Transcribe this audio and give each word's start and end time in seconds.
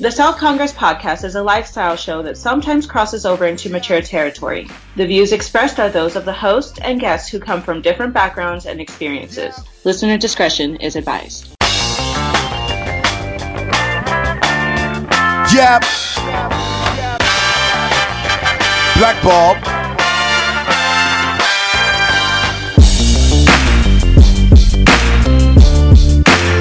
The 0.00 0.10
South 0.10 0.38
Congress 0.38 0.72
podcast 0.72 1.22
is 1.22 1.36
a 1.36 1.42
lifestyle 1.42 1.94
show 1.94 2.20
that 2.22 2.36
sometimes 2.36 2.84
crosses 2.84 3.24
over 3.24 3.46
into 3.46 3.70
mature 3.70 4.02
territory. 4.02 4.68
The 4.96 5.06
views 5.06 5.30
expressed 5.32 5.78
are 5.78 5.88
those 5.88 6.16
of 6.16 6.24
the 6.24 6.32
host 6.32 6.80
and 6.82 6.98
guests 6.98 7.28
who 7.30 7.38
come 7.38 7.62
from 7.62 7.80
different 7.80 8.12
backgrounds 8.12 8.66
and 8.66 8.80
experiences. 8.80 9.54
Listener 9.84 10.18
discretion 10.18 10.74
is 10.76 10.96
advised. 10.96 11.54
Yep. 15.54 15.84
Black 18.96 19.22
Bulb. 19.22 19.58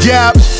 Yep. 0.06 0.57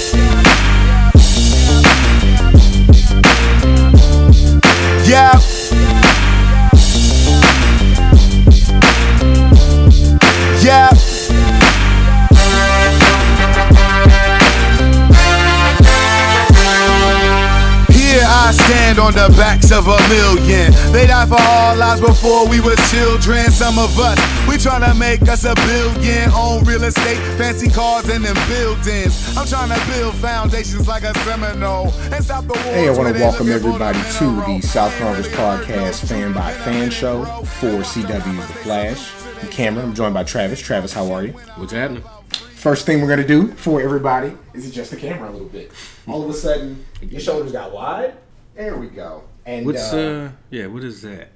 Yep. 5.08 5.47
Stand 18.68 19.00
on 19.00 19.14
the 19.14 19.34
backs 19.38 19.72
of 19.72 19.88
a 19.88 19.98
million. 20.10 20.74
They 20.92 21.08
died 21.08 21.30
for 21.30 21.40
our 21.40 21.76
lives 21.78 22.02
before 22.02 22.48
we 22.50 22.60
were 22.60 22.76
children. 22.92 23.50
Some 23.50 23.80
of 23.80 23.98
us, 23.98 24.20
we 24.48 24.56
tryna 24.56 24.98
make 25.00 25.22
us 25.24 25.46
a 25.46 25.56
billion. 25.56 26.30
Own 26.32 26.66
real 26.66 26.84
estate, 26.84 27.18
fancy 27.38 27.70
cars, 27.70 28.10
and 28.10 28.26
them 28.26 28.36
buildings. 28.50 29.38
I'm 29.38 29.48
trying 29.48 29.72
to 29.72 29.88
build 29.88 30.16
foundations 30.16 30.88
like 30.88 31.04
a 31.04 31.14
Seminole 31.20 31.94
and 32.12 32.24
stop 32.24 32.44
the 32.44 32.54
wars. 32.54 32.76
Hey, 32.76 32.90
I 32.90 32.92
want 32.92 33.16
to 33.16 33.22
welcome 33.22 33.50
everybody 33.50 34.00
to 34.20 34.26
the 34.46 34.62
South 34.62 34.96
Congress 35.00 35.28
Podcast 35.30 36.06
Fan 36.06 36.34
by 36.34 36.52
Fan 36.52 36.90
Show 36.90 37.24
for 37.60 37.84
CW's 37.84 38.48
The 38.48 38.54
Flash. 38.66 39.12
I'm 39.42 39.48
Cameron. 39.50 39.90
I'm 39.90 39.96
joined 39.96 40.14
by 40.14 40.24
Travis. 40.24 40.60
Travis, 40.60 40.92
how 40.92 41.10
are 41.14 41.24
you? 41.24 41.32
What's 41.56 41.72
happening? 41.72 42.04
First 42.56 42.86
thing 42.86 43.02
we're 43.02 43.08
gonna 43.08 43.26
do 43.26 43.48
for 43.54 43.82
everybody 43.82 44.36
is 44.54 44.68
adjust 44.68 44.92
the 44.92 44.98
camera 44.98 45.30
a 45.30 45.32
little 45.32 45.48
bit. 45.48 45.72
All 46.06 46.24
of 46.24 46.30
a 46.30 46.34
sudden, 46.34 46.84
your 47.02 47.22
shoulders 47.22 47.54
got 47.54 47.72
wide. 47.72 48.14
There 48.58 48.76
we 48.76 48.88
go. 48.88 49.24
And 49.46 49.68
What's 49.68 49.94
uh, 49.94 50.32
uh 50.32 50.36
yeah, 50.50 50.66
what 50.66 50.84
is 50.84 51.04
that? 51.04 51.30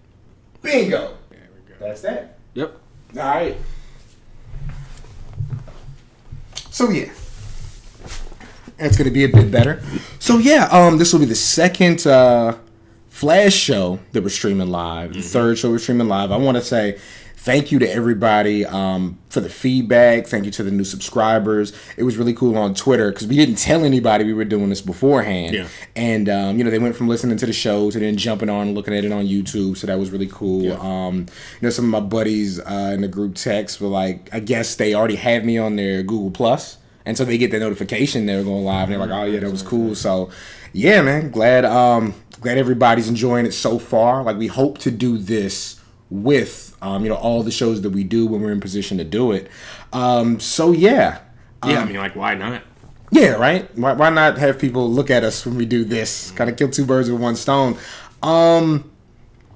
bingo. 0.64 1.16
There 1.30 1.40
we 1.54 1.72
go. 1.72 1.76
That's 1.80 2.02
that. 2.02 2.40
Yep. 2.56 2.76
All 3.16 3.22
right. 3.22 3.58
So 6.72 6.90
yeah, 6.90 7.12
it's 8.80 8.98
gonna 8.98 9.12
be 9.12 9.24
a 9.24 9.30
bit 9.30 9.52
better. 9.52 9.84
So 10.18 10.40
yeah, 10.40 10.66
um, 10.72 10.98
this 10.98 11.14
will 11.14 11.20
be 11.20 11.28
the 11.28 11.36
second 11.36 12.08
uh, 12.08 12.58
Flash 13.10 13.54
show 13.54 14.00
that 14.14 14.24
we're 14.24 14.30
streaming 14.30 14.70
live. 14.70 15.14
The 15.14 15.22
third 15.22 15.60
show 15.60 15.70
we're 15.70 15.78
streaming 15.78 16.08
live. 16.08 16.32
I 16.32 16.38
want 16.38 16.58
to 16.58 16.64
say 16.64 17.00
thank 17.42 17.72
you 17.72 17.80
to 17.80 17.92
everybody 17.92 18.64
um, 18.68 19.18
for 19.30 19.40
the 19.40 19.50
feedback. 19.50 20.28
Thank 20.28 20.46
you 20.46 20.52
to 20.52 20.64
the 20.64 20.70
new 20.70 20.84
subscribers. 20.84 21.74
It 21.98 22.04
was 22.04 22.16
really 22.16 22.36
cool 22.36 22.56
on 22.56 22.76
Twitter 22.76 23.12
because 23.12 23.26
we 23.26 23.36
didn't 23.36 23.56
tell 23.56 23.84
anybody 23.84 24.24
we 24.24 24.34
were 24.34 24.46
doing 24.46 24.70
this 24.70 24.82
beforehand. 24.82 25.56
Yeah. 25.56 25.68
And 25.96 26.30
um, 26.30 26.58
you 26.60 26.64
know, 26.64 26.70
they 26.70 26.78
went 26.78 26.96
from 26.96 27.08
listening 27.08 27.38
to 27.38 27.48
the 27.48 27.54
show 27.54 27.90
to 27.90 28.00
then 28.00 28.16
jumping 28.16 28.50
on 28.50 28.68
and 28.68 28.76
looking 28.76 28.96
at 28.96 29.04
it 29.04 29.12
on 29.12 29.26
YouTube. 29.26 29.76
So 29.76 29.88
that 29.88 29.98
was 29.98 30.12
really 30.12 30.28
cool. 30.28 30.62
Yeah. 30.62 30.78
Um, 30.80 31.22
you 31.22 31.64
know, 31.64 31.72
some 31.72 31.86
of 31.86 31.92
my 31.92 32.08
buddies 32.08 32.60
uh, 32.60 32.92
in 32.94 33.02
the 33.02 33.08
group 33.08 33.34
text 33.34 33.82
were 33.82 33.88
like, 33.88 34.30
I 34.32 34.40
guess 34.40 34.76
they 34.76 34.94
already 34.94 35.16
had 35.16 35.44
me 35.44 35.58
on 35.58 35.78
their 35.78 36.04
Google 36.04 36.30
Plus, 36.30 36.78
and 37.08 37.18
so 37.18 37.26
they 37.26 37.40
get 37.40 37.50
the 37.50 37.60
notification 37.60 38.28
they're 38.28 38.44
going 38.44 38.64
live. 38.64 38.84
And 38.84 38.92
they're 38.92 39.08
like, 39.08 39.10
oh 39.10 39.26
yeah, 39.26 39.40
that 39.40 39.52
was 39.52 39.64
cool. 39.64 39.96
So 39.96 40.30
yeah, 40.74 41.02
man, 41.02 41.32
glad 41.32 41.66
um, 41.66 42.14
glad 42.40 42.60
everybody's 42.60 43.10
enjoying 43.10 43.48
it 43.48 43.54
so 43.54 43.80
far. 43.80 44.22
Like 44.22 44.38
we 44.38 44.46
hope 44.46 44.78
to 44.80 44.92
do 44.92 45.18
this 45.18 45.82
with 46.12 46.71
um, 46.82 47.04
you 47.04 47.10
know 47.10 47.16
all 47.16 47.44
the 47.44 47.52
shows 47.52 47.82
that 47.82 47.92
we 47.92 48.04
do 48.04 48.26
when 48.26 48.42
we're 48.42 48.52
in 48.52 48.60
position 48.60 48.98
to 48.98 49.04
do 49.04 49.32
it. 49.32 49.50
Um, 49.94 50.40
so 50.40 50.72
yeah. 50.72 51.20
Yeah, 51.66 51.82
I 51.82 51.86
mean 51.86 51.98
like 51.98 52.16
why 52.16 52.34
not? 52.34 52.64
Yeah, 53.12 53.32
right. 53.34 53.70
Why, 53.78 53.94
why 53.94 54.10
not 54.10 54.38
have 54.38 54.58
people 54.58 54.90
look 54.90 55.12
at 55.12 55.24
us 55.24 55.46
when 55.46 55.56
we 55.56 55.66
do 55.66 55.84
this? 55.84 56.32
Kind 56.32 56.50
of 56.50 56.58
kill 56.58 56.70
two 56.70 56.86
birds 56.86 57.12
with 57.12 57.22
one 57.22 57.36
stone. 57.36 57.78
Um, 58.24 58.90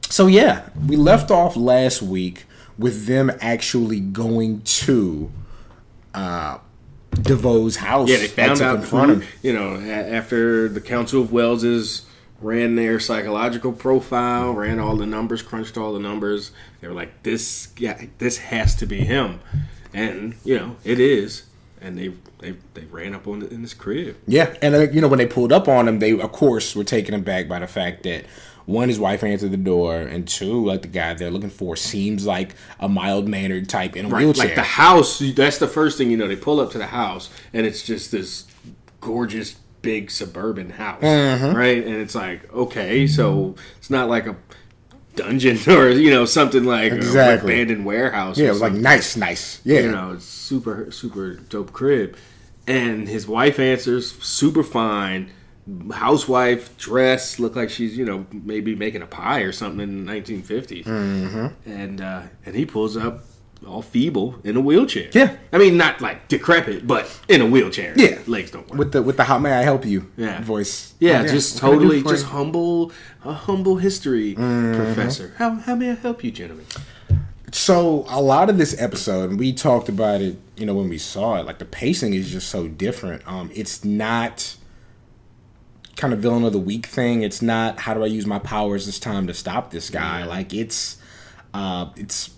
so 0.09 0.27
yeah, 0.27 0.69
we 0.87 0.97
left 0.97 1.31
off 1.31 1.55
last 1.55 2.01
week 2.01 2.45
with 2.77 3.05
them 3.05 3.31
actually 3.39 4.01
going 4.01 4.61
to 4.61 5.31
uh, 6.13 6.59
DeVoe's 7.11 7.77
house. 7.77 8.09
Yeah, 8.09 8.17
they 8.17 8.27
found 8.27 8.61
out 8.61 8.77
confront 8.79 9.23
him. 9.23 9.29
you 9.41 9.53
know, 9.53 9.75
after 9.77 10.67
the 10.67 10.81
Council 10.81 11.21
of 11.21 11.31
Wells's 11.31 12.05
ran 12.45 12.75
their 12.75 12.99
psychological 12.99 13.73
profile, 13.73 14.51
ran 14.53 14.79
all 14.79 14.95
the 14.95 15.05
numbers, 15.05 15.41
crunched 15.41 15.77
all 15.77 15.91
the 15.93 15.99
numbers. 15.99 16.51
They 16.79 16.87
were 16.87 16.93
like, 16.93 17.23
"This, 17.23 17.69
yeah, 17.77 18.05
this 18.19 18.37
has 18.37 18.75
to 18.75 18.85
be 18.85 18.97
him," 18.97 19.39
and 19.93 20.35
you 20.45 20.57
know, 20.57 20.75
it 20.83 20.99
is. 20.99 21.43
And 21.81 21.97
they 21.97 22.11
they, 22.39 22.55
they 22.73 22.85
ran 22.85 23.13
up 23.13 23.27
on 23.27 23.41
it 23.43 23.51
in 23.51 23.61
his 23.61 23.73
crib. 23.73 24.15
Yeah, 24.27 24.55
and 24.61 24.73
uh, 24.75 24.79
you 24.91 25.01
know 25.01 25.07
when 25.07 25.19
they 25.19 25.27
pulled 25.27 25.51
up 25.51 25.67
on 25.67 25.87
him, 25.87 25.99
they 25.99 26.11
of 26.19 26.31
course 26.31 26.75
were 26.75 26.83
taken 26.83 27.13
aback 27.13 27.47
by 27.47 27.59
the 27.59 27.67
fact 27.67 28.03
that 28.03 28.25
one, 28.65 28.89
his 28.89 28.99
wife 28.99 29.23
answered 29.23 29.51
the 29.51 29.57
door, 29.57 29.97
and 29.97 30.27
two, 30.27 30.65
like 30.65 30.81
the 30.81 30.87
guy 30.87 31.13
they're 31.13 31.29
looking 31.29 31.51
for 31.51 31.75
seems 31.75 32.25
like 32.25 32.55
a 32.79 32.89
mild 32.89 33.27
mannered 33.27 33.69
type 33.69 33.95
in 33.95 34.05
a 34.05 34.09
Right, 34.09 34.23
wheelchair. 34.23 34.45
like 34.45 34.55
the 34.55 34.63
house. 34.63 35.19
That's 35.19 35.59
the 35.59 35.67
first 35.67 35.97
thing 35.99 36.09
you 36.09 36.17
know. 36.17 36.27
They 36.27 36.35
pull 36.35 36.59
up 36.59 36.71
to 36.71 36.77
the 36.79 36.87
house, 36.87 37.29
and 37.53 37.65
it's 37.67 37.83
just 37.83 38.11
this 38.11 38.45
gorgeous 39.01 39.55
big 39.85 40.11
suburban 40.11 40.71
house, 40.71 41.01
Mm-hmm. 41.01 41.55
right? 41.55 41.85
And 41.85 41.95
it's 41.95 42.15
like, 42.15 42.51
okay, 42.53 43.07
so 43.07 43.55
it's 43.77 43.89
not 43.89 44.09
like 44.09 44.27
a 44.27 44.35
dungeon 45.15 45.57
or 45.73 45.89
you 45.89 46.09
know 46.11 46.25
something 46.25 46.65
like 46.65 46.91
Exactly. 46.91 47.53
an 47.53 47.59
abandoned 47.61 47.85
warehouse. 47.85 48.37
yeah, 48.37 48.47
it 48.47 48.51
was 48.51 48.61
like 48.61 48.73
nice, 48.73 49.15
nice. 49.15 49.61
Yeah, 49.63 49.79
you 49.81 49.91
know, 49.91 50.17
super 50.19 50.91
super 50.91 51.35
dope 51.35 51.71
crib. 51.71 52.17
And 52.67 53.07
his 53.07 53.27
wife 53.27 53.59
answers, 53.59 54.11
super 54.23 54.63
fine. 54.63 55.31
Housewife 55.93 56.77
dress, 56.77 57.39
look 57.39 57.55
like 57.55 57.69
she's 57.69 57.97
you 57.97 58.05
know 58.05 58.25
maybe 58.31 58.75
making 58.75 59.01
a 59.01 59.07
pie 59.07 59.41
or 59.41 59.51
something 59.51 59.79
in 59.81 60.05
the 60.05 60.11
1950s. 60.11 60.83
Mm-hmm. 60.85 61.69
And 61.69 62.01
uh, 62.01 62.21
and 62.45 62.55
he 62.55 62.65
pulls 62.65 62.97
up 62.97 63.23
all 63.65 63.81
feeble 63.81 64.35
in 64.43 64.55
a 64.55 64.61
wheelchair. 64.61 65.09
Yeah. 65.13 65.35
I 65.51 65.57
mean 65.57 65.77
not 65.77 66.01
like 66.01 66.27
decrepit, 66.27 66.85
but 66.87 67.09
in 67.27 67.41
a 67.41 67.45
wheelchair. 67.45 67.93
Yeah. 67.95 68.19
legs 68.27 68.51
don't 68.51 68.67
work. 68.69 68.77
with 68.79 68.91
the 68.91 69.01
with 69.01 69.17
the 69.17 69.23
how 69.23 69.37
may 69.39 69.51
I 69.53 69.63
help 69.63 69.85
you? 69.85 70.11
Yeah. 70.17 70.41
voice. 70.41 70.93
yeah, 70.99 71.21
Oh, 71.23 71.27
just 71.27 71.55
what 71.55 71.59
can 71.61 71.69
I 71.69 71.71
do 71.73 71.79
totally 71.83 72.03
just 72.03 72.25
you? 72.25 72.31
humble, 72.31 72.91
a 73.23 73.33
humble 73.33 73.77
history 73.77 74.35
Mm-hmm. 74.35 74.75
professor. 74.83 75.33
How 75.37 75.51
how 75.55 75.75
may 75.75 75.91
I 75.91 75.95
help 75.95 76.23
you, 76.23 76.31
gentlemen? 76.31 76.65
So 77.51 78.05
a 78.09 78.21
lot 78.21 78.49
of 78.49 78.57
this 78.57 78.75
episode, 78.81 79.29
and 79.29 79.39
we 79.39 79.53
talked 79.53 79.87
about 79.87 80.19
it, 80.21 80.37
you 80.57 80.65
know, 80.65 80.73
when 80.73 80.89
we 80.89 80.97
saw 80.97 81.35
it. 81.37 81.45
Like 81.45 81.59
the 81.59 81.65
pacing 81.65 82.13
is 82.13 82.29
just 82.29 82.49
so 82.49 82.67
different. 82.67 83.25
Um, 83.27 83.49
it's 83.53 83.85
not 83.85 84.55
kind 85.95 86.11
of 86.13 86.19
villain 86.19 86.43
of 86.43 86.51
the 86.51 86.59
week 86.59 86.85
thing. 86.85 87.21
It's 87.21 87.41
not 87.41 87.79
how 87.79 87.93
do 87.93 88.03
I 88.03 88.07
use 88.07 88.25
my 88.25 88.39
powers 88.39 88.85
this 88.85 88.99
time 88.99 89.27
to 89.27 89.33
stop 89.33 89.71
this 89.71 89.89
guy. 89.89 90.25
Like 90.25 90.53
it's, 90.53 90.97
uh, 91.53 91.91
it's 91.95 92.31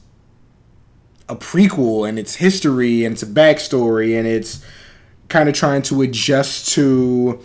a 1.29 1.35
prequel 1.35 2.07
and 2.07 2.17
it's 2.17 2.35
history 2.35 3.03
and 3.05 3.13
it's 3.13 3.23
a 3.23 3.27
backstory 3.27 4.17
and 4.17 4.27
it's 4.27 4.63
kind 5.29 5.49
of 5.49 5.55
trying 5.55 5.81
to 5.83 6.01
adjust 6.01 6.69
to. 6.73 7.39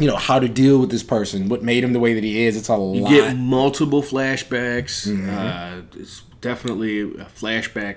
You 0.00 0.06
know 0.06 0.14
how 0.16 0.38
to 0.38 0.48
deal 0.48 0.78
with 0.78 0.90
this 0.92 1.02
person, 1.02 1.48
what 1.48 1.64
made 1.64 1.82
him 1.82 1.92
the 1.92 1.98
way 1.98 2.14
that 2.14 2.22
he 2.22 2.44
is. 2.44 2.56
It's 2.56 2.68
a 2.68 2.74
You 2.74 2.78
lot. 3.02 3.10
get 3.10 3.36
multiple 3.36 4.00
flashbacks. 4.00 5.08
Mm-hmm. 5.08 5.28
Uh, 5.28 5.82
it's 6.00 6.20
definitely 6.40 7.00
a 7.00 7.24
flashback 7.24 7.96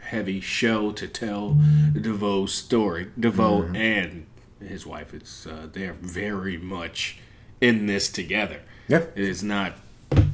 heavy 0.00 0.40
show 0.42 0.92
to 0.92 1.08
tell 1.08 1.56
DeVoe's 1.94 2.52
story. 2.52 3.06
DeVoe 3.18 3.62
Mm-hmm. 3.62 3.76
and 3.76 4.26
his 4.60 4.84
wife. 4.84 5.14
It's 5.14 5.46
uh, 5.46 5.68
they're 5.72 5.94
very 5.94 6.58
much 6.58 7.18
in 7.62 7.86
this 7.86 8.10
together. 8.10 8.60
Yeah. 8.86 8.98
It 9.14 9.24
is 9.24 9.42
not. 9.42 9.72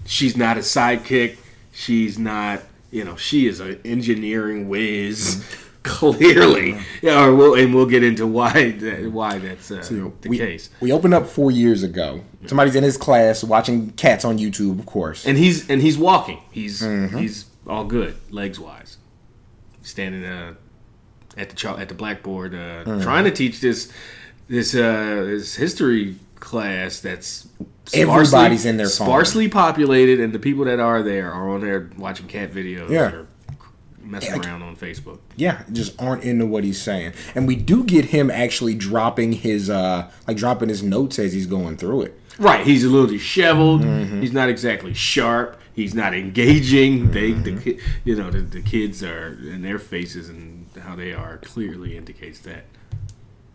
She's 0.06 0.36
not 0.36 0.56
a 0.56 0.60
sidekick. 0.60 1.36
She's 1.72 2.18
not. 2.18 2.62
You 2.96 3.04
know, 3.04 3.16
she 3.16 3.46
is 3.46 3.60
an 3.60 3.78
engineering 3.84 4.68
whiz. 4.68 5.36
Mm-hmm. 5.36 5.62
Clearly, 5.86 6.76
yeah, 7.00 7.24
or 7.24 7.32
we'll, 7.32 7.54
and 7.54 7.72
we'll 7.72 7.86
get 7.86 8.02
into 8.02 8.26
why 8.26 8.72
that, 8.72 9.08
why 9.12 9.38
that's 9.38 9.70
uh, 9.70 9.86
the 10.20 10.28
we, 10.28 10.36
case. 10.36 10.68
We 10.80 10.90
opened 10.90 11.14
up 11.14 11.28
four 11.28 11.52
years 11.52 11.84
ago. 11.84 12.22
Somebody's 12.46 12.74
in 12.74 12.82
his 12.82 12.96
class 12.96 13.44
watching 13.44 13.90
cats 13.92 14.24
on 14.24 14.36
YouTube, 14.36 14.80
of 14.80 14.86
course. 14.86 15.24
and 15.26 15.38
he's 15.38 15.70
and 15.70 15.80
he's 15.80 15.96
walking. 15.96 16.40
He's 16.50 16.82
Mm-hmm. 16.82 17.18
he's 17.18 17.44
all 17.68 17.84
good 17.84 18.16
legs 18.32 18.58
wise. 18.58 18.96
Standing 19.82 20.24
uh, 20.24 20.54
at 21.36 21.50
the 21.50 21.68
at 21.78 21.88
the 21.88 21.94
blackboard, 21.94 22.52
uh, 22.52 22.82
Mm-hmm. 22.84 23.02
trying 23.02 23.22
to 23.24 23.30
teach 23.30 23.60
this 23.60 23.92
this 24.48 24.74
uh, 24.74 25.22
this 25.24 25.54
history 25.54 26.16
class 26.46 27.00
that's 27.00 27.48
Everybody's 27.92 28.64
in 28.64 28.76
their 28.78 28.88
phone. 28.88 29.06
sparsely 29.06 29.48
populated, 29.48 30.20
and 30.20 30.32
the 30.32 30.38
people 30.38 30.64
that 30.64 30.80
are 30.80 31.02
there 31.02 31.30
are 31.30 31.50
on 31.50 31.60
there 31.60 31.90
watching 31.98 32.26
cat 32.26 32.52
videos. 32.52 32.88
Yeah. 32.88 33.12
Or, 33.12 33.26
messing 34.00 34.44
around 34.44 34.62
on 34.62 34.76
Facebook. 34.76 35.18
Yeah, 35.34 35.62
just 35.72 36.00
aren't 36.00 36.22
into 36.22 36.46
what 36.46 36.62
he's 36.62 36.80
saying. 36.80 37.14
And 37.34 37.48
we 37.48 37.56
do 37.56 37.82
get 37.82 38.06
him 38.06 38.30
actually 38.30 38.74
dropping 38.74 39.32
his 39.32 39.68
uh 39.68 40.08
like 40.28 40.36
dropping 40.36 40.68
his 40.68 40.82
notes 40.82 41.18
as 41.18 41.32
he's 41.32 41.46
going 41.46 41.76
through 41.76 42.02
it. 42.02 42.20
Right, 42.38 42.64
he's 42.64 42.84
a 42.84 42.88
little 42.88 43.08
disheveled. 43.08 43.82
He's 43.82 44.32
not 44.32 44.48
exactly 44.48 44.94
sharp. 44.94 45.60
He's 45.74 45.94
not 45.94 46.14
engaging. 46.14 47.10
They, 47.10 47.32
the, 47.32 47.80
you 48.04 48.14
know, 48.14 48.30
the, 48.30 48.40
the 48.40 48.62
kids 48.62 49.02
are 49.02 49.26
and 49.26 49.64
their 49.64 49.78
faces 49.78 50.28
and 50.28 50.66
how 50.80 50.94
they 50.94 51.12
are 51.12 51.38
clearly 51.38 51.96
indicates 51.96 52.38
that. 52.40 52.64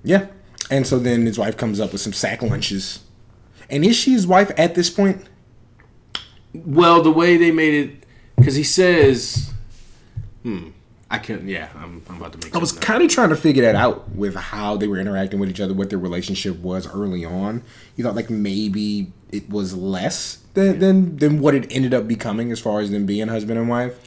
Yeah. 0.03 0.27
And 0.71 0.87
so 0.87 0.97
then 0.97 1.25
his 1.25 1.37
wife 1.37 1.57
comes 1.57 1.79
up 1.79 1.91
with 1.91 2.01
some 2.01 2.13
sack 2.13 2.41
lunches. 2.41 3.01
And 3.69 3.85
is 3.85 3.95
she 3.95 4.11
his 4.13 4.25
wife 4.25 4.51
at 4.57 4.73
this 4.73 4.89
point? 4.89 5.23
Well, 6.53 7.01
the 7.01 7.11
way 7.11 7.37
they 7.37 7.51
made 7.51 7.73
it, 7.73 8.05
because 8.37 8.55
he 8.55 8.63
says, 8.63 9.53
"Hmm, 10.43 10.69
I 11.09 11.17
can't." 11.19 11.43
Yeah, 11.43 11.69
I'm, 11.75 12.01
I'm 12.09 12.17
about 12.17 12.33
to 12.33 12.39
make. 12.45 12.55
I 12.55 12.59
was 12.59 12.71
kind 12.73 13.03
of 13.03 13.09
trying 13.09 13.29
to 13.29 13.35
figure 13.37 13.63
that 13.63 13.75
out 13.75 14.09
with 14.09 14.35
how 14.35 14.75
they 14.75 14.87
were 14.87 14.97
interacting 14.97 15.39
with 15.39 15.49
each 15.49 15.61
other, 15.61 15.73
what 15.73 15.89
their 15.89 15.99
relationship 15.99 16.57
was 16.59 16.87
early 16.93 17.23
on. 17.23 17.63
You 17.95 18.03
thought 18.03 18.15
like 18.15 18.29
maybe 18.29 19.11
it 19.31 19.49
was 19.49 19.75
less 19.75 20.39
than 20.53 20.79
than, 20.79 21.17
than 21.17 21.39
what 21.39 21.55
it 21.55 21.71
ended 21.71 21.93
up 21.93 22.07
becoming 22.07 22.51
as 22.51 22.59
far 22.59 22.81
as 22.81 22.91
them 22.91 23.05
being 23.05 23.29
husband 23.29 23.57
and 23.57 23.69
wife. 23.69 23.97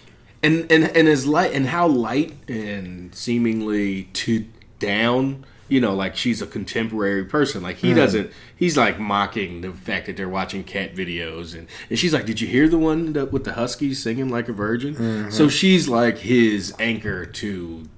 and 0.42 0.70
and 0.70 0.84
and 0.94 1.08
as 1.08 1.26
light 1.26 1.54
and 1.54 1.66
how 1.68 1.86
light 1.86 2.34
and 2.48 3.14
seemingly 3.14 4.04
too 4.12 4.44
down 4.78 5.46
you 5.68 5.80
know 5.80 5.94
like 5.94 6.14
she's 6.16 6.42
a 6.42 6.46
contemporary 6.46 7.24
person. 7.24 7.62
Like 7.62 7.76
he 7.76 7.94
doesn't 7.94 8.30
he's 8.56 8.76
like 8.76 8.98
mocking 8.98 9.60
the 9.62 9.72
fact 9.72 10.06
that 10.06 10.16
they're 10.16 10.28
watching 10.28 10.62
cat 10.64 10.94
videos. 10.94 11.54
And 11.54 11.66
and 11.90 11.98
she's 11.98 12.12
like 12.12 12.26
did 12.26 12.40
you 12.40 12.46
hear 12.48 12.68
the 12.68 12.78
one 12.78 13.12
that 13.14 13.32
with 13.32 13.44
the 13.44 13.54
huskies 13.54 14.02
singing 14.02 14.28
like 14.28 14.48
a 14.48 14.52
virgin? 14.52 15.30
So 15.30 15.48
she's 15.48 15.88
like 15.88 16.18
his 16.18 16.74
anchor 16.78 17.24
to 17.26 17.88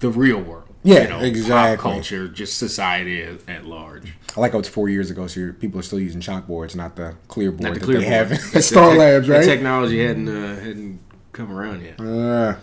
the 0.00 0.10
real 0.10 0.40
world 0.40 0.68
Yeah, 0.82 1.20
exactly. 1.22 1.82
pop 1.82 1.94
culture 1.94 2.28
just 2.28 2.58
society 2.58 3.22
at, 3.22 3.38
at 3.48 3.64
large. 3.64 4.12
I 4.36 4.40
like 4.40 4.52
how 4.52 4.58
it's 4.58 4.68
four 4.68 4.90
years 4.90 5.10
ago, 5.10 5.26
so 5.26 5.40
you're- 5.40 5.52
people 5.54 5.80
are 5.80 5.82
still 5.82 5.98
using 5.98 6.20
chalkboards, 6.20 6.76
not 6.76 6.96
the 6.96 7.14
clear 7.28 7.50
board 7.50 7.62
Not 7.62 7.74
the 7.74 7.80
that 7.80 7.84
clear 7.86 7.98
they 8.00 8.04
have 8.04 8.28
board. 8.28 8.40
at 8.54 8.62
Star 8.62 8.90
tech- 8.90 8.98
Labs, 8.98 9.26
the 9.26 9.32
right? 9.32 9.44
technology 9.44 10.06
hadn't 10.06 10.28
uh, 10.28 10.56
hadn't 10.60 11.00
come 11.32 11.50
around 11.50 11.82
yet. 11.82 11.98
Uh, 11.98 12.56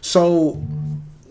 so, 0.00 0.62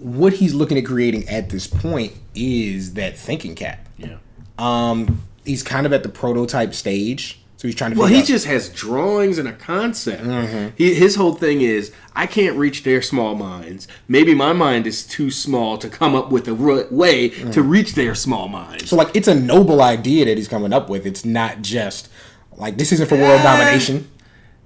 what 0.06 0.34
he's 0.34 0.54
looking 0.54 0.78
at 0.78 0.86
creating 0.86 1.28
at 1.28 1.50
this 1.50 1.66
point 1.68 2.13
is 2.36 2.94
that 2.94 3.18
thinking 3.18 3.56
cap. 3.56 3.80
yeah 3.98 4.18
Um, 4.60 5.22
he's 5.46 5.63
kind 5.63 5.86
of 5.86 5.94
at 5.94 6.04
the 6.04 6.10
prototype 6.10 6.74
stage, 6.75 7.40
so 7.57 7.68
he's 7.68 7.75
trying 7.75 7.94
to. 7.94 7.98
Well, 8.00 8.07
he 8.07 8.19
out- 8.19 8.25
just 8.25 8.46
has 8.46 8.69
drawings 8.69 9.38
and 9.38 9.48
a 9.48 9.54
concept. 9.54 10.24
Mm-hmm. 10.24 10.75
He, 10.78 10.94
his 10.94 11.16
whole 11.16 11.34
thing 11.34 11.62
is, 11.62 11.92
I 12.16 12.28
can't 12.28 12.56
reach 12.57 12.84
their 12.84 13.02
small 13.02 13.34
minds. 13.36 13.88
Maybe 14.07 14.36
my 14.36 14.54
mind 14.54 14.86
is 14.86 15.04
too 15.06 15.31
small 15.31 15.78
to 15.80 15.90
come 15.90 16.13
up 16.16 16.31
with 16.31 16.48
a 16.48 16.52
r- 16.52 16.86
way 16.92 17.30
to 17.30 17.62
reach 17.63 17.96
their 17.96 18.13
small 18.16 18.48
minds. 18.48 18.90
So 18.90 18.96
like 18.96 19.10
it's 19.16 19.28
a 19.28 19.36
noble 19.36 19.81
idea 19.81 20.25
that 20.25 20.38
he's 20.38 20.48
coming 20.48 20.72
up 20.74 20.90
with. 20.90 21.06
It's 21.07 21.25
not 21.25 21.62
just 21.62 22.10
like 22.57 22.78
this 22.78 22.92
isn't 22.92 23.07
for 23.10 23.18
world 23.18 23.42
domination. 23.42 24.07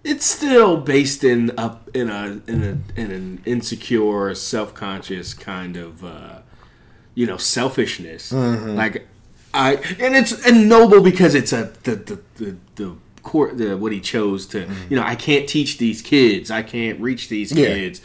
It's 0.03 0.25
still 0.25 0.77
based 0.77 1.23
in 1.23 1.51
a 1.57 1.77
in 1.93 2.09
a 2.09 2.41
in 2.47 2.63
a 2.63 2.99
in 2.99 3.11
an 3.11 3.41
insecure, 3.45 4.33
self 4.35 4.73
conscious 4.73 5.33
kind 5.33 5.75
of 5.77 6.03
uh, 6.03 6.39
you 7.15 7.25
know 7.25 7.37
selfishness. 7.37 8.31
Mm-hmm. 8.31 8.75
Like 8.75 9.07
I 9.53 9.75
and 9.99 10.15
it's 10.15 10.45
and 10.45 10.69
noble 10.69 11.01
because 11.01 11.35
it's 11.35 11.53
a 11.53 11.71
the 11.83 11.95
the 11.95 12.19
the. 12.35 12.55
the 12.75 12.95
Court, 13.21 13.57
the, 13.57 13.75
what 13.77 13.91
he 13.91 13.99
chose 13.99 14.47
to, 14.47 14.65
you 14.89 14.95
know, 14.95 15.03
I 15.03 15.13
can't 15.13 15.47
teach 15.47 15.77
these 15.77 16.01
kids. 16.01 16.49
I 16.49 16.63
can't 16.63 16.99
reach 17.01 17.27
these 17.27 17.51
Mm-hmm. 17.51 17.59
Yeah. 17.59 17.73
kids. 17.75 18.01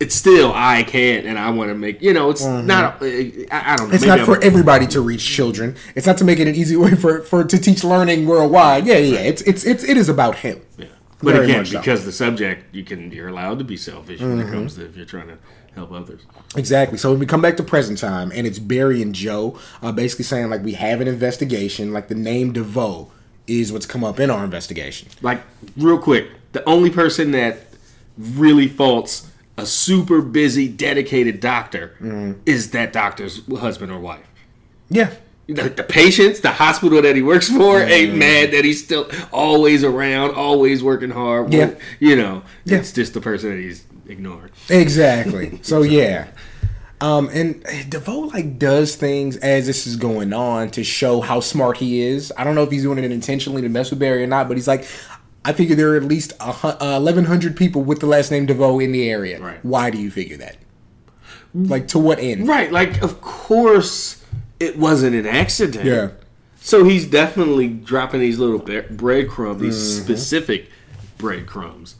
It's 0.00 0.14
still 0.14 0.52
I 0.54 0.84
can't, 0.84 1.26
and 1.26 1.38
I 1.38 1.50
want 1.50 1.68
to 1.68 1.74
make. 1.74 2.00
You 2.00 2.14
know, 2.14 2.30
it's 2.30 2.44
not. 2.44 2.96
I, 3.02 3.04
I 3.04 3.04
don't 3.04 3.04
know. 3.04 3.50
Mm-hmm. 3.52 3.94
It's 3.94 4.04
not 4.06 4.18
I'm- 4.20 4.24
for 4.26 4.42
everybody 4.42 4.86
to 4.88 5.02
reach 5.02 5.24
children. 5.24 5.76
It's 5.94 6.06
not 6.06 6.16
to 6.18 6.24
make 6.24 6.40
it 6.40 6.48
an 6.48 6.54
easy 6.54 6.76
way 6.76 6.94
for 6.96 7.20
for 7.20 7.44
to 7.44 7.58
teach 7.58 7.84
learning 7.84 8.26
worldwide. 8.26 8.86
Yeah, 8.86 8.96
yeah. 8.96 9.18
It's 9.18 9.42
it's 9.42 9.64
it's 9.64 9.84
it 9.84 9.96
is 9.98 10.08
about 10.08 10.36
him. 10.36 10.62
Yeah. 10.78 10.86
But 11.20 11.32
Very 11.34 11.44
again, 11.46 11.58
much 11.58 11.68
so. 11.68 11.72
Mm-hmm. 11.74 11.80
because 11.82 12.04
the 12.04 12.12
subject, 12.12 12.74
you 12.74 12.84
can 12.84 13.10
you're 13.10 13.28
allowed 13.28 13.58
to 13.58 13.64
be 13.64 13.76
selfish 13.76 14.20
when 14.20 14.38
it 14.40 14.50
comes 14.50 14.76
to 14.76 14.84
if 14.84 14.96
you're 14.96 15.04
trying 15.06 15.28
to 15.28 15.38
help 15.74 15.90
others. 15.92 16.20
Exactly. 16.56 16.96
So 16.98 17.10
when 17.10 17.18
we 17.18 17.26
come 17.26 17.42
back 17.42 17.56
to 17.56 17.62
present 17.64 17.98
time, 17.98 18.30
and 18.34 18.46
it's 18.46 18.58
Barry 18.58 19.02
and 19.02 19.14
Joe, 19.14 19.58
uh, 19.82 19.90
basically 19.92 20.24
saying 20.24 20.48
like 20.48 20.62
we 20.62 20.74
have 20.74 21.00
an 21.00 21.08
investigation. 21.08 21.92
Like 21.92 22.08
the 22.08 22.14
name 22.14 22.52
DeVoe 22.52 23.10
is 23.48 23.72
what's 23.72 23.86
come 23.86 24.04
up 24.04 24.20
in 24.20 24.30
our 24.30 24.44
investigation. 24.44 25.08
Like 25.22 25.42
real 25.76 25.98
quick, 25.98 26.28
the 26.52 26.64
only 26.68 26.90
person 26.90 27.32
that 27.32 27.58
really 28.16 28.68
faults 28.68 29.28
a 29.56 29.66
super 29.66 30.22
busy, 30.22 30.68
dedicated 30.68 31.40
doctor 31.40 31.96
Mm-hmm. 32.00 32.40
is 32.46 32.70
that 32.70 32.92
doctor's 32.92 33.44
husband 33.58 33.90
or 33.90 33.98
wife. 33.98 34.24
Yeah. 34.88 35.10
The, 35.48 35.70
the 35.70 35.82
patients, 35.82 36.40
the 36.40 36.50
hospital 36.52 37.00
that 37.00 37.16
he 37.16 37.22
works 37.22 37.48
for, 37.48 37.80
ain't 37.80 38.10
Mm-hmm. 38.10 38.18
mad 38.18 38.50
that 38.52 38.64
he's 38.66 38.84
still 38.84 39.10
always 39.32 39.82
around, 39.82 40.34
always 40.34 40.82
working 40.82 41.10
hard. 41.10 41.52
Yeah. 41.54 41.70
you 41.98 42.16
know, 42.16 42.42
Yeah. 42.66 42.78
it's 42.78 42.92
just 42.92 43.14
the 43.14 43.20
person 43.22 43.50
that 43.50 43.58
he's 43.62 43.84
ignored. 44.06 44.50
Exactly. 44.68 45.58
So 45.62 45.82
yeah. 45.82 46.28
Um, 47.00 47.30
and 47.32 47.64
DeVoe 47.88 48.18
like 48.34 48.58
does 48.58 48.96
things 48.96 49.36
as 49.38 49.66
this 49.66 49.86
is 49.86 49.96
going 49.96 50.32
on 50.34 50.70
to 50.72 50.82
show 50.84 51.20
how 51.22 51.40
smart 51.40 51.76
he 51.78 52.00
is. 52.02 52.32
I 52.36 52.44
don't 52.44 52.54
know 52.54 52.64
if 52.64 52.70
he's 52.70 52.82
doing 52.82 52.98
it 52.98 53.10
intentionally 53.10 53.62
to 53.62 53.68
mess 53.68 53.88
with 53.90 54.00
Barry 54.00 54.22
or 54.24 54.26
not, 54.26 54.48
but 54.48 54.56
he's 54.56 54.66
like, 54.68 54.84
I 55.44 55.52
figure 55.54 55.76
there 55.76 55.92
are 55.94 55.96
at 55.96 56.02
least 56.04 56.32
a 56.40 56.48
uh, 56.50 57.00
1,100 57.00 57.56
people 57.56 57.82
with 57.82 58.00
the 58.00 58.06
last 58.06 58.30
name 58.30 58.44
DeVoe 58.46 58.80
in 58.80 58.92
the 58.92 59.08
area. 59.08 59.40
Right. 59.40 59.64
Why 59.64 59.88
do 59.90 59.96
you 59.98 60.10
figure 60.10 60.36
that? 60.38 60.56
Like 61.54 61.88
to 61.88 61.98
what 61.98 62.18
end? 62.18 62.46
Right, 62.46 62.70
like 62.70 63.00
of 63.02 63.20
course 63.22 64.17
it 64.60 64.76
wasn't 64.78 65.14
an 65.16 65.26
accident. 65.26 65.84
Yeah. 65.84 66.10
So 66.60 66.84
he's 66.84 67.06
definitely 67.06 67.68
dropping 67.68 68.20
these 68.20 68.38
little 68.38 68.58
bre- 68.58 68.80
breadcrumbs, 68.90 69.60
these 69.62 69.76
Mm-hmm. 69.76 70.04
specific 70.04 70.70
breadcrumbs. 71.16 71.94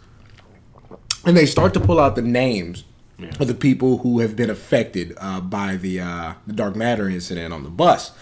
and 1.24 1.36
they 1.36 1.46
start 1.46 1.74
to 1.74 1.80
pull 1.80 1.98
out 2.00 2.14
the 2.16 2.22
names 2.22 2.84
Yeah. 3.18 3.30
of 3.40 3.48
the 3.48 3.54
people 3.54 3.98
who 3.98 4.20
have 4.20 4.36
been 4.36 4.50
affected 4.50 5.14
uh, 5.18 5.40
by 5.40 5.76
the 5.76 6.00
uh, 6.00 6.34
the 6.46 6.52
dark 6.52 6.76
matter 6.76 7.08
incident 7.08 7.52
on 7.52 7.62
the 7.64 7.70
bus. 7.70 8.12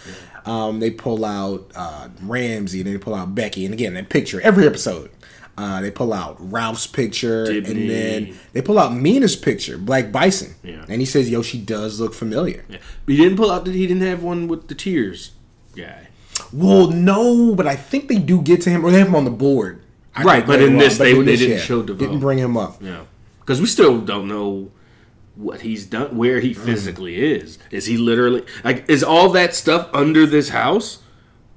Um, 0.46 0.78
they 0.80 0.90
pull 0.90 1.24
out 1.24 1.70
uh, 1.74 2.08
Ramsey, 2.22 2.80
and 2.80 2.88
they 2.88 2.98
pull 2.98 3.14
out 3.14 3.34
Becky, 3.34 3.64
and 3.64 3.74
again, 3.74 3.94
that 3.94 4.08
picture 4.08 4.40
every 4.42 4.66
episode. 4.66 5.10
Uh, 5.58 5.80
they 5.80 5.90
pull 5.90 6.12
out 6.12 6.36
Ralph's 6.38 6.86
picture, 6.86 7.46
Dibney. 7.46 7.70
and 7.70 7.90
then 7.90 8.38
they 8.52 8.60
pull 8.60 8.78
out 8.78 8.92
Mina's 8.94 9.36
picture, 9.36 9.78
Black 9.78 10.12
Bison, 10.12 10.54
Yeah. 10.62 10.84
and 10.88 11.00
he 11.00 11.06
says, 11.06 11.30
"Yo, 11.30 11.40
she 11.40 11.58
does 11.58 11.98
look 11.98 12.12
familiar." 12.12 12.64
Yeah. 12.68 12.76
But 13.06 13.14
he 13.14 13.16
didn't 13.22 13.38
pull 13.38 13.50
out 13.50 13.64
that 13.64 13.74
he 13.74 13.86
didn't 13.86 14.02
have 14.02 14.22
one 14.22 14.48
with 14.48 14.68
the 14.68 14.74
tears 14.74 15.30
guy. 15.74 16.08
Well, 16.52 16.88
no, 16.90 17.54
but 17.54 17.66
I 17.66 17.74
think 17.74 18.08
they 18.08 18.18
do 18.18 18.42
get 18.42 18.60
to 18.62 18.70
him, 18.70 18.84
or 18.84 18.90
they 18.90 18.98
have 18.98 19.08
him 19.08 19.14
on 19.16 19.24
the 19.24 19.30
board. 19.30 19.80
I 20.14 20.22
Right, 20.24 20.46
but 20.46 20.60
in 20.60 20.76
this, 20.76 20.98
they- 20.98 21.12
in 21.16 21.24
they 21.24 21.36
didn't 21.36 21.60
show 21.60 21.82
DeVoe. 21.82 21.98
Didn't 21.98 22.20
bring 22.20 22.38
him 22.38 22.56
up. 22.58 22.76
Yeah. 22.82 23.00
Because 23.40 23.60
we 23.60 23.66
still 23.66 24.00
don't 24.00 24.28
know 24.28 24.70
what 25.36 25.62
he's 25.62 25.86
done, 25.86 26.16
where 26.18 26.40
he 26.40 26.52
physically 26.52 27.16
is. 27.16 27.58
Is 27.70 27.86
he 27.86 27.96
literally 27.96 28.42
like? 28.64 28.84
Is 28.88 29.02
all 29.02 29.30
that 29.30 29.54
stuff 29.54 29.88
under 29.94 30.26
this 30.26 30.50
house 30.50 30.98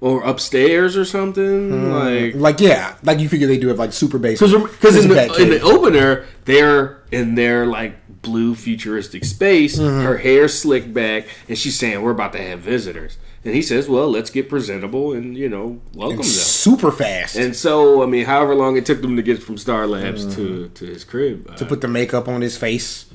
or 0.01 0.24
upstairs 0.24 0.96
or 0.98 1.06
something? 1.06 1.91
Like 1.91 2.36
Like, 2.36 2.60
yeah, 2.60 2.96
like 3.03 3.20
you 3.20 3.29
figure 3.29 3.48
they 3.48 3.58
do 3.58 3.68
have 3.70 3.79
like 3.79 3.94
super 3.94 4.18
base. 4.20 4.39
Because 4.39 4.53
in 4.98 5.10
the, 5.10 5.36
in 5.41 5.50
the 5.50 5.62
opener, 5.62 6.25
they're 6.46 7.01
in 7.12 7.36
their 7.36 7.65
like 7.65 7.96
blue 8.22 8.53
futuristic 8.56 9.24
space. 9.25 9.77
Mm-hmm. 9.79 10.06
Her 10.06 10.18
hair 10.18 10.48
slicked 10.48 10.94
back, 10.94 11.27
and 11.48 11.58
she's 11.58 11.77
saying, 11.79 12.01
"We're 12.01 12.12
about 12.12 12.34
to 12.34 12.41
have 12.41 12.60
visitors." 12.60 13.18
And 13.46 13.56
he 13.56 13.62
says, 13.62 13.88
"Well, 13.88 14.10
let's 14.12 14.29
get 14.29 14.50
presentable 14.50 15.13
and 15.13 15.38
you 15.38 15.48
know 15.48 15.79
welcome 15.94 16.18
them." 16.18 16.25
super 16.25 16.91
fast. 16.91 17.38
And 17.38 17.56
so, 17.56 18.03
I 18.03 18.06
mean, 18.06 18.25
however 18.25 18.53
long 18.56 18.75
it 18.75 18.86
took 18.86 19.01
them 19.01 19.15
to 19.15 19.22
get 19.22 19.41
from 19.41 19.58
Star 19.58 19.88
Labs 19.88 20.36
to 20.36 20.68
to 20.70 20.86
his 20.86 21.03
crib, 21.06 21.46
uh, 21.48 21.51
Mm-hmm. 21.51 21.56
to 21.60 21.65
put 21.65 21.79
the 21.82 21.88
makeup 21.88 22.27
on 22.27 22.41
his 22.41 22.58
face. 22.58 23.06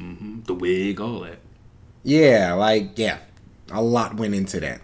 the 0.47 0.55
wig, 0.55 1.01
all 1.01 1.21
that. 1.21 1.39
Yeah, 2.03 2.55
like 2.55 2.99
yeah, 2.99 3.19
a 3.71 3.83
lot 3.83 4.17
went 4.17 4.35
into 4.35 4.61
that. 4.61 4.81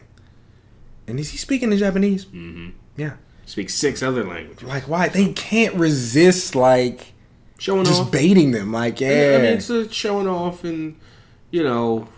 And 1.11 1.19
is 1.21 1.31
he 1.31 1.37
speaking 1.37 1.73
in 1.73 1.79
Japanese? 1.79 2.25
Mm-hmm. 2.27 2.71
Yeah. 2.97 3.15
Speaks 3.47 3.75
six 3.75 4.03
other 4.03 4.25
languages. 4.25 4.63
Like 4.63 4.89
why 4.89 5.09
they 5.09 5.33
can't 5.33 5.75
resist 5.75 6.55
like 6.55 7.13
Showing 7.59 7.85
just 7.85 8.03
off. 8.03 8.11
baiting 8.13 8.53
them? 8.53 8.73
Like 8.73 9.01
yeah. 9.01 9.09
I 9.39 9.43
mean, 9.43 9.53
it's 9.57 9.69
a 9.69 9.91
showing 9.93 10.29
off, 10.29 10.65
and 10.65 10.97
you 11.51 11.63
know, 11.63 12.09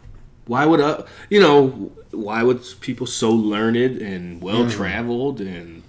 why 0.47 0.67
would 0.67 0.81
uh, 0.81 1.05
you 1.31 1.41
know, 1.41 1.69
why 2.11 2.43
would 2.43 2.63
people 2.81 3.07
so 3.07 3.31
learned 3.31 3.77
and 3.77 4.41
well 4.43 4.69
traveled 4.71 5.41
and 5.41 5.83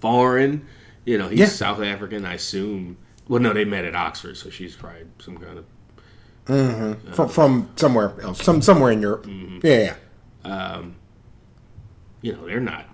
foreign? 0.00 0.66
You 1.06 1.18
know, 1.18 1.28
he's 1.28 1.38
Yeah. 1.40 1.46
South 1.46 1.80
African, 1.80 2.24
I 2.24 2.34
assume. 2.34 2.98
Well, 3.26 3.40
no, 3.40 3.52
they 3.54 3.64
met 3.64 3.84
at 3.84 3.96
Oxford, 3.96 4.36
so 4.36 4.50
she's 4.50 4.76
probably 4.76 5.06
some 5.18 5.38
kind 5.38 5.58
of. 5.58 7.14
from 7.14 7.28
from 7.30 7.70
somewhere 7.76 8.12
else, 8.22 8.42
some 8.44 8.60
somewhere 8.62 8.92
in 8.92 9.00
Europe. 9.00 9.24
Mm-hmm. 9.26 9.66
Yeah, 9.66 9.96
yeah. 10.44 10.82
You 12.24 12.32
know, 12.32 12.46
they're 12.46 12.58
not. 12.58 12.86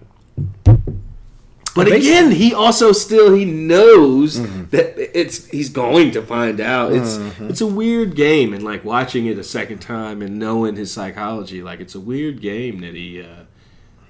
But 1.76 1.86
again, 1.92 2.32
he 2.32 2.52
also 2.52 2.90
still 2.90 3.32
he 3.32 3.44
knows 3.44 4.38
Mm-hmm. 4.40 4.64
that 4.70 5.18
it's 5.18 5.46
he's 5.46 5.68
going 5.68 6.10
to 6.12 6.22
find 6.22 6.60
out. 6.60 6.92
It's 6.92 7.16
it's 7.38 7.60
a 7.60 7.66
weird 7.66 8.16
game, 8.16 8.52
and 8.52 8.64
like 8.64 8.84
watching 8.84 9.26
it 9.26 9.38
a 9.38 9.44
second 9.44 9.78
time 9.78 10.20
and 10.20 10.38
knowing 10.40 10.74
his 10.74 10.92
psychology, 10.92 11.62
like 11.62 11.78
it's 11.78 11.94
a 11.94 12.00
weird 12.00 12.40
game 12.40 12.80
that 12.80 12.94
he 12.94 13.22
uh, 13.22 13.44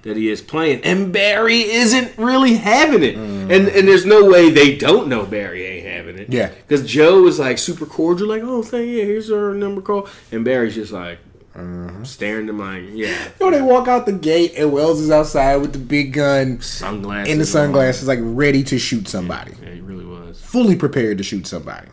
that 0.01 0.17
he 0.17 0.27
is 0.29 0.41
playing, 0.41 0.81
and 0.83 1.13
Barry 1.13 1.61
isn't 1.61 2.17
really 2.17 2.55
having 2.55 3.03
it, 3.03 3.15
and 3.15 3.51
and 3.51 3.87
there's 3.87 4.07
no 4.07 4.25
way 4.25 4.49
they 4.49 4.75
don't 4.75 5.07
know 5.07 5.27
Barry 5.27 5.63
ain't 5.63 5.85
having 5.85 6.17
it. 6.17 6.23
Mm-hmm. 6.23 6.33
Yeah. 6.33 6.49
because 6.67 6.83
Joe 6.85 7.27
is 7.27 7.37
like 7.37 7.59
super 7.59 7.85
cordial, 7.85 8.27
like 8.27 8.41
oh 8.41 8.63
thank 8.63 8.87
you, 8.87 9.05
here's 9.05 9.29
our 9.29 9.53
number 9.53 9.81
call, 9.81 10.09
and 10.31 10.43
Barry's 10.43 10.73
just 10.73 10.91
like 10.91 11.19
Mm-hmm. 11.61 12.03
staring 12.03 12.47
to 12.47 12.53
my 12.53 12.79
yeah 12.79 13.29
You 13.39 13.51
know, 13.51 13.51
they 13.51 13.61
walk 13.61 13.87
out 13.87 14.05
the 14.05 14.13
gate 14.13 14.53
and 14.57 14.71
Wells 14.71 14.99
is 14.99 15.11
outside 15.11 15.57
with 15.57 15.73
the 15.73 15.79
big 15.79 16.13
gun 16.13 16.59
sunglasses 16.61 17.31
and 17.31 17.39
the 17.39 17.43
on. 17.43 17.47
sunglasses, 17.47 18.07
like 18.07 18.19
ready 18.21 18.63
to 18.63 18.79
shoot 18.79 19.07
somebody. 19.07 19.53
Yeah, 19.61 19.69
he 19.75 19.81
really 19.81 20.05
was. 20.05 20.41
fully 20.41 20.75
prepared 20.75 21.17
to 21.19 21.23
shoot 21.23 21.45
somebody. 21.45 21.87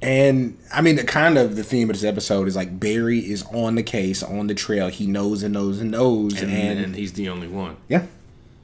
And 0.00 0.58
I 0.72 0.80
mean, 0.80 0.96
the 0.96 1.04
kind 1.04 1.38
of 1.38 1.54
the 1.54 1.62
theme 1.62 1.88
of 1.88 1.94
this 1.96 2.04
episode 2.04 2.48
is 2.48 2.56
like 2.56 2.80
Barry 2.80 3.18
is 3.20 3.44
on 3.52 3.76
the 3.76 3.84
case, 3.84 4.22
on 4.22 4.48
the 4.48 4.54
trail. 4.54 4.88
He 4.88 5.06
knows 5.06 5.42
and 5.44 5.54
knows 5.54 5.80
and 5.80 5.92
knows, 5.92 6.40
and, 6.42 6.50
and, 6.50 6.78
and 6.80 6.96
he's 6.96 7.12
the 7.12 7.28
only 7.28 7.46
one. 7.46 7.76
yeah, 7.88 8.06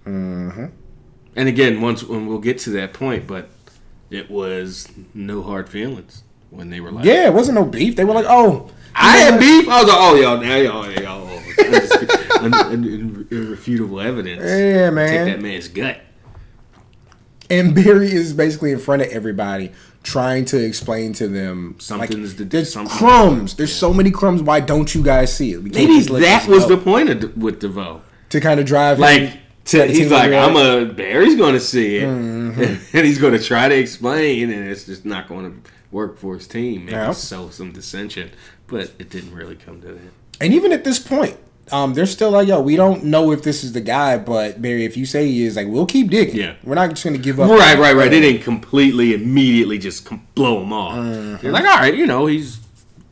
And 0.04 0.70
again, 1.36 1.80
once 1.80 2.02
when 2.02 2.26
we'll 2.26 2.40
get 2.40 2.58
to 2.60 2.70
that 2.70 2.92
point, 2.92 3.26
but 3.28 3.48
it 4.10 4.30
was 4.30 4.88
no 5.14 5.42
hard 5.42 5.68
feelings 5.68 6.24
when 6.50 6.70
they 6.70 6.80
were 6.80 6.90
like, 6.90 7.04
yeah, 7.04 7.26
it 7.26 7.34
wasn't 7.34 7.56
no 7.56 7.64
beef. 7.64 7.96
They 7.96 8.04
were 8.04 8.14
like, 8.14 8.26
oh, 8.28 8.70
I 8.94 9.16
had 9.18 9.38
beef." 9.40 9.68
I 9.68 9.82
was 9.82 9.88
like, 9.88 9.98
"Oh, 10.00 10.14
y'all, 10.16 10.40
now 10.40 10.56
y'all, 10.56 10.90
y'all, 10.90 11.28
irrefutable 13.30 14.00
evidence. 14.00 14.42
yeah, 14.44 14.90
man, 14.90 15.08
Take 15.26 15.34
that 15.36 15.42
man's 15.42 15.68
gut." 15.68 16.00
And 17.50 17.74
Barry 17.74 18.12
is 18.12 18.32
basically 18.34 18.72
in 18.72 18.78
front 18.78 19.00
of 19.02 19.08
everybody, 19.08 19.72
trying 20.02 20.44
to 20.46 20.62
explain 20.62 21.14
to 21.14 21.28
them 21.28 21.76
Something's 21.78 22.30
like, 22.32 22.36
the- 22.38 22.44
there's 22.44 22.72
something- 22.72 22.94
crumbs. 22.96 23.54
There's 23.54 23.72
so 23.72 23.94
many 23.94 24.10
crumbs. 24.10 24.42
Why 24.42 24.60
don't 24.60 24.94
you 24.94 25.02
guys 25.02 25.34
see 25.34 25.52
it? 25.52 25.62
Maybe 25.62 26.00
that 26.00 26.46
was 26.46 26.64
go. 26.66 26.76
the 26.76 26.82
point 26.82 27.08
of 27.08 27.36
with 27.38 27.60
DeVoe. 27.60 28.02
to 28.30 28.40
kind 28.40 28.60
of 28.60 28.66
drive 28.66 28.96
him 28.98 29.02
Like, 29.02 29.38
to, 29.66 29.86
he's 29.86 30.10
like, 30.10 30.32
"I'm 30.32 30.56
a 30.56 30.92
Barry's 30.92 31.36
going 31.36 31.54
to 31.54 31.60
see 31.60 31.96
it, 31.98 32.04
Mm-hmm. 32.08 32.96
and 32.96 33.06
he's 33.06 33.18
going 33.18 33.32
to 33.34 33.42
try 33.42 33.68
to 33.68 33.74
explain, 33.78 34.50
and 34.50 34.68
it's 34.68 34.84
just 34.84 35.04
not 35.06 35.28
going 35.28 35.62
to 35.62 35.70
work 35.90 36.18
for 36.18 36.34
his 36.34 36.46
team. 36.46 36.86
Maybe 36.86 36.92
Yeah. 36.96 37.12
sow 37.12 37.50
some 37.50 37.72
dissension, 37.72 38.30
but 38.66 38.92
it 38.98 39.10
didn't 39.10 39.34
really 39.34 39.56
come 39.56 39.80
to 39.80 39.88
that." 39.88 40.12
And 40.40 40.52
even 40.54 40.72
at 40.72 40.84
this 40.84 40.98
point, 40.98 41.36
um, 41.70 41.94
they're 41.94 42.06
still 42.06 42.30
like, 42.30 42.48
yo, 42.48 42.60
we 42.60 42.76
don't 42.76 43.04
know 43.04 43.30
if 43.32 43.42
this 43.42 43.62
is 43.64 43.72
the 43.72 43.80
guy, 43.80 44.16
but 44.16 44.60
Barry, 44.62 44.84
if 44.84 44.96
you 44.96 45.04
say 45.04 45.26
he 45.28 45.44
is, 45.44 45.56
like, 45.56 45.66
we'll 45.68 45.86
keep 45.86 46.10
digging. 46.10 46.36
Yeah. 46.36 46.54
We're 46.64 46.74
not 46.76 46.90
just 46.90 47.04
gonna 47.04 47.18
give 47.18 47.38
up. 47.40 47.50
Right, 47.50 47.78
right, 47.78 47.94
right. 47.94 48.10
They 48.10 48.20
didn't 48.20 48.42
completely, 48.42 49.14
immediately 49.14 49.78
just 49.78 50.08
blow 50.34 50.62
him 50.62 50.72
off. 50.72 50.96
Mm-hmm. 50.96 51.42
They're 51.42 51.52
like, 51.52 51.64
all 51.64 51.78
right, 51.78 51.94
you 51.94 52.06
know, 52.06 52.26
he's 52.26 52.58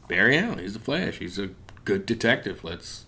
Barry 0.09 0.39
Allen. 0.39 0.59
He's 0.61 0.73
the 0.75 0.79
Flash. 0.79 1.19
He's 1.19 1.39
a 1.39 1.51
good 1.85 2.07
detective. 2.07 2.63
Let's 2.63 3.05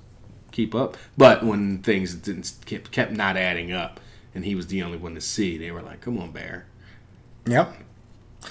keep 0.52 0.74
up. 0.74 0.96
But 1.16 1.44
when 1.44 1.78
things 1.78 2.14
didn't 2.14 2.52
kept, 2.66 2.90
kept 2.90 3.12
not 3.12 3.36
adding 3.36 3.72
up, 3.72 4.00
and 4.34 4.44
he 4.44 4.54
was 4.54 4.66
the 4.66 4.82
only 4.82 4.98
one 4.98 5.14
to 5.14 5.20
see, 5.20 5.56
they 5.56 5.70
were 5.70 5.82
like, 5.82 6.00
"Come 6.00 6.18
on, 6.18 6.32
Bear." 6.32 6.66
Yep. 7.46 7.74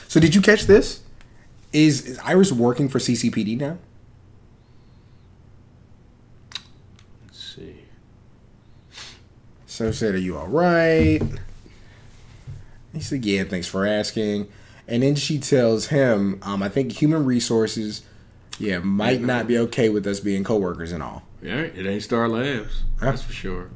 So 0.08 0.20
did 0.20 0.34
you 0.34 0.42
catch 0.42 0.66
this? 0.66 1.02
Is, 1.74 2.06
is 2.06 2.20
Iris 2.20 2.52
working 2.52 2.90
for 2.90 3.00
CCPD 3.00 3.60
now? 3.60 3.78
Let's 7.26 7.44
see. 7.44 7.82
So 9.66 9.92
said, 9.92 10.16
"Are 10.16 10.20
you 10.20 10.38
all 10.38 10.48
right?" 10.48 11.22
He 12.94 13.02
said, 13.02 13.26
"Yeah, 13.26 13.44
thanks 13.44 13.68
for 13.68 13.86
asking." 13.86 14.48
And 14.88 15.04
then 15.04 15.16
she 15.16 15.38
tells 15.38 15.88
him, 15.88 16.40
um, 16.42 16.64
"I 16.64 16.70
think 16.70 16.94
human 16.94 17.26
resources, 17.26 18.02
yeah, 18.58 18.80
might 18.80 19.22
not 19.22 19.46
be 19.46 19.58
okay 19.60 19.90
with 19.90 20.08
us 20.08 20.20
being 20.20 20.44
coworkers 20.44 20.92
and 20.92 21.04
all." 21.04 21.24
Yeah, 21.42 21.60
it 21.62 21.86
ain't 21.86 22.02
Star 22.04 22.28
Labs. 22.28 22.84
That's 23.00 23.22
for 23.22 23.34
sure. 23.34 23.70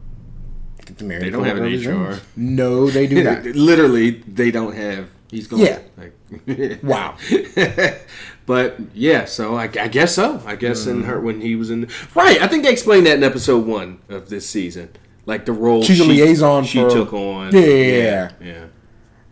Get 0.86 0.98
the 0.98 1.03
married 1.03 1.24
They 1.24 1.29
don't 1.29 1.43
have 1.43 1.57
an 1.57 1.65
HR. 1.65 2.19
No, 2.36 2.89
they 2.89 3.05
do 3.05 3.24
not. 3.25 3.43
Literally, 3.43 4.12
they 4.12 4.50
don't 4.50 4.75
have. 4.75 5.10
He's 5.31 5.47
going. 5.47 5.63
Yeah. 5.65 5.79
Like, 5.97 6.83
Wow. 6.83 7.15
but 8.45 8.77
yeah, 8.93 9.25
so 9.25 9.55
I, 9.55 9.63
I 9.63 9.88
guess 9.88 10.13
so. 10.15 10.41
I 10.45 10.55
guess 10.55 10.85
in 10.88 11.03
her 11.03 11.19
when 11.19 11.41
he 11.41 11.55
was 11.55 11.69
in 11.71 11.89
right. 12.15 12.41
I 12.41 12.47
think 12.47 12.63
they 12.63 12.71
explained 12.71 13.05
that 13.07 13.17
in 13.17 13.23
episode 13.23 13.65
one 13.65 14.00
of 14.09 14.29
this 14.29 14.47
season, 14.47 14.89
like 15.25 15.45
the 15.45 15.53
role 15.53 15.83
She's 15.83 16.00
a 16.00 16.03
she- 16.03 16.09
liaison 16.09 16.63
she 16.65 16.79
for- 16.81 16.89
took 16.89 17.13
on. 17.13 17.53
Yeah. 17.53 17.61
yeah, 17.61 18.31
yeah. 18.41 18.65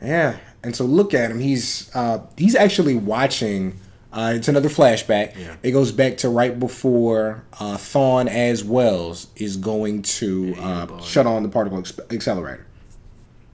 Yeah, 0.01 0.38
and 0.63 0.74
so 0.74 0.86
look 0.86 1.13
at 1.13 1.29
him. 1.29 1.39
He's 1.41 1.94
uh, 1.94 2.20
he's 2.38 2.56
actually 2.56 2.96
watching. 2.96 3.77
Uh, 4.12 4.34
it's 4.36 4.48
another 4.48 4.70
flashback. 4.70 5.38
Yeah. 5.38 5.56
It 5.62 5.72
goes 5.72 5.91
back 5.91 6.18
to 6.20 6.29
right 6.29 6.58
before 6.58 7.44
uh, 7.60 7.75
Thawne 7.77 8.27
as 8.27 8.63
Wells 8.63 9.27
is 9.36 9.56
going 9.58 10.01
to 10.03 10.56
uh, 10.58 11.01
shut 11.01 11.27
on 11.27 11.44
the 11.44 11.50
particle 11.50 11.77
ex- 11.77 12.00
accelerator. 12.10 12.65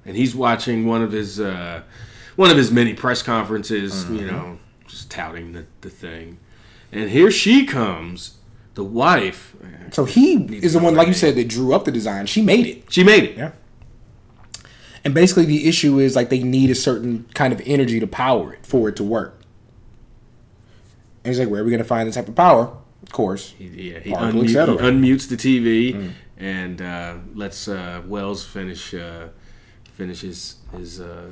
And 0.05 0.15
he's 0.15 0.33
watching 0.33 0.85
one 0.85 1.01
of 1.01 1.11
his 1.11 1.41
uh, 1.41 1.81
one 2.35 2.51
of 2.51 2.57
his 2.57 2.71
many 2.71 2.93
press 2.93 3.21
conferences. 3.21 4.03
Mm-hmm. 4.05 4.15
You 4.15 4.25
know, 4.27 4.59
just 4.87 5.09
touting 5.11 5.53
the, 5.53 5.65
the 5.81 5.89
thing. 5.89 6.37
And 6.91 7.09
here 7.09 7.31
she 7.31 7.65
comes, 7.65 8.37
the 8.75 8.83
wife. 8.83 9.55
So 9.91 10.05
he 10.05 10.35
is 10.55 10.73
the 10.73 10.79
one, 10.79 10.95
like 10.95 11.07
you 11.07 11.13
said, 11.13 11.35
that 11.35 11.47
drew 11.47 11.73
up 11.73 11.85
the 11.85 11.91
design. 11.91 12.25
She 12.27 12.41
made 12.41 12.65
it. 12.65 12.91
She 12.91 13.03
made 13.03 13.23
it. 13.23 13.37
Yeah. 13.37 13.51
And 15.03 15.13
basically, 15.13 15.45
the 15.45 15.67
issue 15.67 15.99
is 15.99 16.15
like 16.15 16.29
they 16.29 16.41
need 16.41 16.69
a 16.69 16.75
certain 16.75 17.25
kind 17.33 17.53
of 17.53 17.61
energy 17.65 17.99
to 17.99 18.07
power 18.07 18.53
it 18.53 18.65
for 18.65 18.89
it 18.89 18.95
to 18.95 19.03
work. 19.03 19.39
And 21.23 21.31
he's 21.31 21.39
like, 21.39 21.49
"Where 21.49 21.61
are 21.61 21.63
we 21.63 21.69
going 21.69 21.81
to 21.81 21.87
find 21.87 22.07
this 22.07 22.15
type 22.15 22.27
of 22.27 22.35
power?" 22.35 22.75
Of 23.03 23.11
course, 23.11 23.53
He, 23.57 23.91
yeah, 23.91 23.99
he, 23.99 24.11
unmute, 24.11 24.47
he 24.49 24.55
unmutes 24.55 25.29
the 25.29 25.35
TV 25.37 25.93
Mm. 25.93 26.11
and 26.37 26.81
uh, 26.81 27.15
lets 27.35 27.67
uh, 27.67 28.01
Wells 28.07 28.43
finish 28.43 28.95
uh, 28.95 29.27
finish 29.93 30.21
his 30.21 30.55
his, 30.75 30.99
uh, 30.99 31.29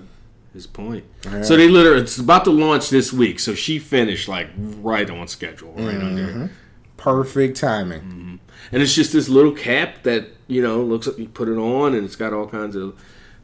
his 0.54 0.68
point. 0.68 1.04
So 1.44 1.58
they 1.58 1.68
literally 1.68 2.02
it's 2.02 2.18
about 2.18 2.44
to 2.46 2.52
launch 2.52 2.90
this 2.90 3.12
week. 3.12 3.40
So 3.40 3.56
she 3.56 3.80
finished 3.80 4.28
like 4.28 4.50
right 4.58 5.10
on 5.10 5.28
schedule, 5.28 5.74
right 5.74 5.96
Mm-hmm. 5.96 6.06
under. 6.06 6.50
perfect 6.98 7.58
timing. 7.58 8.40
And 8.72 8.82
it's 8.82 8.94
just 8.96 9.12
this 9.14 9.28
little 9.30 9.52
cap 9.52 10.04
that 10.04 10.28
you 10.48 10.62
know 10.62 10.82
looks 10.82 11.08
like 11.08 11.18
you 11.18 11.28
put 11.28 11.48
it 11.50 11.58
on, 11.58 11.94
and 11.96 12.06
it's 12.06 12.16
got 12.16 12.34
all 12.34 12.48
kinds 12.48 12.76
of 12.76 12.98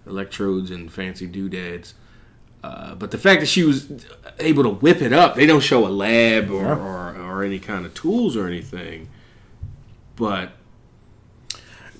electrodes 0.07 0.71
and 0.71 0.91
fancy 0.91 1.27
doodads. 1.27 1.93
Uh, 2.63 2.93
but 2.95 3.11
the 3.11 3.17
fact 3.17 3.39
that 3.39 3.45
she 3.47 3.63
was 3.63 3.89
able 4.39 4.63
to 4.63 4.69
whip 4.69 5.01
it 5.01 5.13
up, 5.13 5.35
they 5.35 5.45
don't 5.45 5.61
show 5.61 5.87
a 5.87 5.89
lab 5.89 6.49
or, 6.51 6.67
or, 6.73 7.15
or 7.15 7.43
any 7.43 7.57
kind 7.57 7.85
of 7.85 7.93
tools 7.93 8.35
or 8.35 8.47
anything. 8.47 9.07
But 10.17 10.51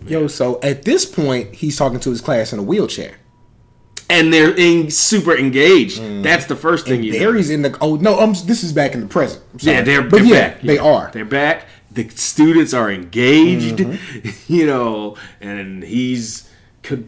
Yo, 0.06 0.28
so 0.28 0.60
at 0.62 0.84
this 0.84 1.06
point, 1.06 1.56
he's 1.56 1.78
talking 1.78 2.00
to 2.02 2.10
his 2.10 2.20
class 2.22 2.52
in 2.54 2.60
a 2.60 2.64
wheelchair. 2.64 3.19
And 4.10 4.34
they're 4.34 4.56
in, 4.56 4.90
super 4.92 5.36
engaged. 5.38 6.02
That's 6.24 6.46
the 6.48 6.56
first 6.56 6.88
thing 6.88 7.04
you 7.04 7.14
know. 7.14 7.20
Barry's 7.20 7.50
in 7.50 7.62
the 7.62 7.78
oh 7.82 7.96
no, 7.96 8.20
um, 8.20 8.34
this 8.46 8.64
is 8.64 8.74
back 8.74 8.94
in 8.94 9.02
the 9.02 9.08
present. 9.08 9.44
Yeah, 9.60 9.82
they're, 9.82 10.02
but 10.02 10.18
they're 10.18 10.26
yeah, 10.26 10.48
back. 10.50 10.62
they 10.62 10.76
Yeah. 10.76 10.82
are. 10.84 11.12
They're 11.14 11.26
back. 11.26 11.66
The 11.92 12.08
students 12.10 12.74
are 12.74 12.92
engaged, 12.92 13.78
Mm-hmm. 13.78 14.30
you 14.54 14.66
know, 14.68 15.16
and 15.42 15.84
he's 15.84 16.50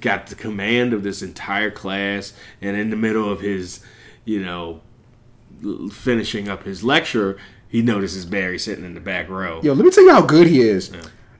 got 0.01 0.27
the 0.27 0.35
command 0.35 0.93
of 0.93 1.01
this 1.03 1.21
entire 1.21 1.71
class. 1.71 2.33
And 2.61 2.75
in 2.77 2.89
the 2.89 2.95
middle 2.95 3.31
of 3.31 3.39
his, 3.41 3.79
you 4.25 4.43
know, 4.43 4.81
finishing 5.91 6.47
up 6.49 6.63
his 6.63 6.83
lecture, 6.83 7.37
he 7.67 7.81
notices 7.81 8.25
Barry 8.25 8.59
sitting 8.59 8.83
in 8.85 8.93
the 8.95 8.99
back 8.99 9.29
row. 9.29 9.61
Yo, 9.63 9.73
let 9.73 9.85
me 9.85 9.91
tell 9.91 10.03
you 10.03 10.11
how 10.11 10.21
good 10.21 10.47
he 10.47 10.61
is. 10.61 10.91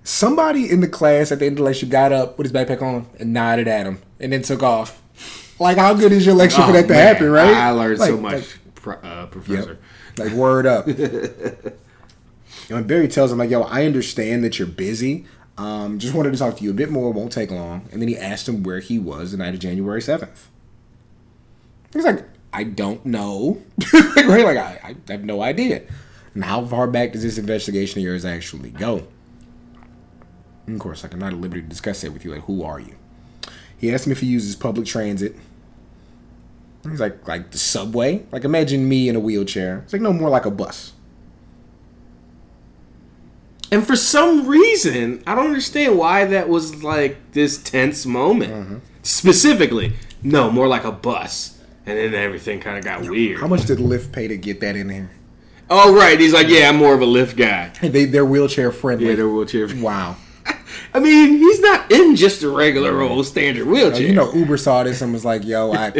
Somebody 0.03 0.69
in 0.69 0.79
the 0.81 0.87
class 0.87 1.31
at 1.31 1.39
the 1.39 1.45
end 1.45 1.53
of 1.53 1.57
the 1.57 1.63
lecture 1.63 1.85
got 1.85 2.11
up 2.11 2.37
with 2.37 2.45
his 2.45 2.53
backpack 2.53 2.81
on 2.81 3.07
and 3.19 3.33
nodded 3.33 3.67
at 3.67 3.85
him 3.85 4.01
and 4.19 4.31
then 4.33 4.41
took 4.41 4.63
off. 4.63 5.00
Like, 5.61 5.77
how 5.77 5.93
good 5.93 6.11
is 6.11 6.25
your 6.25 6.35
lecture 6.35 6.57
for 6.57 6.69
Oh, 6.69 6.73
that 6.73 6.83
to 6.83 6.87
man, 6.89 7.07
happen, 7.07 7.29
right? 7.29 7.53
I 7.53 7.69
learned 7.71 7.99
so 7.99 8.17
much, 8.17 8.57
like- 8.85 9.05
uh, 9.05 9.27
Professor. 9.27 9.77
Yep. 10.17 10.19
Like 10.19 10.31
word 10.33 10.65
up. 10.65 10.87
And 12.69 12.87
Barry 12.87 13.07
tells 13.09 13.31
him 13.33 13.37
like, 13.37 13.49
"Yo, 13.49 13.63
I 13.63 13.85
understand 13.85 14.45
that 14.45 14.57
you're 14.57 14.67
busy. 14.67 15.25
Um, 15.57 15.99
just 15.99 16.13
wanted 16.13 16.31
to 16.31 16.37
talk 16.39 16.55
to 16.57 16.63
you 16.63 16.69
a 16.69 16.73
bit 16.73 16.89
more. 16.89 17.11
Won't 17.11 17.33
take 17.33 17.51
long." 17.51 17.87
And 17.91 18.01
then 18.01 18.07
he 18.07 18.17
asked 18.17 18.47
him 18.47 18.63
where 18.63 18.79
he 18.79 18.97
was 18.97 19.31
the 19.31 19.37
night 19.37 19.53
of 19.53 19.59
January 19.59 20.01
seventh. 20.01 20.47
He's 21.91 22.05
like, 22.05 22.23
"I 22.53 22.63
don't 22.63 23.05
know." 23.05 23.61
right? 23.93 24.45
Like, 24.45 24.57
I, 24.57 24.95
I 25.07 25.11
have 25.11 25.25
no 25.25 25.41
idea. 25.41 25.81
And 26.33 26.45
how 26.45 26.63
far 26.63 26.87
back 26.87 27.11
does 27.11 27.23
this 27.23 27.37
investigation 27.37 27.99
of 27.99 28.05
yours 28.05 28.23
actually 28.23 28.69
go? 28.69 29.05
And 30.65 30.75
of 30.75 30.79
course, 30.81 31.03
like 31.03 31.11
I'm 31.13 31.19
not 31.19 31.33
at 31.33 31.39
liberty 31.41 31.61
to 31.63 31.67
discuss 31.67 31.99
that 32.01 32.13
with 32.13 32.23
you. 32.23 32.31
Like, 32.33 32.45
who 32.45 32.63
are 32.63 32.79
you? 32.79 32.95
He 33.77 33.93
asked 33.93 34.05
him 34.05 34.13
if 34.13 34.21
he 34.21 34.27
uses 34.27 34.55
public 34.55 34.85
transit. 34.85 35.35
He's 36.89 36.99
like, 36.99 37.27
like 37.27 37.51
the 37.51 37.57
subway. 37.57 38.25
Like, 38.31 38.43
imagine 38.43 38.87
me 38.87 39.07
in 39.07 39.15
a 39.15 39.19
wheelchair. 39.19 39.79
It's 39.83 39.93
like 39.93 40.01
no 40.01 40.13
more 40.13 40.29
like 40.29 40.45
a 40.45 40.51
bus. 40.51 40.93
And 43.71 43.87
for 43.87 43.95
some 43.95 44.47
reason, 44.47 45.23
I 45.25 45.35
don't 45.35 45.47
understand 45.47 45.97
why 45.97 46.25
that 46.25 46.49
was 46.49 46.83
like 46.83 47.31
this 47.31 47.61
tense 47.61 48.05
moment. 48.05 48.53
Mm-hmm. 48.53 48.77
Specifically, 49.03 49.93
no, 50.21 50.51
more 50.51 50.67
like 50.67 50.83
a 50.83 50.91
bus. 50.91 51.57
And 51.85 51.97
then 51.97 52.13
everything 52.13 52.59
kind 52.59 52.77
of 52.77 52.83
got 52.83 53.01
weird. 53.01 53.39
How 53.39 53.47
much 53.47 53.65
did 53.65 53.79
Lyft 53.79 54.11
pay 54.11 54.27
to 54.27 54.37
get 54.37 54.59
that 54.59 54.75
in 54.75 54.87
there? 54.87 55.09
Oh, 55.69 55.95
right. 55.95 56.19
He's 56.19 56.33
like, 56.33 56.49
yeah, 56.49 56.67
I'm 56.67 56.75
more 56.75 56.93
of 56.93 57.01
a 57.01 57.05
lift 57.05 57.37
guy. 57.37 57.71
They 57.81 58.05
they're 58.05 58.25
wheelchair 58.25 58.71
friendly. 58.73 59.07
Yeah, 59.07 59.15
they're 59.15 59.29
wheelchair. 59.29 59.67
Friendly. 59.67 59.83
wow. 59.85 60.17
I 60.93 60.99
mean, 60.99 61.37
he's 61.37 61.59
not 61.61 61.89
in 61.91 62.15
just 62.15 62.43
a 62.43 62.49
regular 62.49 63.01
old 63.01 63.25
standard 63.25 63.65
wheelchair. 63.65 64.01
You 64.01 64.13
know, 64.13 64.33
Uber 64.33 64.57
saw 64.57 64.83
this 64.83 65.01
and 65.01 65.13
was 65.13 65.23
like, 65.23 65.45
"Yo, 65.45 65.71
I 65.71 65.91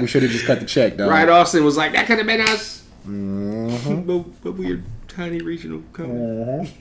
we 0.00 0.06
should 0.06 0.22
have 0.22 0.30
just 0.30 0.46
cut 0.46 0.60
the 0.60 0.66
check, 0.66 0.96
Though. 0.96 1.08
Right, 1.08 1.28
Austin 1.28 1.64
was 1.64 1.76
like, 1.76 1.92
that 1.92 2.06
could 2.06 2.18
have 2.18 2.26
been 2.26 2.40
us. 2.40 2.84
Mm-hmm. 3.06 4.02
but, 4.06 4.42
but 4.42 4.52
we're 4.52 4.82
tiny 5.06 5.40
regional 5.40 5.82
company. 5.92 6.72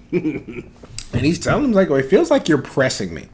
And 1.14 1.22
he's 1.26 1.40
telling 1.40 1.66
him 1.66 1.72
like, 1.72 1.90
"Oh, 1.90 1.96
it 1.96 2.10
feels 2.10 2.30
like 2.30 2.50
you're 2.50 2.62
pressing 2.62 3.14
me." 3.14 3.28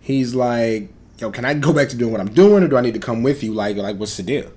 He's 0.00 0.34
like, 0.34 0.92
"Yo, 1.18 1.30
can 1.30 1.44
I 1.44 1.54
go 1.54 1.72
back 1.72 1.88
to 1.90 1.96
doing 1.96 2.12
what 2.12 2.20
I'm 2.20 2.32
doing, 2.32 2.64
or 2.64 2.68
do 2.68 2.76
I 2.76 2.80
need 2.80 2.94
to 2.94 3.00
come 3.00 3.22
with 3.22 3.42
you? 3.44 3.54
Like, 3.54 3.76
like 3.76 3.96
what's 3.96 4.16
the 4.16 4.24
deal?" 4.24 4.50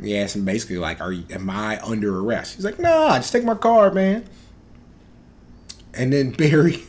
He 0.00 0.16
asked 0.18 0.34
him 0.34 0.44
basically 0.44 0.78
like, 0.78 1.00
"Are 1.00 1.12
you, 1.12 1.24
am 1.30 1.50
I 1.50 1.78
under 1.82 2.18
arrest?" 2.18 2.56
He's 2.56 2.64
like, 2.64 2.78
"Nah, 2.78 3.16
just 3.16 3.32
take 3.32 3.44
my 3.44 3.54
card, 3.54 3.94
man." 3.94 4.24
And 5.96 6.12
then 6.12 6.30
Barry, 6.32 6.74
as 6.74 6.82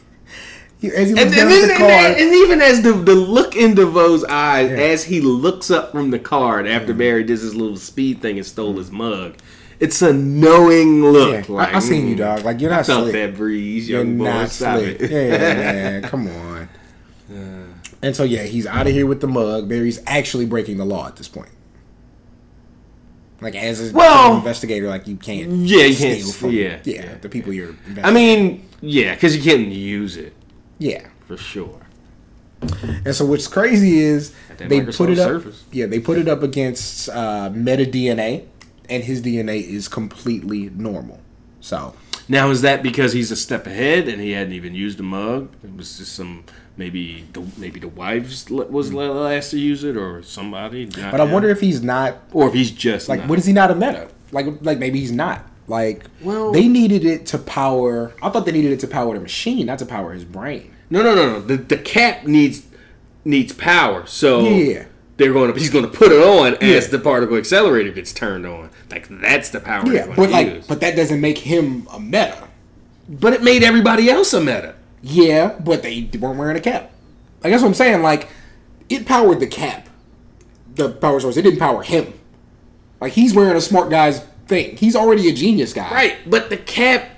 he 0.81 0.89
And, 0.89 1.17
and, 1.19 1.31
then, 1.31 1.67
the 1.67 1.73
and, 1.75 2.17
and 2.19 2.33
even 2.35 2.61
as 2.61 2.81
the, 2.81 2.91
the 2.93 3.15
look 3.15 3.55
in 3.55 3.75
DeVoe's 3.75 4.23
eyes, 4.25 4.69
Yeah. 4.71 4.77
as 4.77 5.03
he 5.05 5.21
looks 5.21 5.69
up 5.71 5.91
from 5.91 6.11
the 6.11 6.19
card 6.19 6.67
after 6.67 6.93
Barry 6.93 7.23
does 7.23 7.41
his 7.41 7.55
little 7.55 7.77
speed 7.77 8.21
thing 8.21 8.37
and 8.37 8.45
stole 8.45 8.73
his 8.77 8.91
mug, 8.91 9.35
it's 9.79 10.01
a 10.01 10.13
knowing 10.13 11.03
look. 11.03 11.47
Yeah, 11.49 11.53
like, 11.55 11.73
I, 11.73 11.77
I 11.77 11.79
seen 11.79 12.07
you, 12.07 12.15
mm, 12.15 12.19
dog. 12.19 12.43
Like 12.45 12.61
you're 12.61 12.71
not 12.71 12.85
Felt 12.85 13.03
slick. 13.09 13.13
that 13.13 13.35
breeze, 13.37 13.89
You're 13.89 14.05
boy. 14.05 14.09
not 14.23 14.49
Stop 14.49 14.79
slick. 14.79 15.01
it. 15.01 15.11
Yeah, 15.11 15.37
man, 15.53 16.01
come 16.09 16.27
on. 16.29 16.69
And 18.01 18.15
so 18.15 18.23
yeah, 18.23 18.43
he's 18.43 18.67
out 18.67 18.85
of 18.87 18.93
here 18.93 19.05
with 19.07 19.19
the 19.21 19.27
mug. 19.27 19.67
Barry's 19.67 19.99
actually 20.05 20.45
breaking 20.45 20.77
the 20.77 20.85
law 20.85 21.07
at 21.07 21.15
this 21.15 21.27
point. 21.27 21.49
Like 23.41 23.55
as 23.55 23.91
a 23.91 23.93
Well- 23.93 24.37
investigator, 24.37 24.87
like 24.87 25.07
you 25.07 25.17
can't. 25.17 25.51
Yeah, 25.51 25.85
you 25.85 25.95
can't- 25.95 26.33
from 26.33 26.51
yeah, 26.51 26.79
yeah, 26.83 27.03
yeah, 27.03 27.15
the 27.21 27.29
people 27.29 27.51
you're. 27.53 27.75
I 28.03 28.11
mean, 28.11 28.67
yeah, 28.81 29.13
because 29.13 29.35
you 29.35 29.43
can't 29.43 29.67
use 29.67 30.15
it 30.17 30.33
yeah. 30.79 31.07
for 31.27 31.37
sure. 31.37 31.81
And 33.05 33.13
so 33.15 33.25
what's 33.25 33.47
crazy 33.47 33.99
is 33.99 34.31
they 34.57 34.79
Microsoft 34.79 34.97
put 34.97 35.09
it 35.09 35.19
up. 35.19 35.27
Surface. 35.27 35.63
Yeah, 35.71 35.85
they 35.85 35.99
put 35.99 36.17
it 36.17 36.27
up 36.27 36.41
against 36.41 37.09
uh, 37.09 37.49
Meta 37.53 37.85
DNA, 37.85 38.45
and 38.89 39.03
his 39.03 39.21
DNA 39.21 39.61
is 39.61 39.87
completely 39.87 40.71
normal. 40.75 41.19
So 41.59 41.93
Now, 42.27 42.49
is 42.49 42.61
that 42.61 42.81
because 42.81 43.13
he's 43.13 43.31
a 43.31 43.35
step 43.35 43.67
ahead 43.67 44.07
and 44.07 44.21
he 44.21 44.31
hadn't 44.31 44.53
even 44.53 44.73
used 44.73 44.99
a 44.99 45.03
mug? 45.03 45.49
It 45.63 45.75
was 45.75 45.97
just 45.97 46.13
some 46.15 46.43
maybe 46.77 47.25
the 47.33 47.43
maybe 47.57 47.79
the 47.79 47.87
wives 47.87 48.49
was 48.49 48.89
hmm. 48.89 48.95
the 48.95 49.11
last 49.11 49.51
to 49.51 49.59
use 49.59 49.83
it 49.83 49.97
or 49.97 50.23
somebody. 50.23 50.85
But 50.85 51.19
I 51.19 51.23
wonder 51.23 51.49
if 51.49 51.59
he's 51.59 51.81
not 51.81 52.17
or 52.31 52.47
if 52.47 52.53
he's 52.53 52.71
just 52.71 53.09
like, 53.09 53.21
not. 53.21 53.29
what 53.29 53.39
is 53.39 53.45
he 53.45 53.53
not 53.53 53.71
a 53.71 53.75
meta? 53.75 54.09
Like, 54.31 54.47
like 54.61 54.79
maybe 54.79 54.99
he's 54.99 55.11
not. 55.11 55.45
Like, 55.67 56.05
Well- 56.21 56.51
they 56.51 56.67
needed 56.67 57.05
it 57.05 57.25
to 57.27 57.37
power. 57.37 58.13
I 58.21 58.29
thought 58.29 58.45
they 58.45 58.51
needed 58.51 58.71
it 58.71 58.79
to 58.81 58.87
power 58.87 59.13
the 59.13 59.19
machine, 59.19 59.65
not 59.65 59.79
to 59.79 59.85
power 59.85 60.13
his 60.13 60.23
brain. 60.23 60.71
No, 60.89 61.01
no, 61.01 61.15
no, 61.15 61.33
no. 61.33 61.41
The 61.41 61.57
the 61.57 61.77
cap 61.77 62.25
needs 62.25 62.63
needs 63.23 63.53
power, 63.53 64.05
so 64.05 64.47
Yeah. 64.47 64.85
they're 65.17 65.33
going 65.33 65.51
to 65.51 65.59
he's 65.59 65.71
going 65.71 65.89
to 65.89 65.97
put 65.97 66.11
it 66.11 66.21
on 66.21 66.55
as 66.55 66.85
Yeah. 66.85 66.91
the 66.91 66.99
particle 66.99 67.37
accelerator 67.37 67.91
gets 67.91 68.13
turned 68.13 68.45
on. 68.45 68.69
Like 68.91 69.07
that's 69.09 69.49
the 69.49 69.59
power. 69.59 69.91
Yeah, 69.91 70.13
but 70.15 70.29
like, 70.29 70.47
use. 70.47 70.67
but 70.67 70.81
that 70.81 70.95
doesn't 70.95 71.21
make 71.21 71.39
him 71.39 71.87
a 71.91 71.99
meta. 71.99 72.47
but 73.07 73.33
it 73.33 73.43
made 73.43 73.63
everybody 73.63 74.09
else 74.09 74.33
a 74.33 74.39
meta. 74.39 74.75
Yeah, 75.01 75.57
but 75.59 75.83
they 75.83 76.09
weren't 76.19 76.37
wearing 76.37 76.57
a 76.57 76.61
cap. 76.61 76.91
I 77.43 77.49
guess 77.49 77.61
what 77.61 77.67
I'm 77.67 77.73
saying. 77.75 78.01
Like, 78.01 78.27
it 78.89 79.05
powered 79.05 79.39
the 79.39 79.47
cap, 79.47 79.87
the 80.73 80.89
power 80.89 81.19
source. 81.19 81.37
It 81.37 81.43
didn't 81.43 81.59
power 81.59 81.83
him. 81.83 82.13
Like 83.01 83.13
he's 83.13 83.33
wearing 83.33 83.55
a 83.55 83.61
smart 83.61 83.89
guy's 83.89 84.21
thing. 84.47 84.77
He's 84.77 84.95
already 84.95 85.29
a 85.29 85.33
genius 85.33 85.73
guy. 85.73 85.91
Right, 85.91 86.17
but 86.29 86.49
the 86.49 86.57
cap, 86.57 87.09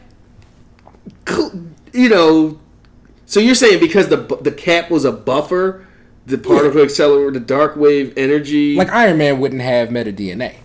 you 1.94 2.10
know. 2.10 2.60
So 3.26 3.40
you're 3.40 3.56
saying 3.56 3.80
because 3.80 4.08
the 4.08 4.18
the 4.42 4.52
cap 4.52 4.90
was 4.90 5.06
a 5.06 5.12
buffer, 5.12 5.86
the 6.26 6.38
particle 6.38 6.82
accelerator, 6.82 7.32
the 7.32 7.40
dark 7.40 7.76
wave 7.76 8.13
energy. 8.18 8.76
Like 8.76 8.90
Iron 8.90 9.18
Man 9.18 9.40
wouldn't 9.40 9.62
have 9.62 9.92
meta 9.92 10.12
DNA, 10.12 10.56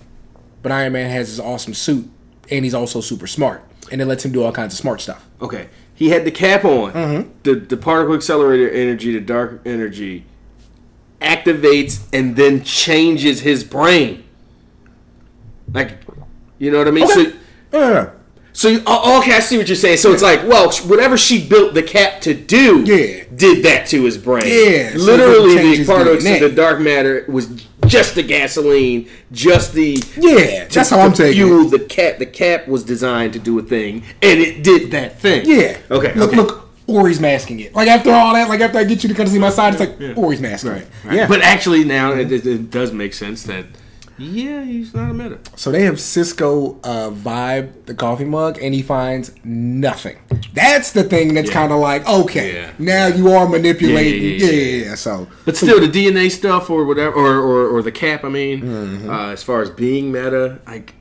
but 0.62 0.72
Iron 0.72 0.92
Man 0.92 1.10
has 1.10 1.28
his 1.28 1.40
awesome 1.40 1.74
suit, 1.74 2.08
and 2.50 2.64
he's 2.64 2.74
also 2.74 3.00
super 3.00 3.26
smart, 3.26 3.62
and 3.92 4.00
it 4.00 4.06
lets 4.06 4.24
him 4.24 4.32
do 4.32 4.42
all 4.42 4.52
kinds 4.52 4.74
of 4.74 4.78
smart 4.78 5.00
stuff. 5.00 5.24
okay, 5.40 5.68
he 5.94 6.08
had 6.08 6.24
the 6.24 6.30
cap 6.30 6.64
on. 6.64 6.92
Mm-hmm. 6.92 7.30
The 7.44 7.54
the 7.54 7.76
particle 7.76 8.14
accelerator 8.14 8.68
energy, 8.68 9.12
the 9.12 9.20
dark 9.20 9.60
energy, 9.64 10.24
activates 11.20 12.00
and 12.12 12.34
then 12.36 12.64
changes 12.64 13.40
his 13.40 13.62
brain. 13.62 14.24
Like, 15.72 15.98
you 16.58 16.70
know 16.70 16.78
what 16.78 16.88
I 16.88 16.90
mean? 16.90 17.04
Okay. 17.04 17.30
So. 17.30 17.32
Yeah. 17.72 18.10
So 18.62 18.68
you, 18.68 18.80
oh, 18.86 19.00
oh, 19.04 19.18
okay, 19.18 19.34
I 19.34 19.40
see 19.40 19.58
what 19.58 19.66
you're 19.66 19.74
saying. 19.74 19.96
So 19.96 20.12
it's 20.12 20.22
like, 20.22 20.46
well, 20.46 20.70
whatever 20.86 21.16
she 21.16 21.44
built 21.44 21.74
the 21.74 21.82
cap 21.82 22.20
to 22.20 22.32
do, 22.32 22.84
Yeah. 22.86 23.24
did 23.34 23.64
that 23.64 23.88
to 23.88 24.04
his 24.04 24.16
brain. 24.16 24.44
Yeah, 24.46 24.92
literally, 24.94 25.56
change 25.56 25.70
the 25.70 25.76
his 25.78 25.86
part 25.88 26.06
of 26.06 26.22
the 26.22 26.48
dark 26.54 26.78
matter 26.78 27.24
was 27.26 27.48
just 27.86 28.14
the 28.14 28.22
gasoline, 28.22 29.08
just 29.32 29.72
the 29.72 30.00
Yeah, 30.16 30.66
to- 30.68 30.74
that's 30.74 30.90
how 30.90 30.98
to 30.98 31.02
I'm 31.02 31.12
taking 31.12 31.44
fuel 31.44 31.66
it. 31.66 31.70
the 31.76 31.80
cap. 31.80 32.18
The 32.20 32.26
cap 32.26 32.68
was 32.68 32.84
designed 32.84 33.32
to 33.32 33.40
do 33.40 33.58
a 33.58 33.62
thing, 33.62 34.04
and 34.22 34.38
it 34.38 34.62
did 34.62 34.92
that 34.92 35.18
thing. 35.18 35.42
Yeah. 35.44 35.78
Okay. 35.90 36.14
Look, 36.14 36.28
okay. 36.28 36.36
look, 36.36 36.70
Ori's 36.86 37.18
masking 37.18 37.58
it. 37.58 37.74
Like 37.74 37.88
after 37.88 38.12
all 38.12 38.32
that, 38.34 38.48
like 38.48 38.60
after 38.60 38.78
I 38.78 38.84
get 38.84 39.02
you 39.02 39.08
to 39.08 39.14
come 39.16 39.26
to 39.26 39.32
see 39.32 39.40
my 39.40 39.50
side, 39.50 39.74
it's 39.74 39.80
like 39.80 40.16
Ori's 40.16 40.40
masking 40.40 40.70
it. 40.70 40.86
Yeah. 41.10 41.26
But 41.26 41.42
actually, 41.42 41.82
now 41.82 42.12
it, 42.12 42.30
it, 42.30 42.46
it 42.46 42.70
does 42.70 42.92
make 42.92 43.12
sense 43.12 43.42
that 43.42 43.64
yeah, 44.22 44.62
he's 44.64 44.94
not 44.94 45.10
a 45.10 45.14
meta. 45.14 45.38
so 45.56 45.70
they 45.72 45.82
have 45.82 45.98
Cisco 46.00 46.78
uh, 46.84 47.10
vibe 47.10 47.86
the 47.86 47.94
coffee 47.94 48.24
mug, 48.24 48.58
and 48.62 48.72
he 48.74 48.82
finds 48.82 49.32
nothing. 49.44 50.18
That's 50.54 50.92
the 50.92 51.04
thing 51.04 51.34
that's 51.34 51.48
Yeah. 51.48 51.54
kind 51.54 51.72
of 51.72 51.80
like 51.80 52.06
okay, 52.08 52.54
Yeah. 52.54 52.70
now 52.78 53.06
you 53.08 53.30
are 53.32 53.48
manipulating. 53.48 54.38
Yeah, 54.40 54.86
Yeah. 54.88 54.94
So, 54.94 55.26
But 55.44 55.56
still, 55.56 55.80
the 55.80 55.88
DNA 55.88 56.30
stuff 56.30 56.70
or 56.70 56.84
whatever, 56.84 57.14
or, 57.16 57.36
or, 57.38 57.68
or 57.76 57.82
the 57.82 57.92
cap. 57.92 58.24
I 58.24 58.28
mean, 58.28 58.60
Mm-hmm. 58.62 59.10
uh, 59.10 59.28
as 59.32 59.42
far 59.42 59.62
as 59.62 59.70
being 59.70 60.12
meta, 60.12 60.58
like 60.66 60.94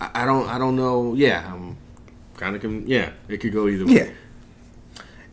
I, 0.00 0.24
don't, 0.26 0.46
I 0.48 0.58
don't 0.58 0.76
know. 0.76 1.14
Yeah, 1.14 1.42
I'm 1.52 1.76
kind 2.36 2.54
of, 2.54 2.60
com- 2.62 2.84
yeah, 2.86 3.10
it 3.28 3.38
could 3.38 3.52
go 3.54 3.66
either 3.66 3.86
way. 3.86 3.92
yeah. 3.92 4.08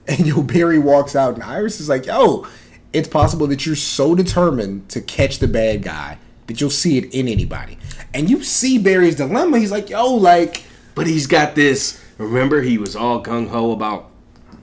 And 0.07 0.25
yo, 0.27 0.41
Barry 0.41 0.79
walks 0.79 1.15
out, 1.15 1.33
and 1.35 1.43
Iris 1.43 1.79
is 1.79 1.87
like, 1.89 2.05
"Yo, 2.05 2.45
it's 2.91 3.07
possible 3.07 3.47
that 3.47 3.65
you're 3.65 3.75
so 3.75 4.15
determined 4.15 4.89
to 4.89 4.99
catch 5.01 5.39
the 5.39 5.47
bad 5.47 5.81
guy 5.83 6.17
that 6.47 6.59
you'll 6.61 6.69
see 6.69 6.97
it 6.97 7.13
in 7.13 7.27
anybody." 7.27 7.77
And 8.13 8.29
you 8.29 8.43
see 8.43 8.77
Barry's 8.77 9.15
dilemma. 9.15 9.59
He's 9.59 9.71
like, 9.71 9.89
"Yo, 9.89 10.13
like." 10.13 10.63
But 10.95 11.07
he's 11.07 11.25
got 11.27 11.55
this. 11.55 11.99
Remember, 12.19 12.61
he 12.61 12.77
was 12.77 12.95
all 12.95 13.23
gung 13.23 13.49
ho 13.49 13.71
about 13.71 14.11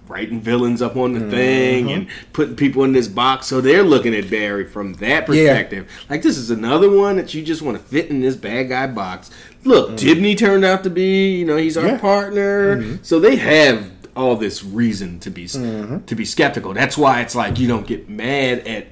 writing 0.08 0.40
villains 0.40 0.82
up 0.82 0.96
on 0.96 1.12
the 1.12 1.20
Mm-hmm. 1.20 1.30
thing 1.30 1.92
and 1.92 2.06
putting 2.32 2.56
people 2.56 2.82
in 2.84 2.92
this 2.92 3.06
box. 3.08 3.46
So 3.46 3.60
they're 3.60 3.82
looking 3.84 4.12
at 4.14 4.28
Barry 4.30 4.64
from 4.64 4.94
that 4.94 5.26
perspective. 5.26 5.88
Like 6.08 6.22
this 6.22 6.36
is 6.36 6.50
another 6.50 6.90
one 6.90 7.16
that 7.16 7.32
you 7.34 7.42
just 7.42 7.62
want 7.62 7.76
to 7.78 7.82
fit 7.82 8.10
in 8.10 8.20
this 8.20 8.34
bad 8.36 8.68
guy 8.68 8.86
box. 8.88 9.30
Look, 9.64 9.90
Dibney 9.92 10.36
turned 10.36 10.64
out 10.64 10.82
to 10.84 10.90
be, 10.90 11.36
you 11.36 11.44
know, 11.44 11.56
he's 11.56 11.76
our 11.76 11.84
Mm-hmm. 11.84 11.98
Partner. 12.00 12.98
So 13.02 13.20
they 13.20 13.36
have 13.36 13.88
all 14.16 14.34
this 14.36 14.64
reason 14.64 15.20
to 15.20 15.30
be 15.30 15.44
Mm-hmm. 15.44 16.04
to 16.06 16.14
be 16.16 16.24
skeptical. 16.24 16.72
That's 16.74 16.96
why 16.98 17.20
it's 17.22 17.34
like 17.36 17.58
you 17.58 17.68
don't 17.68 17.86
get 17.86 18.08
mad 18.08 18.60
at. 18.66 18.86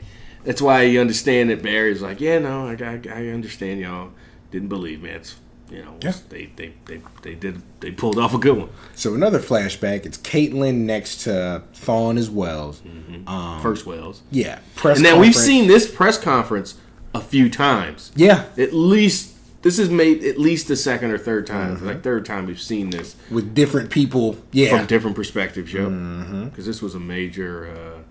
That's 0.49 0.63
why 0.63 0.83
you 0.85 0.99
understand 1.01 1.51
that 1.51 1.63
Barry's 1.63 2.01
like, 2.01 2.21
yeah, 2.23 2.39
no, 2.39 2.67
I, 2.69 2.73
I, 2.83 3.01
I 3.21 3.27
understand 3.29 3.81
y'all 3.81 4.13
didn't 4.51 4.69
believe 4.69 5.03
me. 5.03 5.11
It's 5.11 5.37
you 5.71 5.83
know, 5.83 5.95
Yeah. 6.03 6.15
they, 6.31 6.47
they 6.57 6.73
they 6.87 7.03
they 7.21 7.35
did 7.35 7.61
they 7.81 7.91
pulled 7.91 8.19
off 8.19 8.33
a 8.33 8.39
good 8.39 8.57
one. 8.57 8.71
So 8.95 9.15
another 9.15 9.39
flashback. 9.39 10.07
It's 10.07 10.17
Caitlyn 10.17 10.77
next 10.87 11.25
to 11.25 11.63
Thawne 11.75 12.17
as 12.17 12.31
Wells. 12.31 12.81
Um, 13.27 13.61
First 13.61 13.85
Wells, 13.85 14.23
yeah, 14.31 14.61
press. 14.77 14.97
and 14.97 15.05
now 15.05 15.21
we've 15.21 15.37
seen 15.37 15.69
this 15.69 15.91
press 15.91 16.17
conference 16.19 16.77
a 17.15 17.21
few 17.21 17.51
times. 17.51 18.11
Yeah, 18.17 18.47
At 18.57 18.73
least 18.73 19.35
this 19.61 19.79
is 19.79 19.91
made 19.91 20.25
at 20.25 20.39
least 20.39 20.69
the 20.69 20.77
second 20.77 21.11
or 21.11 21.19
third 21.19 21.47
time. 21.47 21.77
Mm-hmm. 21.77 21.87
Like 21.87 22.03
third 22.03 22.25
time 22.25 22.47
we've 22.47 22.59
seen 22.61 22.89
this 22.89 23.17
with 23.31 23.55
different 23.55 23.91
people. 23.91 24.39
Yeah, 24.53 24.71
from 24.79 24.87
different 24.87 25.17
perspectives. 25.17 25.75
Yep, 25.75 25.83
because 25.85 25.95
Mm-hmm. 25.99 26.63
this 26.65 26.81
was 26.81 26.95
a 26.95 27.01
major 27.01 27.67
uh, 27.77 28.03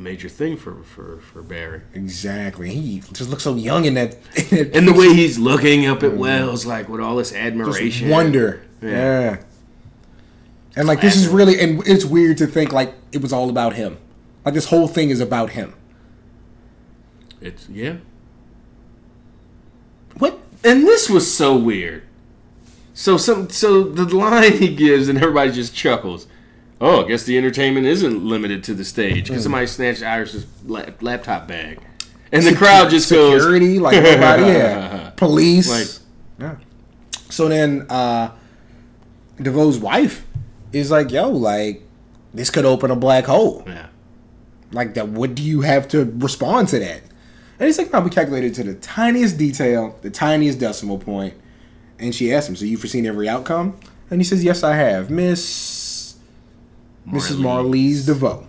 a 0.00 0.02
major 0.02 0.28
thing 0.28 0.56
for 0.56 0.82
for 0.82 1.18
for 1.20 1.42
Barry. 1.42 1.82
exactly. 1.92 2.70
He 2.70 3.00
just 3.12 3.28
looks 3.30 3.42
so 3.44 3.54
young 3.54 3.84
in 3.84 3.94
that. 3.94 4.16
In 4.50 4.70
And 4.74 4.88
the 4.88 4.92
way 4.94 5.12
he's 5.14 5.38
looking 5.38 5.86
up 5.86 6.02
at 6.02 6.16
Wells, 6.16 6.64
like 6.66 6.88
with 6.88 7.00
all 7.00 7.16
this 7.16 7.32
admiration, 7.34 8.06
Mm-hmm. 8.06 8.10
wonder. 8.10 8.62
Yeah. 8.82 8.90
Yeah. 8.90 9.42
And 10.76 10.88
like 10.88 11.00
this 11.00 11.16
is 11.16 11.28
really, 11.28 11.60
and 11.60 11.86
it's 11.86 12.04
weird 12.04 12.38
to 12.38 12.46
think 12.46 12.72
like 12.72 12.94
it 13.12 13.20
was 13.20 13.32
all 13.32 13.50
about 13.50 13.74
him. 13.74 13.98
Like 14.44 14.54
this 14.54 14.66
whole 14.66 14.88
thing 14.88 15.10
is 15.10 15.20
about 15.20 15.50
him. 15.50 15.74
It's 17.40 17.68
yeah. 17.68 17.96
What? 20.18 20.38
And 20.64 20.86
this 20.86 21.08
was 21.10 21.32
so 21.32 21.56
weird. 21.56 22.04
So 22.94 23.16
some 23.16 23.48
so 23.50 23.82
the 23.82 24.04
line 24.16 24.52
he 24.54 24.74
gives 24.74 25.08
and 25.08 25.18
everybody 25.18 25.52
just 25.52 25.74
chuckles. 25.74 26.26
Oh, 26.80 27.04
I 27.04 27.08
guess 27.08 27.24
the 27.24 27.36
entertainment 27.36 27.86
isn't 27.86 28.24
limited 28.24 28.64
to 28.64 28.74
the 28.74 28.84
stage 28.84 29.28
because 29.28 29.42
somebody 29.42 29.66
snatched 29.66 30.02
Iris's 30.02 30.46
la- 30.64 30.86
laptop 31.02 31.46
bag, 31.46 31.78
and 32.32 32.42
the 32.44 32.54
crowd 32.54 32.88
just 32.90 33.10
goes 33.10 33.42
security, 33.42 33.78
like 33.78 34.02
nobody, 34.02 34.44
yeah, 34.44 35.10
police. 35.16 35.68
like 35.68 35.88
yeah. 36.40 36.56
So 37.28 37.48
then, 37.48 37.86
uh 37.90 38.30
DeVoe's 39.38 39.78
wife 39.78 40.26
is 40.72 40.90
like, 40.90 41.10
"Yo, 41.10 41.28
like 41.30 41.82
this 42.32 42.48
could 42.50 42.64
open 42.64 42.90
a 42.90 42.96
black 42.96 43.24
hole. 43.26 43.62
yeah. 43.66 43.86
Like 44.72 44.94
that. 44.94 45.08
What 45.08 45.34
do 45.34 45.42
you 45.42 45.60
have 45.62 45.86
to 45.88 46.04
respond 46.18 46.68
to 46.68 46.78
that?" 46.78 47.02
And 47.58 47.66
he's 47.66 47.76
like, 47.78 47.92
"No, 47.92 48.00
we 48.00 48.08
calculated 48.10 48.54
to 48.54 48.62
the 48.64 48.74
tiniest 48.74 49.36
detail, 49.36 49.98
the 50.02 50.10
tiniest 50.10 50.58
decimal 50.58 50.98
point." 50.98 51.34
And 51.98 52.14
she 52.14 52.32
asked 52.32 52.48
him, 52.48 52.56
"So 52.56 52.64
you've 52.64 52.80
foreseen 52.80 53.04
every 53.06 53.28
outcome?" 53.28 53.76
And 54.10 54.18
he 54.20 54.24
says, 54.24 54.42
"Yes, 54.42 54.62
I 54.62 54.76
have, 54.76 55.10
Miss." 55.10 55.78
Mrs. 57.08 57.36
Marlize 57.40 58.06
DeVoe. 58.06 58.46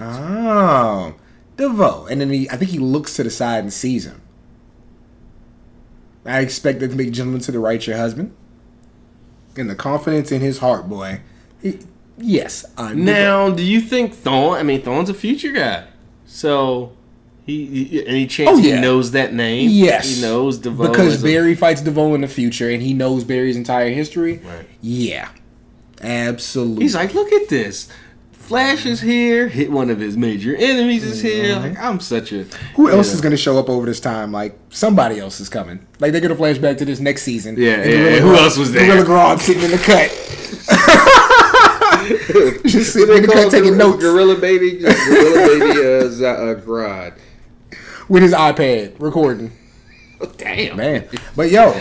Oh, 0.00 1.14
DeVoe. 1.56 2.06
And 2.10 2.20
then 2.20 2.30
he, 2.30 2.48
I 2.50 2.56
think 2.56 2.70
he 2.70 2.78
looks 2.78 3.14
to 3.16 3.22
the 3.22 3.30
side 3.30 3.60
and 3.64 3.72
sees 3.72 4.06
him. 4.06 4.20
I 6.24 6.40
expect 6.40 6.80
that 6.80 6.88
to 6.88 6.96
make 6.96 7.10
gentleman 7.12 7.40
to 7.42 7.52
the 7.52 7.58
right 7.58 7.84
your 7.86 7.96
husband. 7.96 8.34
And 9.56 9.68
the 9.68 9.74
confidence 9.74 10.30
in 10.32 10.40
his 10.40 10.58
heart, 10.58 10.88
boy. 10.88 11.20
He, 11.60 11.78
yes, 12.18 12.64
I'm 12.78 12.98
DeVoe. 13.04 13.04
Now, 13.12 13.50
do 13.50 13.62
you 13.62 13.80
think 13.80 14.14
Thawne? 14.14 14.58
I 14.58 14.62
mean, 14.62 14.82
Thawne's 14.82 15.10
a 15.10 15.14
future 15.14 15.52
guy, 15.52 15.86
so 16.24 16.92
he, 17.44 17.66
he 17.84 18.06
any 18.06 18.26
chance 18.26 18.50
Oh, 18.50 18.56
yeah. 18.58 18.76
he 18.76 18.80
knows 18.80 19.10
that 19.10 19.34
name? 19.34 19.68
Yes. 19.70 20.16
he 20.16 20.22
knows 20.22 20.58
DeVoe 20.58 20.88
because 20.88 21.14
is 21.14 21.22
a- 21.22 21.26
Barry 21.26 21.54
fights 21.54 21.82
DeVoe 21.82 22.14
in 22.14 22.22
the 22.22 22.28
future, 22.28 22.70
and 22.70 22.82
he 22.82 22.94
knows 22.94 23.24
Barry's 23.24 23.56
entire 23.56 23.90
history. 23.90 24.38
Right. 24.38 24.66
Yeah, 24.80 25.28
absolutely. 26.02 26.84
He's 26.84 26.94
like, 26.94 27.14
look 27.14 27.32
at 27.32 27.48
this. 27.48 27.88
Flash 28.32 28.84
is 28.86 29.00
here. 29.00 29.48
Hit 29.48 29.70
one 29.70 29.88
of 29.88 29.98
his 30.00 30.16
major 30.16 30.54
enemies 30.56 31.04
is 31.04 31.22
here. 31.22 31.56
Like 31.56 31.78
I'm 31.78 32.00
such 32.00 32.32
a 32.32 32.42
Who 32.74 32.90
else 32.90 33.08
you 33.08 33.14
is 33.14 33.20
going 33.20 33.30
to 33.30 33.36
show 33.36 33.56
up 33.58 33.70
over 33.70 33.86
this 33.86 34.00
time? 34.00 34.32
Like 34.32 34.58
somebody 34.70 35.20
else 35.20 35.38
is 35.40 35.48
coming. 35.48 35.86
Like 36.00 36.10
they're 36.12 36.20
going 36.20 36.30
to 36.32 36.36
flash 36.36 36.58
back 36.58 36.76
to 36.78 36.84
this 36.84 36.98
next 37.00 37.22
season. 37.22 37.54
Yeah, 37.56 37.74
And 37.74 37.90
yeah, 37.90 37.98
Gorilla 37.98 38.20
who 38.20 38.28
Grodd- 38.32 38.42
else 38.42 38.58
was 38.58 38.72
there? 38.72 38.86
Gorilla 38.86 39.04
Grodd 39.06 39.38
sitting 39.40 39.62
in 39.62 39.70
the 39.70 39.78
cut, 39.78 40.10
just 42.66 42.92
sitting 42.92 43.16
in 43.16 43.22
the 43.22 43.28
cut 43.28 43.50
taking 43.50 43.76
notes 43.76 44.02
Gorilla 44.02 44.34
Baby, 44.36 44.78
Gorilla 44.78 45.46
Baby, 45.58 45.70
uh, 45.86 46.08
Z- 46.08 46.24
uh, 46.26 46.54
Grodd. 46.60 47.14
with 48.08 48.22
his 48.22 48.32
iPad 48.32 48.96
recording. 48.98 49.52
Oh, 50.20 50.26
Damn, 50.36 50.76
Man, 50.76 51.08
but 51.36 51.50
yo, 51.50 51.80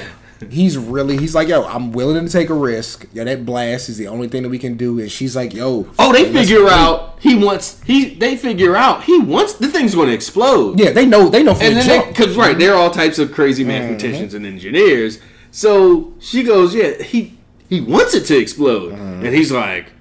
he's 0.49 0.77
really 0.77 1.17
he's 1.17 1.35
like 1.35 1.47
yo, 1.47 1.63
I'm 1.65 1.91
willing 1.91 2.25
to 2.25 2.31
take 2.31 2.49
a 2.49 2.53
risk. 2.53 3.05
Yeah, 3.13 3.23
that 3.25 3.45
blast 3.45 3.89
is 3.89 3.97
the 3.97 4.07
only 4.07 4.27
thing 4.27 4.43
that 4.43 4.49
we 4.49 4.57
can 4.59 4.75
do. 4.77 4.99
And 4.99 5.11
she's 5.11 5.35
like 5.35 5.53
yo, 5.53 5.87
Oh, 5.99 6.11
they 6.11 6.31
figure 6.31 6.67
out 6.69 7.17
he 7.19 7.35
wants 7.35 7.81
he. 7.83 8.15
They 8.15 8.35
figure 8.35 8.75
out 8.75 9.03
he 9.03 9.19
wants 9.19 9.53
the 9.53 9.67
thing's 9.67 9.95
going 9.95 10.07
to 10.07 10.13
explode. 10.13 10.79
Yeah, 10.79 10.91
they 10.91 11.05
know 11.05 11.29
they 11.29 11.43
know 11.43 11.51
and 11.53 11.77
the 11.77 11.81
then 11.81 12.07
because 12.09 12.35
right, 12.37 12.57
they're 12.57 12.75
all 12.75 12.91
types 12.91 13.19
of 13.19 13.31
crazy 13.31 13.63
Mm-hmm. 13.63 13.69
mathematicians 13.71 14.33
and 14.33 14.45
engineers. 14.45 15.19
So 15.51 16.13
she 16.19 16.43
goes, 16.43 16.73
yeah, 16.75 17.01
he 17.01 17.37
he 17.69 17.81
wants 17.81 18.13
it 18.13 18.25
to 18.25 18.37
explode, 18.37 18.93
and 18.93 19.25
he's 19.27 19.51
like, 19.51 19.91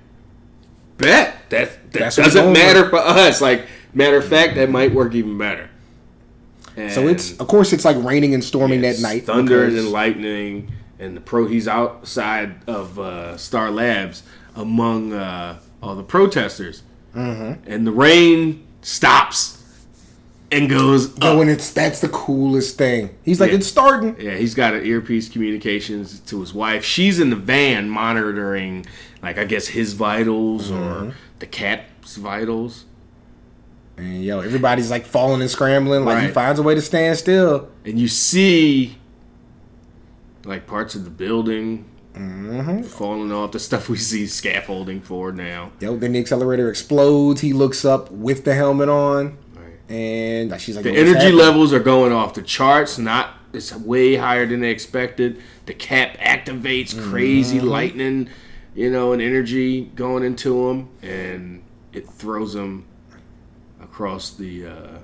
bet 0.99 1.37
that 1.51 1.71
that 1.71 1.71
Mm-hmm. 1.71 1.99
That's 1.99 2.17
doesn't 2.17 2.53
matter 2.53 2.89
for 2.89 2.99
us. 2.99 3.41
Like 3.41 3.67
matter 3.95 4.17
of 4.19 4.29
fact, 4.29 4.55
that 4.57 4.71
might 4.71 4.93
work 4.93 5.15
even 5.15 5.39
better. 5.39 5.70
So 6.89 7.09
it's 7.09 7.39
of 7.39 7.47
course 7.49 7.73
it's 7.73 7.85
like 7.85 7.97
raining 8.03 8.33
and 8.35 8.43
storming 8.43 8.81
that 8.83 9.01
night. 9.01 9.25
thunder 9.27 9.65
and 9.65 9.89
lightning, 9.91 10.71
and 10.99 11.17
the 11.17 11.21
pro. 11.21 11.47
He's 11.47 11.69
outside 11.69 12.55
of 12.69 12.99
uh, 12.99 13.37
Star 13.37 13.71
Labs 13.71 14.23
among 14.57 15.13
uh, 15.13 15.59
all 15.83 15.95
the 15.95 16.03
protesters, 16.03 16.83
Mm-hmm. 17.15 17.69
and 17.71 17.87
the 17.87 17.93
rain 17.93 18.67
stops 18.83 19.57
and 20.53 20.69
goes 20.69 21.17
Yo, 21.19 21.35
up. 21.37 21.41
and 21.41 21.51
it's 21.51 21.73
that's 21.73 22.01
the 22.01 22.09
coolest 22.09 22.77
thing. 22.79 23.11
He's 23.25 23.41
like, 23.41 23.51
Yeah. 23.51 23.57
it's 23.59 23.67
starting. 23.67 24.17
Yeah, 24.21 24.37
he's 24.37 24.55
got 24.55 24.75
an 24.75 24.85
earpiece 24.85 25.29
communications 25.29 26.21
to 26.21 26.41
his 26.41 26.53
wife. 26.55 26.85
She's 26.85 27.21
in 27.21 27.31
the 27.31 27.37
van 27.37 27.89
monitoring, 27.89 28.87
like 29.23 29.39
I 29.39 29.45
guess 29.45 29.69
his 29.69 29.93
vitals 29.95 30.71
Mm-hmm. 30.71 31.09
or 31.11 31.15
the 31.41 31.47
cat's 31.47 32.17
vitals. 32.17 32.85
And 34.01 34.25
yo, 34.25 34.41
everybody's 34.41 34.91
like 34.91 35.05
falling 35.05 35.41
and 35.43 35.51
scrambling. 35.51 36.05
Like 36.07 36.25
he 36.27 36.31
finds 36.33 36.59
a 36.59 36.63
way 36.63 36.75
to 36.75 36.81
stand 36.83 37.19
still. 37.19 37.69
and 37.85 37.99
you 37.99 38.09
see 38.09 38.97
like 40.45 40.67
parts 40.67 40.95
of 40.95 41.05
the 41.05 41.11
building 41.11 41.87
Mm-hmm. 42.15 42.83
falling 42.83 43.31
off. 43.31 43.53
The 43.53 43.61
stuff 43.61 43.89
we 43.89 43.97
see 43.97 44.27
scaffolding 44.27 45.01
for 45.01 45.31
now. 45.31 45.71
Yo, 45.79 45.97
then 45.97 46.13
the 46.13 46.19
accelerator 46.19 46.69
explodes. 46.69 47.41
He 47.41 47.53
looks 47.53 47.85
up 47.85 48.11
with 48.11 48.45
the 48.45 48.53
helmet 48.55 48.89
on, 48.89 49.39
Right. 49.55 49.79
and 49.95 50.61
she's 50.61 50.75
like, 50.75 50.83
The 50.85 50.91
energy 50.91 51.13
happening?" 51.15 51.37
levels 51.37 51.73
are 51.73 51.79
going 51.81 52.13
off 52.13 52.35
the 52.35 52.43
charts. 52.43 52.99
Not 52.99 53.35
it's 53.53 53.73
way 53.75 54.17
higher 54.17 54.45
than 54.45 54.61
they 54.61 54.71
expected. 54.71 55.41
The 55.67 55.73
cap 55.75 56.17
activates 56.19 57.01
crazy 57.11 57.59
Mm-hmm. 57.59 57.67
lightning, 57.69 58.29
you 58.75 58.91
know, 58.91 59.13
and 59.13 59.23
energy 59.23 59.83
going 59.95 60.25
into 60.25 60.69
him, 60.69 60.89
and 61.03 61.63
it 61.93 62.09
throws 62.09 62.57
him 62.57 62.87
across 63.91 64.31
the. 64.31 64.67
Uh, 64.67 64.99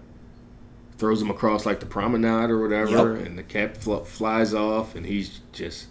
throws 0.99 1.21
him 1.21 1.29
across 1.31 1.67
like 1.67 1.79
the 1.81 1.85
promenade 1.87 2.49
or 2.49 2.59
whatever, 2.59 3.17
Yep. 3.19 3.27
and 3.27 3.39
the 3.39 3.43
cap 3.43 3.77
fl- 3.77 3.99
flies 3.99 4.55
off, 4.55 4.95
and 4.95 5.05
he's 5.05 5.41
just 5.53 5.89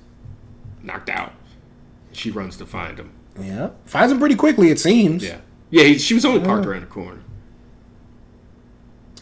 knocked 0.81 1.09
out. 1.09 1.31
She 2.11 2.31
runs 2.31 2.57
to 2.57 2.65
find 2.65 2.97
him. 2.97 3.11
Yeah, 3.39 3.69
finds 3.85 4.11
him 4.11 4.17
pretty 4.19 4.33
quickly. 4.35 4.69
It 4.71 4.79
seems. 4.79 5.23
Yeah, 5.23 5.37
yeah. 5.69 5.83
He, 5.83 5.97
she 5.99 6.15
was 6.15 6.25
only 6.25 6.39
parked 6.43 6.65
around 6.65 6.81
the 6.81 6.87
corner. 6.87 7.21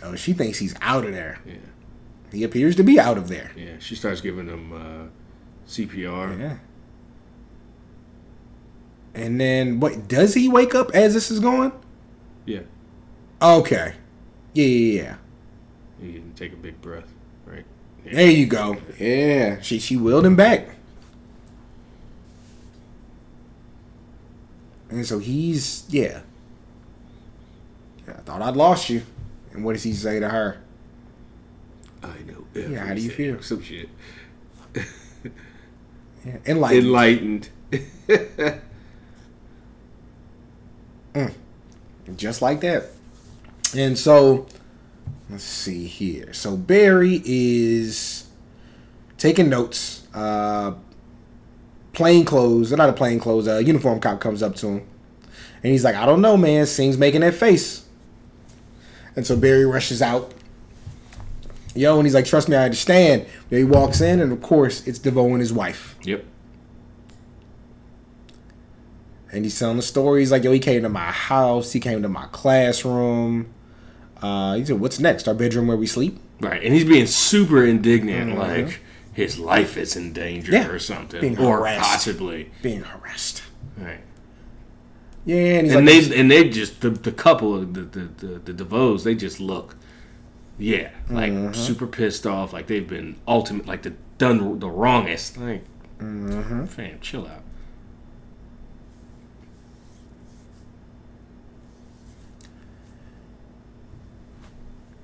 Oh, 0.03 0.15
she 0.15 0.31
thinks 0.33 0.59
he's 0.59 0.75
out 0.81 1.05
of 1.05 1.11
there. 1.11 1.39
Yeah, 1.45 1.53
He 2.31 2.43
appears 2.43 2.75
to 2.77 2.83
be 2.83 2.97
out 2.99 3.17
of 3.17 3.27
there. 3.27 3.51
yeah. 3.57 3.75
She 3.79 3.95
starts 3.95 4.21
giving 4.21 4.47
him 4.47 4.71
uh, 4.73 5.07
CPR. 5.67 6.39
Yeah. 6.39 6.57
And 9.13 9.39
then 9.39 9.79
what? 9.79 10.07
Does 10.07 10.33
he 10.33 10.47
wake 10.49 10.73
up 10.75 10.91
as 10.93 11.13
this 11.13 11.29
is 11.29 11.39
going? 11.41 11.71
yeah. 12.45 12.61
Okay. 13.43 13.93
Yeah, 14.53 14.65
yeah, 14.65 15.01
yeah. 15.01 15.15
He 15.99 16.11
didn't 16.13 16.35
take 16.35 16.53
a 16.53 16.55
big 16.55 16.81
breath, 16.81 17.11
right? 17.45 17.65
There 18.05 18.31
you 18.31 18.45
go. 18.45 18.77
Yeah, 18.97 19.59
she 19.61 19.79
she 19.79 19.97
willed 19.97 20.25
him 20.25 20.35
back. 20.37 20.69
And 24.89 25.05
so 25.05 25.19
he's 25.19 25.83
yeah. 25.89 26.21
Yeah, 28.07 28.13
I 28.17 28.21
thought 28.21 28.41
I'd 28.41 28.55
lost 28.55 28.89
you. 28.89 29.01
And 29.51 29.65
what 29.65 29.73
does 29.73 29.83
he 29.83 29.93
say 29.93 30.19
to 30.19 30.29
her? 30.29 30.61
I 32.01 32.15
know. 32.25 32.45
Yeah, 32.53 32.85
how 32.85 32.93
do 32.93 33.01
you 33.01 33.09
feel? 33.09 33.41
Some 33.41 33.61
shit. 33.61 33.89
Yeah, 36.25 36.37
enlightened. 36.45 36.85
Enlightened. 36.87 37.49
Mm. 41.13 41.31
just 42.15 42.41
like 42.41 42.61
that. 42.61 42.85
And 43.75 43.97
so, 43.97 44.47
let's 45.29 45.43
see 45.43 45.85
here. 45.85 46.33
So 46.33 46.55
Barry 46.55 47.21
is 47.25 48.27
taking 49.17 49.49
notes. 49.49 50.07
Uh, 50.13 50.73
plain 51.93 52.25
clothes, 52.25 52.71
not 52.71 52.89
a 52.89 52.93
plain 52.93 53.19
clothes. 53.19 53.47
A 53.47 53.63
uniform 53.63 53.99
cop 53.99 54.19
comes 54.19 54.43
up 54.43 54.55
to 54.57 54.67
him, 54.67 54.87
and 55.63 55.71
he's 55.71 55.83
like, 55.83 55.95
"I 55.95 56.05
don't 56.05 56.21
know, 56.21 56.37
man. 56.37 56.65
Singh's 56.65 56.97
making 56.97 57.21
that 57.21 57.33
face." 57.33 57.85
And 59.15 59.25
so 59.25 59.35
Barry 59.35 59.65
rushes 59.65 60.01
out. 60.01 60.33
Yo, 61.75 61.97
and 61.97 62.05
he's 62.05 62.13
like, 62.13 62.25
"Trust 62.25 62.47
me, 62.47 62.55
I 62.55 62.65
understand." 62.65 63.25
Then 63.49 63.59
he 63.59 63.65
walks 63.65 64.01
in, 64.01 64.19
and 64.19 64.31
of 64.31 64.41
course, 64.41 64.85
it's 64.85 64.99
DeVoe 64.99 65.29
and 65.29 65.39
his 65.39 65.53
wife. 65.53 65.95
Yep. 66.03 66.25
And 69.31 69.45
he's 69.45 69.57
telling 69.57 69.77
the 69.77 69.81
story. 69.81 70.19
He's 70.19 70.31
like, 70.31 70.43
yo, 70.43 70.51
he 70.51 70.59
came 70.59 70.83
to 70.83 70.89
my 70.89 71.11
house. 71.11 71.71
He 71.71 71.79
came 71.79 72.03
to 72.03 72.09
my 72.09 72.27
classroom. 72.31 73.51
Uh, 74.23 74.55
he 74.55 74.65
said, 74.65 74.79
what's 74.79 74.99
next? 74.99 75.27
Our 75.27 75.33
bedroom 75.33 75.67
where 75.67 75.77
we 75.77 75.85
sleep? 75.87 76.17
Right, 76.39 76.63
and 76.63 76.73
he's 76.73 76.85
being 76.85 77.05
super 77.07 77.65
indignant, 77.65 78.37
like 78.37 78.79
his 79.13 79.37
life 79.37 79.77
is 79.77 79.95
in 79.95 80.13
danger 80.13 80.51
Mm-hmm. 80.53 80.69
Yeah. 80.69 80.73
or 80.75 80.79
something, 80.79 81.21
Being 81.21 81.37
or 81.37 81.57
harassed. 81.59 81.81
possibly. 81.89 82.51
Being 82.61 82.81
harassed. 82.83 83.43
Right. 83.77 83.99
Yeah, 85.25 85.35
and 85.37 85.67
he's 85.67 85.75
and 85.75 85.85
like, 85.85 86.03
they 86.09 86.19
and 86.19 86.31
they 86.31 86.49
just 86.49 86.81
the, 86.81 86.89
the 86.89 87.11
couple 87.11 87.59
the 87.59 87.81
the 87.83 87.99
the, 88.25 88.51
the 88.51 88.63
DeVoes 88.65 89.03
they 89.03 89.15
just 89.15 89.39
look 89.39 89.75
yeah 90.57 90.89
like 91.09 91.31
Mm-hmm. 91.31 91.53
super 91.53 91.87
pissed 91.87 92.27
off 92.27 92.51
like 92.53 92.67
they've 92.67 92.87
been 92.87 93.15
ultimate 93.27 93.65
like 93.65 93.83
the 93.83 93.93
done 94.17 94.59
the 94.59 94.69
wrongest 94.69 95.37
like 95.37 95.63
Mm-hmm. 95.99 96.65
fam 96.65 96.99
chill 96.99 97.25
out 97.25 97.42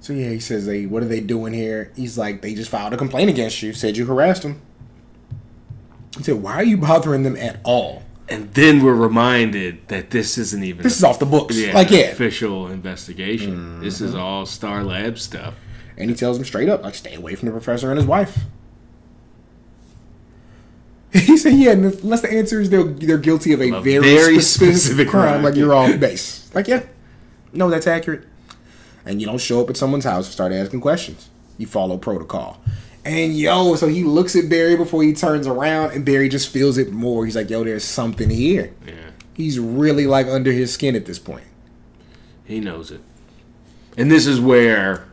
so 0.10 0.16
yeah, 0.16 0.30
he 0.30 0.40
says, 0.40 0.66
they, 0.66 0.88
what 0.88 1.04
are 1.04 1.08
they 1.08 1.20
doing 1.20 1.54
here? 1.54 1.92
He's 1.96 2.18
like, 2.18 2.42
they 2.42 2.56
just 2.56 2.72
filed 2.72 2.94
a 2.94 2.98
complaint 2.98 3.30
against 3.30 3.62
you. 3.62 3.74
Said 3.74 3.96
you 3.96 4.08
harassed 4.08 4.42
them. 4.42 4.60
He 6.18 6.24
said, 6.24 6.42
why 6.42 6.56
are 6.56 6.64
you 6.64 6.78
bothering 6.78 7.22
them 7.22 7.38
at 7.38 7.60
all? 7.64 8.02
And 8.28 8.52
then 8.56 8.84
we're 8.84 8.96
reminded 8.96 9.88
that 9.90 10.10
this 10.10 10.40
isn't 10.40 10.64
even 10.64 10.82
This 10.82 10.98
is 10.98 11.04
off 11.04 11.20
the 11.20 11.28
books. 11.28 11.56
yeah, 11.56 11.74
like, 11.74 11.92
yeah. 11.92 12.08
official 12.08 12.70
investigation. 12.70 13.82
This 13.82 14.02
is 14.02 14.14
mm-hmm. 14.14 14.20
all 14.20 14.48
Star 14.48 14.84
Lab 14.84 15.20
stuff. 15.20 15.54
And 15.96 16.10
he 16.10 16.16
tells 16.16 16.40
him 16.40 16.44
straight 16.44 16.70
up, 16.70 16.82
like, 16.82 16.96
stay 16.96 17.14
away 17.14 17.36
from 17.36 17.46
the 17.46 17.52
professor 17.52 17.92
and 17.92 18.00
his 18.00 18.08
wife. 18.08 18.36
He 21.14 21.38
said, 21.38 21.54
yeah, 21.54 21.74
and 21.74 21.86
unless 21.86 22.22
the 22.22 22.34
answer 22.34 22.60
is 22.60 22.72
they're, 22.72 22.84
they're 22.84 23.20
guilty 23.20 23.54
of 23.54 23.62
a, 23.62 23.70
A 23.74 23.82
very, 23.82 24.00
very 24.00 24.40
specific, 24.40 24.76
specific 24.76 25.08
crime, 25.10 25.34
crime. 25.34 25.44
like 25.44 25.56
you're 25.56 25.76
off 25.76 26.00
base. 26.00 26.50
Like, 26.56 26.68
yeah, 26.68 26.82
no, 27.54 27.70
that's 27.70 27.86
accurate. 27.86 28.26
And 29.06 29.20
you 29.22 29.28
don't 29.28 29.40
show 29.40 29.62
up 29.62 29.70
at 29.70 29.78
someone's 29.78 30.06
house 30.06 30.26
and 30.26 30.34
start 30.34 30.52
asking 30.52 30.82
questions. 30.82 31.30
You 31.58 31.68
follow 31.68 31.98
protocol. 31.98 32.62
And 33.06 33.36
yo, 33.38 33.76
so 33.76 33.88
he 33.88 34.04
looks 34.04 34.36
at 34.36 34.50
Barry 34.50 34.76
before 34.76 35.04
he 35.04 35.14
turns 35.14 35.48
around, 35.48 35.92
and 35.92 36.06
Barry 36.06 36.30
just 36.30 36.50
feels 36.50 36.78
it 36.78 36.92
more. 36.92 37.26
He's 37.26 37.36
like, 37.36 37.50
yo, 37.50 37.64
there's 37.64 37.84
something 37.86 38.30
here. 38.30 38.74
Yeah, 38.86 38.94
He's 39.34 39.58
really 39.58 40.06
like 40.06 40.28
under 40.28 40.52
his 40.52 40.74
skin 40.74 40.96
at 40.96 41.06
this 41.06 41.18
point. 41.18 41.46
he 42.46 42.60
knows 42.60 42.92
it. 42.92 43.02
And 43.98 44.12
this 44.12 44.28
is 44.28 44.40
where 44.40 45.08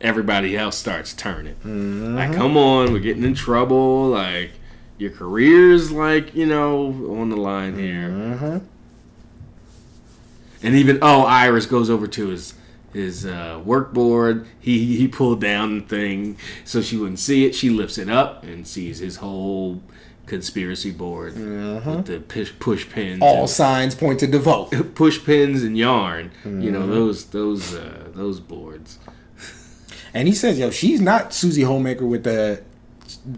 everybody 0.00 0.56
else 0.56 0.76
starts 0.76 1.12
turning. 1.14 1.54
Mm-hmm. 1.56 2.16
Like, 2.16 2.32
come 2.32 2.56
on, 2.56 2.92
we're 2.92 2.98
getting 3.00 3.22
in 3.24 3.34
trouble. 3.34 4.08
Like, 4.08 4.52
your 4.98 5.10
career's 5.10 5.92
like 5.92 6.34
you 6.34 6.46
know 6.46 6.86
on 7.20 7.28
the 7.28 7.36
line 7.36 7.78
here. 7.78 8.08
Mm-hmm. 8.08 8.58
And 10.62 10.74
even 10.74 10.98
oh, 11.02 11.22
Iris 11.22 11.66
goes 11.66 11.90
over 11.90 12.06
to 12.08 12.28
his 12.28 12.54
his 12.96 13.24
uh, 13.26 13.60
work 13.64 13.92
board. 13.92 14.46
He 14.60 14.96
he 14.96 15.06
pulled 15.08 15.40
down 15.40 15.78
the 15.80 15.84
thing 15.84 16.36
so 16.64 16.80
she 16.82 16.96
wouldn't 16.96 17.18
see 17.20 17.44
it. 17.44 17.54
She 17.54 17.70
lifts 17.70 17.98
it 17.98 18.08
up 18.08 18.42
and 18.44 18.66
sees 18.66 18.98
his 18.98 19.16
whole 19.16 19.82
conspiracy 20.26 20.90
board 20.90 21.34
with 21.36 22.06
the 22.06 22.18
push 22.26 22.52
push 22.58 22.88
pins. 22.88 23.20
All 23.22 23.42
and- 23.42 23.50
signs 23.50 23.94
point 23.94 24.18
to 24.20 24.26
devote. 24.26 24.70
push 24.94 25.24
pins 25.24 25.62
and 25.62 25.76
yarn. 25.78 26.30
You 26.44 26.50
Mm-hmm. 26.50 26.72
know 26.72 26.86
those 26.86 27.26
those 27.26 27.74
uh, 27.74 28.08
those 28.14 28.40
boards. 28.40 28.98
And 30.14 30.26
he 30.26 30.34
says, 30.34 30.58
yo, 30.58 30.70
she's 30.70 31.00
not 31.02 31.34
Susie 31.34 31.62
Homemaker 31.62 32.06
with 32.06 32.24
the 32.24 32.62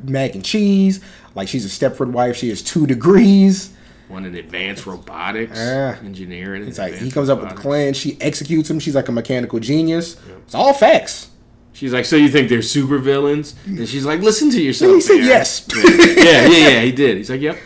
mac 0.04 0.34
and 0.36 0.44
cheese. 0.44 1.00
Like, 1.34 1.48
she's 1.48 1.64
a 1.64 1.68
Stepford 1.68 2.12
wife. 2.12 2.36
She 2.36 2.50
has 2.50 2.62
two 2.62 2.86
degrees. 2.86 3.74
One 4.08 4.24
in 4.24 4.34
advanced 4.34 4.86
robotics, 4.86 5.58
engineering. 5.58 6.66
It's 6.66 6.78
like, 6.78 6.94
he 6.94 7.10
comes 7.10 7.28
up 7.28 7.40
with 7.40 7.50
the 7.50 7.54
robotics. 7.56 7.62
plan. 7.62 7.92
She 7.94 8.16
executes 8.20 8.70
him. 8.70 8.80
She's 8.80 8.94
like 8.94 9.08
a 9.08 9.12
mechanical 9.12 9.60
genius. 9.60 10.16
It's 10.44 10.54
all 10.54 10.72
facts. 10.72 11.28
She's 11.74 11.92
like, 11.92 12.06
so 12.06 12.16
you 12.16 12.28
think 12.28 12.48
they're 12.48 12.62
super 12.62 12.98
villains? 12.98 13.54
And 13.66 13.88
she's 13.88 14.04
like, 14.04 14.20
listen 14.20 14.50
to 14.50 14.60
yourself. 14.60 14.94
He 14.94 15.00
said 15.00 15.14
Barry." 15.18 15.26
yes. 15.26 15.68
yeah, 15.76 16.46
yeah, 16.48 16.68
yeah. 16.70 16.80
He 16.80 16.90
did. 16.90 17.18
He's 17.18 17.30
like, 17.30 17.40
yep. 17.40 17.56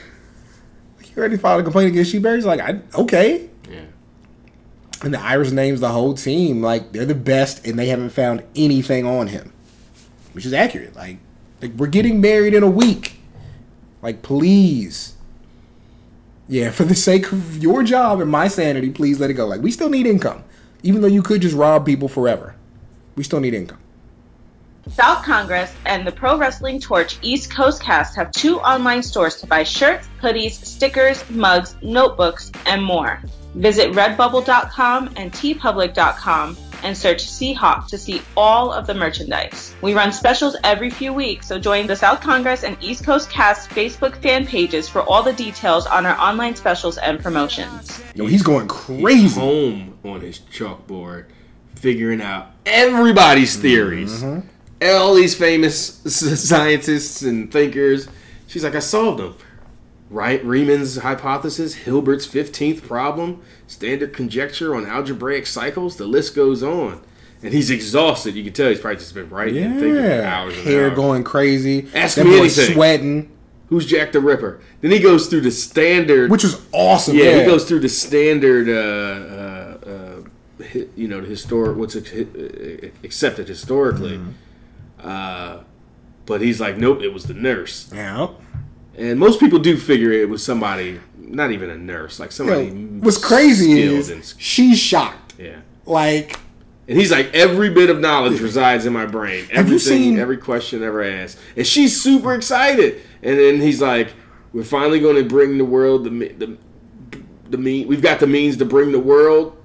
He 1.02 1.18
already 1.18 1.36
filed 1.36 1.60
a 1.60 1.64
complaint 1.64 1.90
against 1.90 2.12
Sheberry. 2.12 2.36
He's 2.36 2.44
like, 2.44 2.60
I, 2.60 2.80
okay. 2.94 3.48
Yeah. 3.70 3.84
And 5.02 5.14
the 5.14 5.20
Irish 5.20 5.50
names 5.50 5.80
the 5.80 5.88
whole 5.88 6.12
team. 6.14 6.60
Like, 6.60 6.92
they're 6.92 7.06
the 7.06 7.14
best, 7.14 7.66
and 7.66 7.78
they 7.78 7.86
haven't 7.86 8.10
found 8.10 8.42
anything 8.56 9.06
on 9.06 9.28
him. 9.28 9.52
Which 10.32 10.44
is 10.44 10.52
accurate. 10.52 10.94
Like, 10.96 11.18
like 11.62 11.72
we're 11.72 11.86
getting 11.86 12.20
married 12.20 12.52
in 12.52 12.62
a 12.62 12.70
week. 12.70 13.18
Like, 14.02 14.22
please. 14.22 15.14
Yeah, 16.48 16.70
for 16.70 16.84
the 16.84 16.94
sake 16.94 17.30
of 17.32 17.62
your 17.62 17.82
job 17.82 18.20
and 18.20 18.30
my 18.30 18.48
sanity, 18.48 18.90
please 18.90 19.20
let 19.20 19.30
it 19.30 19.34
go. 19.34 19.46
Like, 19.46 19.62
we 19.62 19.70
still 19.70 19.88
need 19.88 20.06
income. 20.06 20.44
Even 20.82 21.00
though 21.00 21.08
you 21.08 21.22
could 21.22 21.40
just 21.40 21.54
rob 21.54 21.86
people 21.86 22.08
forever. 22.08 22.54
We 23.14 23.22
still 23.22 23.40
need 23.40 23.54
income. 23.54 23.78
South 24.88 25.24
Congress 25.24 25.72
and 25.86 26.04
the 26.04 26.10
Pro 26.10 26.36
Wrestling 26.36 26.80
Torch 26.80 27.16
East 27.22 27.52
Coast 27.52 27.80
cast 27.80 28.16
have 28.16 28.32
two 28.32 28.58
online 28.60 29.02
stores 29.02 29.36
to 29.40 29.46
buy 29.46 29.62
shirts, 29.62 30.08
hoodies, 30.20 30.52
stickers, 30.52 31.28
mugs, 31.30 31.76
notebooks, 31.82 32.50
and 32.66 32.82
more. 32.82 33.20
Visit 33.54 33.92
redbubble.com 33.92 35.10
and 35.16 35.32
teepublic.com 35.32 36.56
and 36.82 36.96
search 36.96 37.24
Seahawk 37.26 37.86
to 37.88 37.98
see 37.98 38.22
all 38.36 38.72
of 38.72 38.86
the 38.86 38.94
merchandise. 38.94 39.74
We 39.82 39.94
run 39.94 40.12
specials 40.12 40.56
every 40.64 40.90
few 40.90 41.12
weeks, 41.12 41.46
so 41.46 41.58
join 41.58 41.86
the 41.86 41.96
South 41.96 42.20
Congress 42.20 42.64
and 42.64 42.76
East 42.80 43.04
Coast 43.04 43.30
cast 43.30 43.70
Facebook 43.70 44.16
fan 44.22 44.46
pages 44.46 44.88
for 44.88 45.02
all 45.02 45.22
the 45.22 45.32
details 45.32 45.86
on 45.86 46.06
our 46.06 46.18
online 46.18 46.54
specials 46.56 46.98
and 46.98 47.20
promotions. 47.20 48.02
Yo, 48.14 48.26
he's 48.26 48.42
going 48.42 48.68
He's 48.68 49.00
crazy. 49.02 49.40
home 49.40 49.98
on 50.04 50.20
his 50.20 50.38
chalkboard, 50.40 51.26
figuring 51.76 52.20
out 52.20 52.50
everybody's 52.66 53.56
theories. 53.56 54.22
Mm-hmm. 54.22 54.48
All 54.96 55.14
these 55.14 55.34
famous 55.34 55.78
scientists 56.48 57.22
and 57.22 57.52
thinkers. 57.52 58.08
She's 58.48 58.64
like, 58.64 58.74
I 58.74 58.80
solved 58.80 59.20
them. 59.20 59.36
Right? 60.12 60.44
Riemann's 60.44 60.98
hypothesis, 60.98 61.74
Hilbert's 61.74 62.26
15th 62.26 62.82
problem, 62.86 63.40
standard 63.66 64.12
conjecture 64.12 64.74
on 64.74 64.84
algebraic 64.86 65.46
cycles, 65.46 65.96
the 65.96 66.04
list 66.06 66.34
goes 66.34 66.62
on. 66.62 67.00
And 67.42 67.52
he's 67.54 67.70
exhausted. 67.70 68.34
You 68.34 68.44
can 68.44 68.52
tell 68.52 68.68
he's 68.68 68.78
probably 68.78 68.98
just 68.98 69.14
been 69.14 69.30
writing 69.30 69.64
and 69.64 69.80
thinking 69.80 69.94
for 69.96 70.06
Yeah, 70.06 70.36
hours 70.38 70.54
and 70.58 70.66
hair 70.66 70.88
hours. 70.90 70.96
going 70.96 71.24
crazy. 71.24 71.88
Ask 71.94 72.16
That 72.16 72.26
me 72.26 72.38
anything. 72.38 72.74
Sweating, 72.74 73.32
Who's 73.68 73.86
Jack 73.86 74.12
the 74.12 74.20
Ripper? 74.20 74.60
Then 74.82 74.90
he 74.90 74.98
goes 74.98 75.28
through 75.28 75.40
the 75.40 75.50
standard. 75.50 76.30
which 76.30 76.44
is 76.44 76.60
awesome. 76.72 77.16
yeah, 77.16 77.24
Yeah, 77.24 77.38
he 77.40 77.46
goes 77.46 77.64
through 77.64 77.80
the 77.80 77.88
standard, 77.88 78.68
uh, 78.68 78.72
uh, 79.88 80.62
uh, 80.62 80.78
you 80.94 81.08
know, 81.08 81.22
the 81.22 81.26
historic, 81.26 81.76
what's 81.78 81.96
uh, 81.96 82.90
accepted 83.02 83.48
historically. 83.48 84.20
Uh, 85.02 85.60
but 86.26 86.42
he's 86.42 86.60
like, 86.60 86.76
nope, 86.76 87.00
it 87.02 87.12
was 87.14 87.24
the 87.24 87.34
nurse. 87.34 87.90
Yeah. 87.94 88.28
And 88.96 89.18
most 89.18 89.40
people 89.40 89.58
do 89.58 89.76
figure 89.76 90.12
it 90.12 90.28
was 90.28 90.44
somebody, 90.44 91.00
not 91.18 91.50
even 91.50 91.70
a 91.70 91.76
nurse, 91.76 92.20
like 92.20 92.30
somebody. 92.32 92.66
Yo, 92.66 92.72
what's 93.00 93.18
crazy 93.18 93.80
is 93.82 94.10
and- 94.10 94.34
she's 94.38 94.78
shocked. 94.78 95.34
yeah. 95.38 95.60
Like, 95.86 96.38
And 96.88 96.98
he's 96.98 97.10
like, 97.10 97.32
every 97.34 97.70
bit 97.70 97.90
of 97.90 98.00
knowledge 98.00 98.40
resides 98.40 98.84
in 98.86 98.92
my 98.92 99.06
brain. 99.06 99.46
Have 99.46 99.68
you 99.68 99.78
seen- 99.78 100.18
every 100.18 100.36
question 100.36 100.82
ever 100.82 101.02
asked. 101.02 101.38
And 101.56 101.66
she's 101.66 102.00
super 102.00 102.34
excited. 102.34 103.00
And 103.22 103.38
then 103.38 103.60
he's 103.60 103.80
like, 103.80 104.12
we're 104.52 104.64
finally 104.64 105.00
going 105.00 105.16
to 105.16 105.24
bring 105.24 105.56
the 105.58 105.64
world 105.64 106.04
the 106.04 106.10
the 106.10 106.58
the 107.48 107.56
mean. 107.58 107.88
We've 107.88 108.02
got 108.02 108.20
the 108.20 108.26
means 108.26 108.56
to 108.58 108.64
bring 108.66 108.92
the 108.92 108.98
world. 108.98 109.56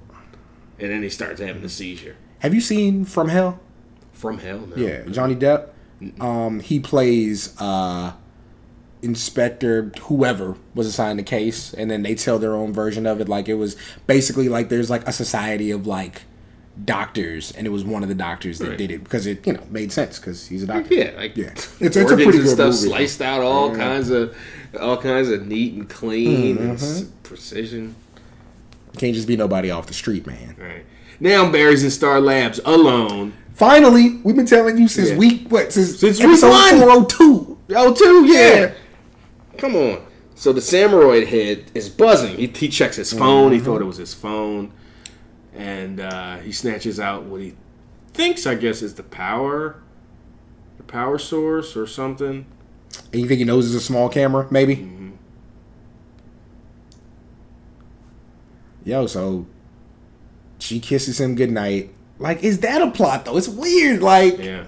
And 0.78 0.90
then 0.90 1.02
he 1.02 1.08
starts 1.10 1.40
having 1.40 1.62
a 1.64 1.68
seizure 1.68 2.16
have 2.38 2.54
you 2.54 2.60
seen 2.60 3.04
From 3.04 3.28
Hell? 3.28 3.58
from 4.12 4.38
hell. 4.38 4.60
No. 4.60 4.76
Yeah, 4.76 5.02
Johnny 5.10 5.34
Depp. 5.36 5.68
Um, 6.20 6.60
he 6.60 6.78
plays 6.80 7.54
uh, 7.60 8.12
Inspector 9.02 9.92
whoever 10.02 10.56
was 10.74 10.86
assigned 10.86 11.18
the 11.18 11.22
case, 11.24 11.72
and 11.74 11.90
then 11.90 12.02
they 12.02 12.14
tell 12.14 12.38
their 12.38 12.54
own 12.54 12.72
version 12.72 13.06
of 13.06 13.20
it. 13.20 13.28
Like 13.28 13.48
it 13.48 13.54
was 13.54 13.76
basically 14.06 14.48
like 14.48 14.68
there's 14.68 14.90
like 14.90 15.06
a 15.06 15.12
society 15.12 15.70
of 15.70 15.86
like 15.86 16.22
doctors, 16.84 17.52
and 17.52 17.66
it 17.66 17.70
was 17.70 17.84
one 17.84 18.02
of 18.02 18.08
the 18.08 18.14
doctors 18.14 18.58
that 18.58 18.68
Right. 18.70 18.78
did 18.78 18.90
it 18.90 19.04
because 19.04 19.26
it 19.26 19.46
you 19.46 19.52
know 19.52 19.62
made 19.70 19.92
sense 19.92 20.18
because 20.18 20.46
he's 20.46 20.62
a 20.62 20.66
doctor. 20.66 20.94
Yeah, 20.94 21.12
like 21.16 21.36
Yeah. 21.36 21.46
It's- 21.46 21.76
it's 21.80 21.96
a 21.96 22.04
pretty 22.06 22.24
and 22.24 22.32
good 22.32 22.48
stuff 22.48 22.66
movie. 22.74 22.88
sliced 22.88 23.22
out, 23.22 23.40
all 23.42 23.74
kinds 23.74 24.10
of, 24.10 24.34
all 24.80 24.96
kinds 24.96 25.28
of 25.30 25.46
neat 25.46 25.74
and 25.74 25.88
clean 25.88 26.56
and 26.58 26.78
Mm-hmm. 26.78 26.84
s- 26.84 27.04
precision. 27.22 27.94
Can't 28.96 29.14
just 29.14 29.28
be 29.28 29.36
nobody 29.36 29.70
off 29.70 29.86
the 29.86 29.94
street, 29.94 30.26
man. 30.26 30.56
Right 30.58 30.84
now, 31.20 31.44
I'm 31.44 31.52
Barry's 31.52 31.84
in 31.84 31.90
Star 31.90 32.20
Labs 32.20 32.60
alone. 32.64 33.32
Finally, 33.54 34.20
we've 34.22 34.36
been 34.36 34.46
telling 34.46 34.78
you 34.78 34.86
since 34.88 35.10
Yeah. 35.10 35.16
week 35.16 35.46
what 35.50 35.72
since, 35.72 35.98
Since 35.98 36.18
week 36.20 36.28
episode 36.28 36.50
one. 36.50 36.78
four 36.78 36.90
hundred 36.90 37.08
two. 37.10 37.58
Oh, 37.76 37.92
two, 37.92 38.24
yeah. 38.26 38.54
Yeah. 38.54 38.70
Come 39.58 39.76
on. 39.76 40.06
So 40.34 40.52
the 40.52 40.60
samuroid 40.60 41.28
head 41.28 41.70
is 41.74 41.88
buzzing. 41.88 42.36
He, 42.36 42.46
he 42.46 42.68
checks 42.68 42.96
his 42.96 43.12
phone. 43.12 43.52
He 43.52 43.58
thought 43.58 43.80
it 43.80 43.84
was 43.86 43.96
his 43.96 44.14
phone, 44.14 44.72
and 45.52 45.98
uh, 46.00 46.36
he 46.38 46.52
snatches 46.52 47.00
out 47.00 47.24
what 47.24 47.40
he 47.40 47.54
thinks, 48.14 48.46
I 48.46 48.54
guess, 48.54 48.80
is 48.80 48.94
the 48.94 49.02
power, 49.02 49.82
the 50.76 50.84
power 50.84 51.18
source 51.18 51.76
or 51.76 51.86
something. 51.86 52.46
And 53.12 53.20
you 53.20 53.26
think 53.28 53.38
he 53.38 53.44
knows 53.44 53.66
it's 53.66 53.82
a 53.82 53.84
small 53.84 54.08
camera, 54.08 54.46
maybe? 54.50 54.76
Mm-hmm. 54.76 55.10
Yo, 58.84 59.06
so 59.06 59.46
she 60.58 60.80
kisses 60.80 61.20
him 61.20 61.34
goodnight. 61.34 61.92
Like, 62.18 62.42
is 62.42 62.60
that 62.60 62.80
a 62.80 62.90
plot 62.90 63.24
though? 63.24 63.36
It's 63.36 63.48
weird. 63.48 64.02
Like, 64.02 64.38
Yeah. 64.38 64.64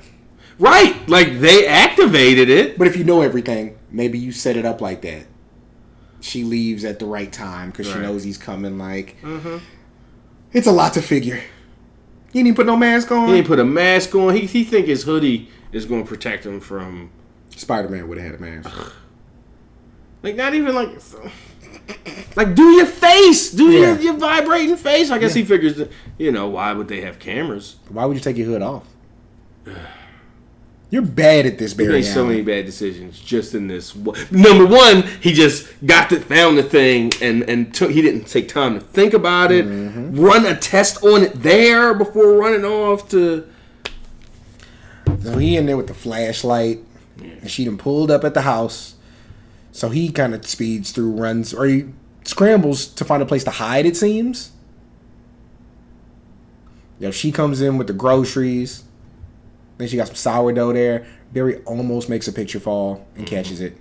Right. 0.59 1.09
Like 1.09 1.41
they 1.41 1.67
activated 1.67 2.51
it. 2.51 2.77
but 2.77 2.87
if 2.87 2.97
you 2.97 3.05
know 3.05 3.23
everything, 3.23 3.79
maybe 3.91 4.19
you 4.19 4.33
set 4.33 4.57
it 4.57 4.65
up 4.65 4.81
like 4.81 5.03
that. 5.03 5.27
She 6.21 6.45
leaves 6.45 6.85
at 6.85 6.99
the 6.99 7.07
right 7.07 7.33
time 7.33 7.71
because 7.71 7.87
she 7.87 7.99
knows 7.99 8.23
he's 8.25 8.37
coming. 8.37 8.79
Like, 8.79 9.17
mm-hmm. 9.23 9.59
it's 10.53 10.67
a 10.67 10.73
lot 10.73 10.93
to 10.95 11.03
figure. 11.03 11.41
He 12.33 12.43
didn't 12.43 12.57
put 12.57 12.67
no 12.67 12.77
mask 12.77 13.11
on. 13.11 13.29
He 13.29 13.35
didn't 13.37 13.49
put 13.49 13.59
a 13.59 13.65
mask 13.65 14.15
on. 14.15 14.35
He 14.35 14.47
he 14.47 14.65
think 14.65 14.87
his 14.87 15.03
hoodie 15.03 15.49
is 15.73 15.87
going 15.87 16.03
to 16.03 16.09
protect 16.09 16.45
him 16.45 16.61
from 16.61 17.11
Spider 17.57 17.89
Man 17.89 18.09
would 18.09 18.19
have 18.19 18.33
had 18.33 18.41
a 18.41 18.43
mask. 18.43 18.93
like 20.23 20.37
not 20.37 20.55
even 20.55 20.75
like 20.75 20.91
like 22.37 22.55
do 22.55 22.71
your 22.71 22.87
face, 22.87 23.51
do 23.51 23.71
your, 23.71 23.95
Yeah. 23.95 23.99
your 23.99 24.15
vibrating 24.15 24.77
face. 24.77 25.11
I 25.11 25.19
guess 25.19 25.35
he 25.35 25.45
figures 25.45 25.77
that 25.77 25.91
you 26.19 26.31
know 26.31 26.49
why 26.49 26.73
would 26.73 26.89
they 26.89 27.01
have 27.01 27.19
cameras? 27.19 27.77
Why 27.89 28.05
would 28.05 28.17
you 28.17 28.23
take 28.23 28.37
your 28.37 28.47
hood 28.47 28.63
off? 28.63 28.87
You're 30.91 31.03
bad 31.03 31.47
at 31.47 31.57
this, 31.59 31.71
He 31.73 31.79
Barry. 31.79 31.93
made 32.01 32.03
so 32.05 32.27
many 32.27 32.43
bad 32.43 32.67
decisions 32.67 33.19
just 33.21 33.55
in 33.55 33.69
this. 33.69 33.95
one- 33.95 34.19
Number 34.33 34.67
one, 34.67 35.05
he 35.21 35.33
just 35.33 35.69
got 35.87 36.11
the 36.11 36.19
found 36.21 36.59
the 36.59 36.65
thing 36.65 37.13
and 37.23 37.49
and 37.49 37.73
took. 37.73 37.93
He 37.93 38.03
didn't 38.03 38.25
take 38.27 38.49
time 38.49 38.75
to 38.75 38.81
think 38.81 39.15
about 39.15 39.53
it, 39.53 39.67
Mm-hmm. 39.67 40.19
run 40.21 40.45
a 40.47 40.57
test 40.57 41.05
on 41.05 41.23
it 41.23 41.43
there 41.43 41.95
before 41.95 42.33
running 42.37 42.65
off 42.65 43.09
to. 43.11 43.47
So 45.23 45.39
he 45.39 45.57
in 45.57 45.67
there 45.67 45.77
with 45.77 45.87
the 45.87 45.95
flashlight, 45.95 46.81
and 47.21 47.49
she 47.51 47.65
done 47.65 47.79
pulled 47.79 48.11
up 48.11 48.25
at 48.25 48.35
the 48.35 48.43
house. 48.43 48.95
So 49.73 49.91
he 49.91 50.11
kind 50.11 50.35
of 50.35 50.45
speeds 50.47 50.91
through, 50.91 51.13
runs, 51.13 51.55
or 51.55 51.67
he 51.67 51.85
scrambles 52.25 52.87
to 52.87 53.05
find 53.05 53.23
a 53.23 53.27
place 53.27 53.45
to 53.45 53.51
hide. 53.51 53.87
It 53.87 53.97
seems. 53.97 54.51
You 56.99 57.07
know, 57.07 57.11
she 57.13 57.31
comes 57.33 57.61
in 57.61 57.79
with 57.79 57.87
the 57.87 57.93
groceries. 57.93 58.83
Then 59.81 59.89
she 59.89 59.97
got 59.97 60.09
some 60.09 60.17
sourdough 60.17 60.75
there. 60.75 61.07
Barry 61.33 61.57
almost 61.65 62.11
makes 62.11 62.29
a 62.29 62.33
picture 62.35 62.61
fall 62.61 63.07
and 63.17 63.27
catches 63.27 63.63
it. 63.63 63.79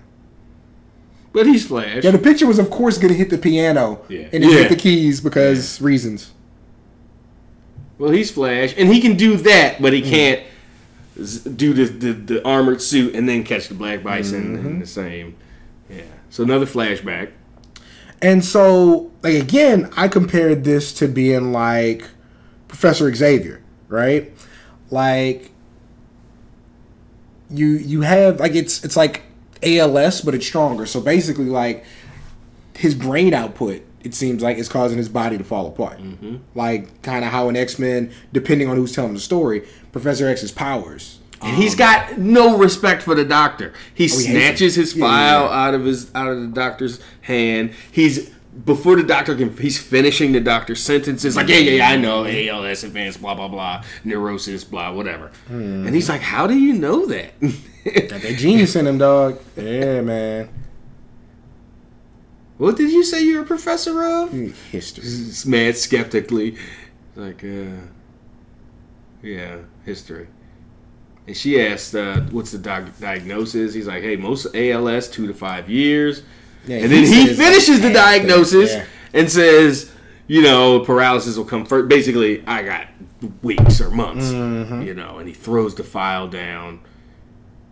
But 1.34 1.46
he's 1.46 1.68
Flash. 1.68 2.06
Yeah, 2.06 2.12
the 2.12 2.18
picture 2.18 2.48
was, 2.48 2.58
of 2.58 2.70
course, 2.70 2.98
going 2.98 3.12
to 3.12 3.18
hit 3.18 3.30
the 3.30 3.38
piano 3.38 4.00
Yeah. 4.08 4.30
and 4.32 4.42
then 4.44 4.50
Yeah. 4.50 4.58
hit 4.60 4.70
the 4.70 4.76
keys 4.78 5.20
because 5.20 5.82
reasons. 5.82 6.32
Well, 7.98 8.12
he's 8.12 8.32
Flash, 8.32 8.74
and 8.78 8.88
he 8.92 9.02
can 9.02 9.18
do 9.18 9.36
that, 9.38 9.82
but 9.82 9.92
he 9.92 10.02
Mm. 10.02 10.10
can't 10.10 10.42
z- 11.22 11.50
do 11.50 11.74
the, 11.74 11.84
the 11.84 12.14
the 12.14 12.46
armored 12.48 12.82
suit 12.82 13.14
and 13.14 13.28
then 13.28 13.44
catch 13.44 13.68
the 13.68 13.74
Black 13.76 14.02
Bison 14.04 14.58
Mm-hmm. 14.58 14.68
in 14.68 14.80
the 14.80 14.88
same. 14.88 15.36
Yeah. 15.90 16.04
So 16.30 16.44
another 16.44 16.66
flashback. 16.66 17.30
And 18.22 18.44
so, 18.46 19.12
like 19.22 19.36
again, 19.36 19.90
I 19.98 20.08
compared 20.08 20.64
this 20.64 20.94
to 20.94 21.08
being 21.10 21.52
like 21.52 22.04
Professor 22.70 23.14
Xavier, 23.14 23.60
right? 23.90 24.32
Like 24.90 25.52
you 27.50 27.68
you 27.68 28.02
have 28.02 28.40
like 28.40 28.56
it's 28.56 28.84
it's 28.84 28.96
like 28.98 29.24
ALS, 29.64 30.22
but 30.22 30.34
it's 30.36 30.46
stronger. 30.46 30.86
So 30.86 31.02
basically, 31.02 31.46
like 31.46 31.84
his 32.76 32.96
brain 32.96 33.34
output, 33.34 33.82
it 34.04 34.14
seems 34.14 34.42
like 34.42 34.58
is 34.58 34.70
causing 34.70 34.98
his 34.98 35.10
body 35.10 35.38
to 35.38 35.44
fall 35.44 35.68
apart. 35.68 36.00
Like 36.56 37.02
kind 37.02 37.26
of 37.26 37.32
how 37.32 37.50
an 37.50 37.56
X 37.56 37.78
Men, 37.80 38.12
depending 38.32 38.70
on 38.70 38.78
who's 38.78 38.94
telling 38.94 39.14
the 39.14 39.20
story, 39.20 39.68
Professor 39.92 40.28
X's 40.28 40.52
powers. 40.52 41.20
And 41.42 41.56
he's 41.56 41.74
got 41.74 42.18
no 42.18 42.58
respect 42.58 43.02
for 43.02 43.16
the 43.16 43.24
doctor. 43.24 43.72
He 43.94 44.06
Um, 44.06 44.12
oh, 44.14 44.20
snatches 44.20 44.76
his 44.76 44.94
Yeah, 44.94 45.06
file 45.06 45.46
yeah. 45.46 45.68
out 45.68 45.74
of 45.74 45.86
his 45.86 46.14
out 46.14 46.28
of 46.28 46.42
the 46.42 46.48
doctor's 46.48 47.00
hand. 47.22 47.72
He's 47.92 48.30
before 48.66 48.96
the 48.96 49.04
doctor 49.04 49.36
can 49.36 49.56
he's 49.58 49.78
finishing 49.80 50.32
the 50.32 50.40
doctor's 50.40 50.82
sentences 50.82 51.36
like 51.36 51.48
yeah 51.48 51.58
yeah 51.58 51.72
yeah 51.74 51.90
I 51.90 51.96
know 51.98 52.26
ALS 52.26 52.84
advanced 52.84 53.22
blah 53.22 53.36
blah 53.36 53.48
blah 53.48 53.84
neurosis 54.04 54.64
blah 54.64 54.92
whatever 54.92 55.32
Hmm. 55.48 55.86
and 55.86 55.94
he's 55.96 56.10
like 56.10 56.22
how 56.22 56.48
do 56.48 56.58
you 56.58 56.74
know 56.74 57.06
that 57.06 57.32
Got 57.42 58.22
that 58.22 58.36
genius 58.38 58.76
in 58.76 58.86
him, 58.86 58.98
dog. 58.98 59.40
Yeah, 59.56 60.02
man. 60.02 60.50
what 62.58 62.76
did 62.76 62.92
you 62.92 63.04
say 63.04 63.24
you're 63.24 63.44
a 63.44 63.46
professor 63.46 64.04
of 64.04 64.32
History. 64.72 65.50
Mad 65.50 65.78
skeptically 65.78 66.58
like 67.16 67.44
uh 67.44 67.78
yeah 69.22 69.58
history 69.86 70.28
and 71.28 71.36
she 71.38 71.62
asked 71.62 71.94
uh, 71.94 72.22
what's 72.32 72.52
the 72.52 72.58
doc- 72.58 72.98
diagnosis 73.00 73.74
he's 73.74 73.88
like 73.88 74.02
hey 74.02 74.16
most 74.16 74.48
ALS 74.56 75.08
two 75.08 75.28
to 75.28 75.34
five 75.34 75.70
years 75.70 76.24
Yeah, 76.66 76.78
and 76.78 76.92
then 76.92 77.06
he 77.06 77.34
finishes 77.34 77.82
the 77.82 77.92
diagnosis 77.92 78.72
yeah. 78.72 78.86
and 79.14 79.32
says, 79.32 79.92
you 80.28 80.42
know, 80.42 80.82
paralysis 80.82 81.38
will 81.38 81.46
come 81.46 81.66
first. 81.66 81.88
Basically, 81.90 82.46
I 82.46 82.64
got 82.64 82.88
weeks 83.42 83.82
or 83.82 83.90
months, 83.90 84.26
Mm-hmm. 84.26 84.82
you 84.84 84.94
know, 84.94 85.18
and 85.18 85.28
he 85.28 85.34
throws 85.34 85.76
the 85.76 85.84
file 85.84 86.28
down, 86.28 86.82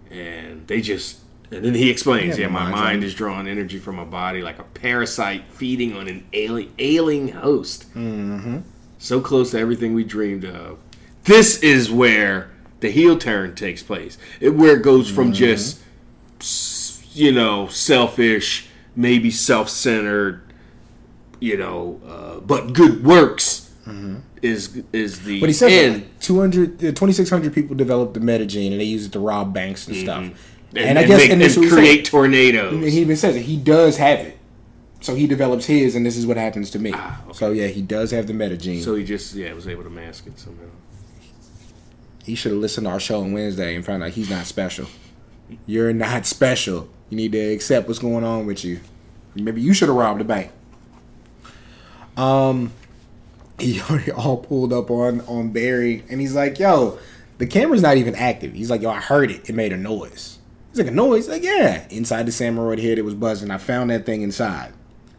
and 0.10 0.66
they 0.68 0.82
just. 0.82 1.20
And 1.50 1.64
then 1.64 1.76
he 1.76 1.90
explains, 1.90 2.38
Yeah, 2.38 2.48
yeah, 2.48 2.52
my 2.52 2.70
mind 2.70 3.06
is 3.06 3.14
drawing 3.14 3.48
energy 3.48 3.80
from 3.80 3.96
my 3.96 4.04
body 4.04 4.42
like 4.42 4.60
a 4.60 4.64
parasite 4.64 5.46
feeding 5.50 5.96
on 5.96 6.10
an 6.10 6.28
ailing, 6.34 6.74
ailing 6.78 7.30
host. 7.30 7.90
Mm-hmm. 7.94 8.60
So 8.98 9.22
close 9.22 9.52
to 9.52 9.60
everything 9.60 9.94
we 9.94 10.04
dreamed 10.04 10.44
of. 10.44 10.78
This 11.24 11.62
is 11.64 11.90
where 11.90 12.50
the 12.82 12.90
heel 12.90 13.18
turn 13.18 13.56
takes 13.56 13.82
place. 13.82 14.18
It, 14.42 14.50
where 14.50 14.76
it 14.78 14.82
goes 14.84 15.10
from 15.10 15.32
Mm-hmm. 15.32 15.34
just 15.34 15.82
you 17.16 17.32
know, 17.32 17.68
selfish, 17.68 18.67
maybe 18.98 19.32
self-centered, 19.32 20.42
you 21.40 21.56
know, 21.56 22.02
uh, 22.06 22.40
but 22.42 22.74
good 22.74 23.04
works 23.06 23.64
is 24.42 24.84
is 24.92 25.24
the 25.24 25.40
Mm-hmm. 25.42 25.62
But 25.62 25.70
he 25.72 25.80
end. 25.80 25.94
like 26.04 26.20
200, 26.20 26.76
uh, 26.78 26.88
2,600 26.90 27.54
people 27.54 27.76
developed 27.76 28.14
the 28.16 28.20
metagene 28.20 28.72
and 28.72 28.82
they 28.82 28.86
use 28.86 29.06
it 29.06 29.12
to 29.14 29.20
rob 29.20 29.54
banks 29.54 29.88
and 29.88 29.96
stuff. 29.96 30.24
And, 30.24 30.34
Mm-hmm. 30.34 30.78
and, 30.80 31.00
I 31.00 31.04
guess 31.06 31.22
make- 31.22 31.32
and 31.32 31.42
and 31.42 31.72
create 31.72 32.06
said. 32.06 32.12
tornadoes. 32.12 32.92
He 32.92 33.00
even 33.00 33.16
says 33.16 33.38
it. 33.38 33.44
He 33.44 33.56
does 33.56 33.96
have 33.98 34.20
it. 34.20 34.38
So 35.00 35.16
he 35.16 35.26
develops 35.26 35.66
his, 35.66 35.96
and 35.96 36.06
this 36.06 36.18
is 36.18 36.28
what 36.28 36.36
happens 36.38 36.70
to 36.72 36.80
me. 36.80 36.92
Ah, 36.94 37.22
okay. 37.30 37.34
So 37.38 37.52
yeah, 37.52 37.68
he 37.68 37.82
does 37.82 38.12
have 38.12 38.28
the 38.28 38.34
metagene. 38.34 38.84
so 38.84 38.96
he 38.96 39.06
just 39.06 39.34
yeah 39.36 39.54
was 39.54 39.68
able 39.68 39.84
to 39.84 39.90
mask 39.90 40.28
it 40.28 40.38
somehow. 40.38 40.64
he 42.26 42.36
should 42.36 42.52
have 42.52 42.60
listened 42.60 42.86
to 42.88 42.92
our 42.92 43.00
show 43.00 43.22
on 43.22 43.32
Wednesday 43.32 43.76
and 43.76 43.86
found 43.86 44.04
out 44.04 44.10
he's 44.12 44.30
not 44.30 44.46
special. 44.46 44.88
You're 45.66 45.94
not 45.94 46.26
special. 46.26 46.90
You 47.10 47.18
need 47.18 47.32
to 47.32 47.40
accept 47.40 47.88
what's 47.88 48.00
going 48.00 48.24
on 48.24 48.46
with 48.46 48.64
you. 48.66 48.80
Maybe 49.36 49.62
you 49.62 49.74
should 49.74 49.88
have 49.88 49.98
robbed 49.98 50.22
a 50.22 50.24
bank. 50.24 50.52
Um, 52.16 52.72
he 53.60 53.82
already 53.82 54.12
all 54.12 54.38
pulled 54.38 54.74
up 54.74 54.92
on 54.92 55.22
on 55.22 55.50
Barry, 55.52 56.04
and 56.10 56.20
he's 56.20 56.36
like, 56.36 56.60
"Yo, 56.60 57.00
the 57.38 57.48
camera's 57.48 57.82
not 57.82 57.98
even 57.98 58.16
active." 58.16 58.54
He's 58.54 58.70
like, 58.70 58.82
"Yo, 58.82 58.90
I 58.90 59.00
heard 59.00 59.32
it. 59.32 59.50
It 59.50 59.54
made 59.54 59.74
a 59.74 59.78
noise." 59.78 60.40
He's 60.72 60.80
like, 60.80 60.88
"A 60.88 60.92
noise?" 60.92 61.28
Like, 61.28 61.44
"Yeah." 61.44 61.88
Inside 61.90 62.26
the 62.26 62.32
samurai 62.32 62.80
head, 62.80 62.98
it 62.98 63.06
was 63.06 63.16
buzzing. 63.16 63.52
I 63.52 63.58
found 63.58 63.90
that 63.90 64.06
thing 64.06 64.22
inside. 64.22 64.74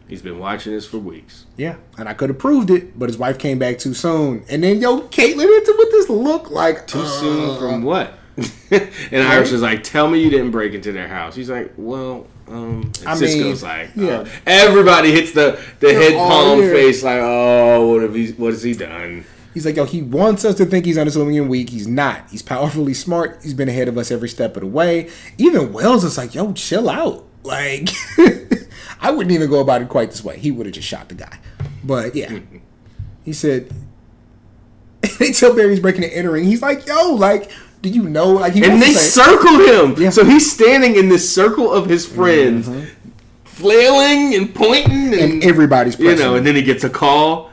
He's 0.09 0.23
been 0.23 0.39
watching 0.39 0.73
this 0.73 0.87
for 0.87 0.99
weeks. 0.99 1.45
Yeah, 1.59 1.77
and 1.99 2.09
I 2.09 2.15
could 2.15 2.31
have 2.31 2.39
proved 2.39 2.71
it, 2.71 2.99
but 2.99 3.11
his 3.11 3.19
wife 3.19 3.39
came 3.39 3.59
back 3.59 3.79
too 3.79 3.93
soon. 3.93 4.43
And 4.49 4.65
then, 4.65 4.81
yo, 4.81 5.03
Caitlin 5.03 5.59
into 5.59 5.75
with 5.77 5.91
this 5.91 6.09
look 6.09 6.51
like 6.51 6.87
Too 6.87 7.01
uh, 7.01 7.07
soon 7.07 7.59
from 7.59 7.83
what? 7.83 8.18
and 8.71 9.23
Iris 9.23 9.53
is 9.53 9.63
like, 9.63 9.83
"Tell 9.83 10.09
me 10.09 10.23
you 10.23 10.31
didn't 10.31 10.53
break 10.53 10.73
into 10.75 10.93
their 10.93 11.09
house." 11.09 11.35
He's 11.35 11.51
like, 11.51 11.73
"Well." 11.77 12.27
Um, 12.47 12.93
I 13.05 13.15
Cisco's 13.15 13.63
mean, 13.63 13.71
like, 13.71 13.91
yeah. 13.95 14.21
uh, 14.21 14.29
everybody 14.47 15.13
hits 15.13 15.33
the 15.33 15.63
the 15.81 15.93
head 15.93 16.15
palm 16.15 16.61
here. 16.61 16.73
face, 16.73 17.03
like, 17.03 17.21
oh, 17.21 17.89
what 17.89 18.01
have 18.01 18.15
he, 18.15 18.33
what 18.33 18.55
has 18.55 18.63
he 18.63 18.73
done? 18.73 19.27
He's 19.53 19.67
like, 19.67 19.77
yo, 19.77 19.85
he 19.85 20.01
wants 20.01 20.47
us 20.47 20.55
to 20.55 20.65
think 20.65 20.87
he's 20.87 20.97
unassuming 20.97 21.37
and 21.37 21.51
weak. 21.51 21.69
He's 21.71 21.87
not. 21.87 22.31
He's 22.31 22.41
powerfully 22.43 22.95
smart. 22.95 23.41
He's 23.43 23.55
been 23.55 23.69
ahead 23.69 23.89
of 23.89 23.99
us 23.99 24.11
every 24.11 24.29
step 24.29 24.57
of 24.57 24.63
the 24.63 24.67
way. 24.67 25.11
Even 25.37 25.73
Wells 25.73 26.05
is 26.05 26.17
like, 26.17 26.35
yo, 26.35 26.53
chill 26.53 26.89
out. 26.89 27.27
Like, 27.43 27.91
I 29.01 29.11
wouldn't 29.11 29.33
even 29.33 29.51
go 29.51 29.61
about 29.61 29.83
it 29.83 29.89
quite 29.89 30.11
this 30.11 30.23
way. 30.25 30.39
He 30.39 30.51
would 30.51 30.67
have 30.67 30.75
just 30.75 30.89
shot 30.89 31.09
the 31.09 31.17
guy. 31.17 31.39
But 31.83 32.15
yeah, 32.15 32.39
he 33.25 33.33
said. 33.33 33.71
they 35.19 35.33
tell 35.33 35.55
Barry's 35.55 35.81
breaking 35.81 36.05
and 36.05 36.13
entering. 36.13 36.45
He's 36.45 36.63
like, 36.63 36.87
yo, 36.87 37.15
like, 37.15 37.51
do 37.83 37.89
you 37.89 38.03
know? 38.09 38.31
Like, 38.33 38.53
he 38.55 38.65
And 38.65 38.83
they 38.83 38.93
say- 38.93 39.23
circled 39.23 39.61
him, 39.69 40.03
Yeah. 40.03 40.11
so 40.11 40.25
he's 40.25 40.51
standing 40.51 40.97
in 40.97 41.09
this 41.09 41.33
circle 41.33 41.73
of 41.73 41.87
his 41.89 42.05
friends, 42.07 42.69
flailing 43.45 44.35
and 44.35 44.55
pointing, 44.55 45.13
and, 45.13 45.15
and 45.15 45.45
everybody's 45.45 45.99
you 45.99 46.07
pressing 46.07 46.25
know, 46.25 46.35
and 46.37 46.47
then 46.47 46.55
he 46.57 46.63
gets 46.63 46.85
a 46.85 46.91
call, 46.91 47.51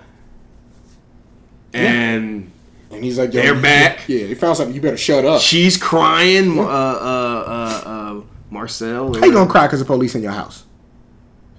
and 1.73 2.51
And 2.91 3.03
he's 3.03 3.17
like, 3.19 3.31
They're 3.31 3.55
you- 3.55 3.61
back. 3.61 4.07
Yeah, 4.07 4.27
they 4.27 4.35
found 4.35 4.55
something. 4.57 4.73
You 4.75 4.81
better 4.81 4.97
shut 4.97 5.25
up. 5.25 5.41
she's 5.41 5.75
crying. 5.77 6.57
Uh, 6.57 6.63
uh, 6.63 6.65
uh, 6.65 7.89
uh, 7.89 8.21
Marlize. 8.51 9.19
How 9.19 9.25
you 9.25 9.33
gonna 9.33 9.49
cry 9.49 9.67
because 9.67 9.79
the 9.79 9.85
police 9.85 10.15
in 10.15 10.21
your 10.23 10.31
house? 10.31 10.63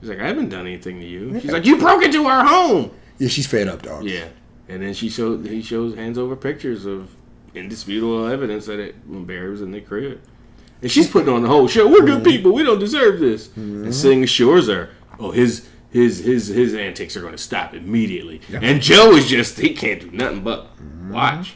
She's 0.01 0.09
like, 0.09 0.21
I 0.21 0.27
haven't 0.29 0.49
done 0.51 0.67
anything 0.67 1.01
to 1.01 1.07
you. 1.07 1.39
She's 1.41 1.51
like, 1.51 1.67
you 1.67 1.77
broke 1.77 2.03
into 2.03 2.25
our 2.27 2.45
home. 2.45 2.91
Yeah, 3.19 3.29
she's 3.29 3.47
fed 3.47 3.67
up, 3.69 3.83
dog. 3.83 4.05
Yeah, 4.05 4.27
and 4.69 4.83
then 4.83 4.95
she 4.95 5.09
showed 5.11 5.47
he 5.47 5.61
shows 5.63 5.95
hands 5.95 6.17
over 6.17 6.37
pictures 6.37 6.87
of 6.87 7.11
indisputable 7.57 8.27
evidence 8.27 8.67
that 8.67 8.79
it 8.79 8.95
when 9.07 9.25
Barry 9.25 9.51
was 9.51 9.63
in 9.63 9.71
the 9.71 9.81
crib, 9.81 10.21
and 10.83 10.91
she's 10.91 11.09
putting 11.09 11.33
on 11.33 11.43
the 11.43 11.49
whole 11.49 11.69
show. 11.69 11.89
We're 11.89 12.05
good 12.07 12.23
mhm. 12.23 12.31
people. 12.31 12.53
We 12.53 12.63
don't 12.63 12.79
deserve 12.79 13.21
this. 13.21 13.49
Mhm. 13.49 13.85
And 13.85 13.95
Singh 13.95 14.23
assures 14.23 14.69
her, 14.69 14.91
oh 15.19 15.31
his 15.31 15.69
his 15.91 16.19
his 16.19 16.49
his 16.49 16.75
antics 16.75 17.17
are 17.17 17.21
going 17.21 17.33
to 17.33 17.39
stop 17.39 17.75
immediately. 17.75 18.41
And 18.53 18.81
Joe 18.83 19.13
is 19.13 19.27
just 19.27 19.59
he 19.59 19.75
can't 19.75 20.01
do 20.01 20.11
nothing 20.11 20.43
but 20.43 20.77
mhm. 20.79 21.11
watch. 21.11 21.55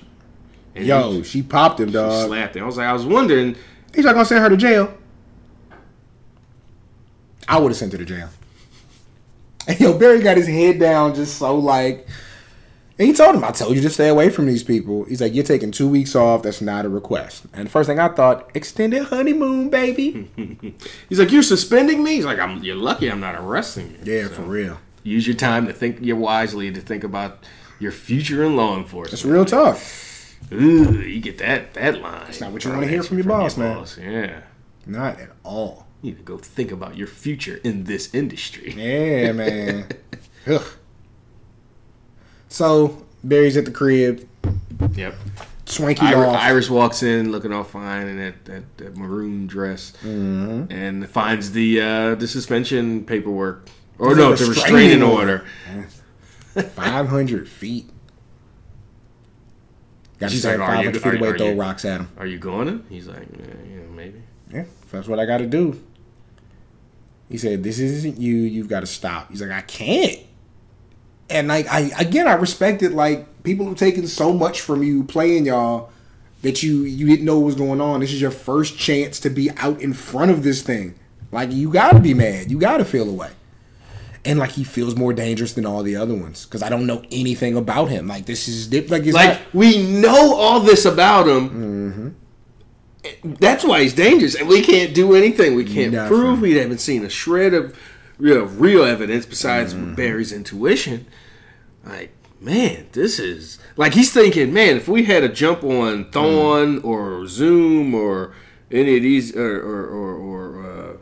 And 0.74 0.86
Yo, 0.86 1.12
he, 1.12 1.22
she 1.24 1.42
popped 1.42 1.80
him, 1.80 1.88
she 1.88 1.94
dog. 1.94 2.28
slapped 2.28 2.56
him. 2.56 2.62
I 2.62 2.66
was 2.66 2.76
like, 2.76 2.86
I 2.86 2.92
was 2.92 3.04
wondering. 3.04 3.56
He's 3.94 4.04
not 4.04 4.12
gonna 4.14 4.24
send 4.24 4.42
her 4.42 4.48
to 4.48 4.56
jail. 4.56 4.94
I 7.48 7.58
would 7.58 7.70
have 7.70 7.76
sent 7.76 7.92
her 7.92 7.98
to 7.98 8.04
jail. 8.04 8.28
And 9.66 9.78
yo, 9.80 9.98
Barry 9.98 10.20
got 10.20 10.36
his 10.36 10.46
head 10.46 10.78
down 10.78 11.14
just 11.14 11.38
so 11.38 11.56
like 11.56 12.06
and 13.00 13.08
he 13.08 13.14
told 13.14 13.34
him, 13.34 13.42
I 13.42 13.50
told 13.50 13.74
you 13.74 13.80
to 13.80 13.88
stay 13.88 14.08
away 14.08 14.28
from 14.28 14.44
these 14.44 14.62
people. 14.62 15.04
He's 15.04 15.22
like, 15.22 15.34
You're 15.34 15.42
taking 15.42 15.70
two 15.70 15.88
weeks 15.88 16.14
off, 16.14 16.42
that's 16.42 16.60
not 16.60 16.84
a 16.84 16.90
request. 16.90 17.46
And 17.54 17.66
the 17.66 17.70
first 17.70 17.88
thing 17.88 17.98
I 17.98 18.08
thought, 18.08 18.50
extended 18.54 19.04
honeymoon, 19.04 19.70
baby. 19.70 20.28
He's 21.08 21.18
like, 21.18 21.32
you're 21.32 21.42
suspending 21.42 22.04
me. 22.04 22.16
He's 22.16 22.26
like, 22.26 22.38
I'm. 22.38 22.62
You're 22.62 22.76
lucky 22.76 23.10
I'm 23.10 23.20
not 23.20 23.34
arresting 23.36 23.90
you. 24.04 24.12
yeah, 24.12 24.24
So, 24.28 24.34
for 24.34 24.42
real. 24.42 24.78
Use 25.02 25.26
your 25.26 25.34
time 25.36 25.66
to 25.66 25.72
think. 25.72 26.02
You 26.02 26.14
wisely 26.14 26.70
to 26.70 26.80
think 26.82 27.02
about 27.02 27.42
your 27.78 27.90
future 27.90 28.44
in 28.44 28.54
law 28.54 28.76
enforcement. 28.76 29.14
It's 29.14 29.24
real 29.24 29.46
tough. 29.46 30.36
Ooh, 30.52 31.00
you 31.00 31.20
get 31.20 31.38
that 31.38 31.72
that 31.74 32.02
line. 32.02 32.24
That's 32.26 32.40
not 32.42 32.52
what 32.52 32.64
you 32.64 32.70
wanna 32.70 32.86
hear 32.86 33.02
from 33.02 33.16
your 33.16 33.26
boss, 33.26 33.56
man. 33.56 33.86
Yeah. 33.98 34.42
Not 34.86 35.18
at 35.18 35.30
all. 35.42 35.86
You 36.02 36.10
need 36.10 36.18
to 36.18 36.22
go 36.24 36.36
think 36.38 36.70
about 36.70 36.96
your 36.98 37.06
future 37.06 37.60
in 37.64 37.84
this 37.84 38.14
industry. 38.14 38.74
Yeah, 38.76 39.32
man. 39.32 39.86
Ugh. 40.46 40.62
So 42.50 43.06
Barry's 43.24 43.56
at 43.56 43.64
the 43.64 43.70
crib, 43.70 44.28
Yep. 44.94 45.14
swanky 45.66 46.04
Iris, 46.06 46.28
off. 46.28 46.36
Iris 46.36 46.68
walks 46.70 47.02
in 47.02 47.30
looking 47.32 47.52
all 47.52 47.64
fine 47.64 48.08
in 48.08 48.18
that, 48.18 48.44
that, 48.46 48.76
that 48.78 48.96
maroon 48.96 49.46
dress 49.46 49.92
Mm-hmm. 50.02 50.70
and 50.72 51.08
finds 51.08 51.52
the 51.52 51.80
uh, 51.80 52.14
the 52.16 52.26
suspension 52.28 53.04
paperwork. 53.04 53.68
Or 53.98 54.10
It's 54.12 54.18
no, 54.18 54.32
a 54.32 54.36
the 54.36 54.46
restraining 54.46 55.02
order. 55.02 55.44
Five 56.74 57.08
hundred 57.08 57.48
feet. 57.48 57.88
Got 60.18 60.30
She's 60.32 60.42
to 60.42 60.48
like, 60.48 60.58
500 60.58 60.94
you- 60.94 61.00
feet 61.00 61.20
away, 61.20 61.36
throw 61.38 61.46
you- 61.50 61.60
rocks 61.60 61.84
at 61.84 62.00
him. 62.00 62.08
Are 62.18 62.26
you 62.26 62.38
going 62.38 62.66
to? 62.66 62.84
He's 62.90 63.06
like, 63.06 63.26
yeah, 63.38 63.46
you 63.70 63.80
know, 63.80 63.90
maybe. 63.94 64.22
Yeah, 64.52 64.64
that's 64.90 65.06
what 65.08 65.18
I 65.20 65.24
got 65.26 65.38
to 65.38 65.46
do. 65.46 65.80
He 67.28 67.38
said, 67.38 67.62
"This 67.62 67.78
isn't 67.78 68.18
you. 68.18 68.34
You've 68.34 68.66
got 68.68 68.80
to 68.80 68.86
stop." 68.86 69.30
He's 69.30 69.40
like, 69.40 69.52
"I 69.52 69.60
can't." 69.60 70.18
And 71.30 71.48
like, 71.48 71.66
I 71.68 71.90
again, 71.98 72.26
I 72.26 72.34
respect 72.34 72.82
it. 72.82 72.92
Like, 72.92 73.42
people 73.42 73.66
have 73.66 73.76
taken 73.76 74.06
so 74.06 74.32
much 74.32 74.60
from 74.60 74.82
you 74.82 75.04
playing 75.04 75.46
y'all 75.46 75.90
that 76.42 76.62
you 76.62 76.82
you 76.82 77.06
didn't 77.06 77.24
know 77.24 77.38
what 77.38 77.46
was 77.46 77.54
going 77.54 77.80
on. 77.80 78.00
This 78.00 78.12
is 78.12 78.20
your 78.20 78.30
first 78.30 78.78
chance 78.78 79.20
to 79.20 79.30
be 79.30 79.50
out 79.52 79.80
in 79.80 79.92
front 79.92 80.30
of 80.30 80.42
this 80.42 80.62
thing. 80.62 80.98
Like, 81.32 81.52
you 81.52 81.70
got 81.72 81.92
to 81.92 82.00
be 82.00 82.14
mad. 82.14 82.50
You 82.50 82.58
got 82.58 82.78
to 82.78 82.84
feel 82.84 83.08
away. 83.08 83.30
And 84.24 84.38
like, 84.38 84.50
he 84.50 84.64
feels 84.64 84.96
more 84.96 85.12
dangerous 85.12 85.54
than 85.54 85.64
all 85.64 85.82
the 85.82 85.96
other 85.96 86.14
ones 86.14 86.44
because 86.44 86.62
I 86.62 86.68
don't 86.68 86.86
know 86.86 87.02
anything 87.10 87.56
about 87.56 87.86
him. 87.86 88.06
Like, 88.06 88.26
this 88.26 88.48
is 88.48 88.70
like 88.90 89.04
it's 89.04 89.14
Like, 89.14 89.38
not- 89.40 89.54
we 89.54 89.82
know 89.82 90.34
all 90.34 90.60
this 90.60 90.84
about 90.84 91.28
him. 91.28 92.14
Mm-hmm. 93.04 93.34
That's 93.34 93.64
why 93.64 93.82
he's 93.82 93.94
dangerous. 93.94 94.34
And 94.34 94.46
we 94.48 94.60
can't 94.62 94.94
do 94.94 95.14
anything. 95.14 95.54
We 95.54 95.64
can't 95.64 95.92
Nothing. 95.92 96.08
prove. 96.08 96.40
We 96.42 96.56
haven't 96.56 96.78
seen 96.78 97.04
a 97.04 97.08
shred 97.08 97.54
of 97.54 97.78
real, 98.18 98.44
real 98.44 98.84
evidence 98.84 99.24
besides 99.24 99.72
mm-hmm. 99.72 99.94
Barry's 99.94 100.32
intuition. 100.32 101.06
Like, 101.84 102.12
man, 102.40 102.86
this 102.92 103.18
is. 103.18 103.58
Like, 103.76 103.94
he's 103.94 104.12
thinking, 104.12 104.52
man, 104.52 104.76
if 104.76 104.88
we 104.88 105.04
had 105.04 105.24
a 105.24 105.28
jump 105.28 105.64
on 105.64 106.06
Thawne 106.06 106.84
or 106.84 107.26
Zoom 107.26 107.94
or 107.94 108.34
any 108.70 108.96
of 108.96 109.02
these, 109.02 109.34
or, 109.36 109.60
or, 109.60 109.86
or, 109.86 110.14
or, 110.14 110.70
uh, 110.70 110.96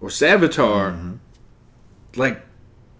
or 0.00 0.08
Savitar, 0.08 1.18
like, 2.16 2.42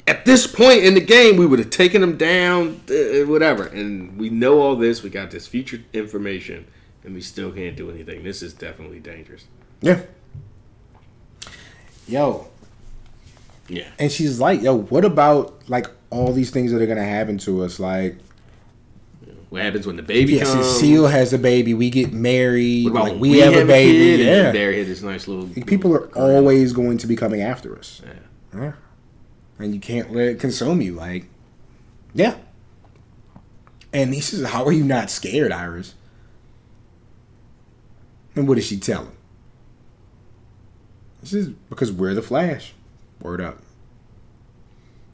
at 0.06 0.24
this 0.24 0.46
point 0.46 0.82
in 0.84 0.94
the 0.94 1.00
game, 1.00 1.36
we 1.36 1.46
would 1.46 1.60
have 1.60 1.70
taken 1.70 2.02
him 2.02 2.16
down, 2.16 2.80
uh, 2.90 3.26
whatever. 3.26 3.66
And 3.66 4.18
we 4.18 4.30
know 4.30 4.60
all 4.60 4.74
this. 4.74 5.02
We 5.02 5.10
got 5.10 5.30
this 5.30 5.46
future 5.46 5.80
information, 5.92 6.66
and 7.04 7.14
we 7.14 7.20
still 7.20 7.52
can't 7.52 7.76
do 7.76 7.90
anything. 7.90 8.24
This 8.24 8.42
is 8.42 8.52
definitely 8.52 8.98
dangerous. 9.00 9.46
yeah. 9.80 10.00
Yo, 12.08 12.48
Yeah. 13.68 13.88
And 13.98 14.10
she's 14.10 14.40
like, 14.40 14.60
yo, 14.60 14.76
what 14.76 15.04
about 15.04 15.68
like 15.68 15.86
all 16.12 16.32
these 16.32 16.50
things 16.50 16.70
that 16.72 16.80
are 16.82 16.86
gonna 16.86 17.04
happen 17.04 17.38
to 17.38 17.62
us? 17.64 17.80
Like, 17.80 18.16
What 19.50 19.62
happens 19.62 19.86
when 19.86 19.96
the 19.96 20.02
baby 20.02 20.34
yes, 20.34 20.52
comes? 20.52 20.66
Seal 20.66 21.06
has 21.08 21.32
a 21.32 21.38
baby, 21.38 21.74
we 21.74 21.90
get 21.90 22.12
married, 22.12 22.86
like 22.90 23.12
when 23.12 23.20
we, 23.20 23.38
have, 23.38 23.54
a 23.54 23.64
baby. 23.64 23.98
kid, 23.98 24.20
yeah, 24.26 24.52
Barry 24.52 24.78
had 24.78 24.86
this 24.86 25.02
nice 25.02 25.26
little. 25.28 25.48
people 25.64 25.94
are 25.94 26.08
always 26.16 26.72
going 26.72 26.98
to 26.98 27.06
be 27.06 27.16
coming 27.16 27.42
after 27.42 27.76
us. 27.78 28.00
Yeah. 28.04 28.12
Yeah, 28.60 28.72
and 29.58 29.74
you 29.74 29.80
can't 29.80 30.12
let 30.12 30.28
it 30.28 30.40
consume 30.40 30.80
you. 30.82 30.94
Like, 30.94 31.26
yeah. 32.14 32.36
And 33.92 34.12
he 34.14 34.20
says, 34.20 34.44
"How 34.50 34.64
are 34.64 34.72
you 34.72 34.84
not 34.84 35.10
scared, 35.10 35.52
Iris?" 35.52 35.94
And 38.34 38.48
what 38.48 38.54
does 38.56 38.66
she 38.66 38.78
tell 38.78 39.04
him? 39.04 39.12
This 41.20 41.34
is 41.34 41.48
because 41.70 41.92
we're 41.92 42.14
the 42.14 42.22
Flash. 42.22 42.72
Word 43.20 43.40
up. 43.40 43.58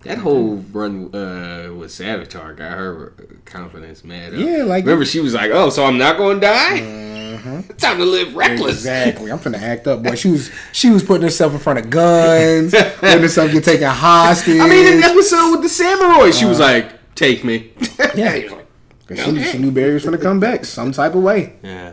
That 0.09 0.17
whole 0.17 0.57
run 0.73 1.15
uh, 1.15 1.71
with 1.75 1.91
Savitar 1.91 2.57
got 2.57 2.73
her 2.73 3.13
uh, 3.19 3.23
confidence 3.45 4.05
mad. 4.05 4.33
up. 4.33 4.41
Yeah, 4.41 4.63
like- 4.63 4.87
remember 4.87 5.05
she 5.05 5.21
was 5.21 5.35
like, 5.35 5.51
"Oh, 5.53 5.69
so 5.69 5.85
I'm 5.85 5.99
not 5.99 6.17
going 6.17 6.41
to 6.41 6.47
die? 6.47 6.77
It's 6.77 7.43
mm-hmm. 7.43 7.73
time 7.77 7.99
to 7.99 8.07
live 8.07 8.35
reckless." 8.35 8.77
Exactly. 8.77 9.31
I'm 9.31 9.39
finna 9.39 9.61
act 9.61 9.87
up, 9.87 10.03
boy. 10.03 10.15
She 10.15 10.31
was 10.31 10.51
she 10.73 10.89
was 10.89 11.03
putting 11.03 11.25
herself 11.25 11.53
in 11.53 11.59
front 11.59 11.79
of 11.81 11.91
guns, 11.91 12.73
letting 13.03 13.21
herself 13.21 13.53
get 13.53 13.65
taken 13.65 13.87
hostage. 13.87 14.59
I 14.59 14.67
mean, 14.67 14.95
in 14.95 15.01
the 15.01 15.07
episode 15.09 15.51
with 15.51 15.63
the 15.63 15.69
samurai, 15.69 16.31
she 16.31 16.47
was 16.47 16.59
uh-huh. 16.59 16.73
like, 16.73 17.15
"Take 17.15 17.45
me." 17.45 17.71
Yeah. 18.17 18.35
He 18.35 18.45
was 18.45 18.53
like, 18.53 18.67
'Cause 19.09 19.25
she, 19.25 19.43
she 19.43 19.59
knew 19.59 19.71
Barry 19.71 19.93
was 19.93 20.07
gonna 20.07 20.17
come 20.17 20.41
back 20.41 20.65
some 20.65 20.91
type 20.91 21.15
of 21.15 21.23
way. 21.23 21.53
yeah, 21.63 21.93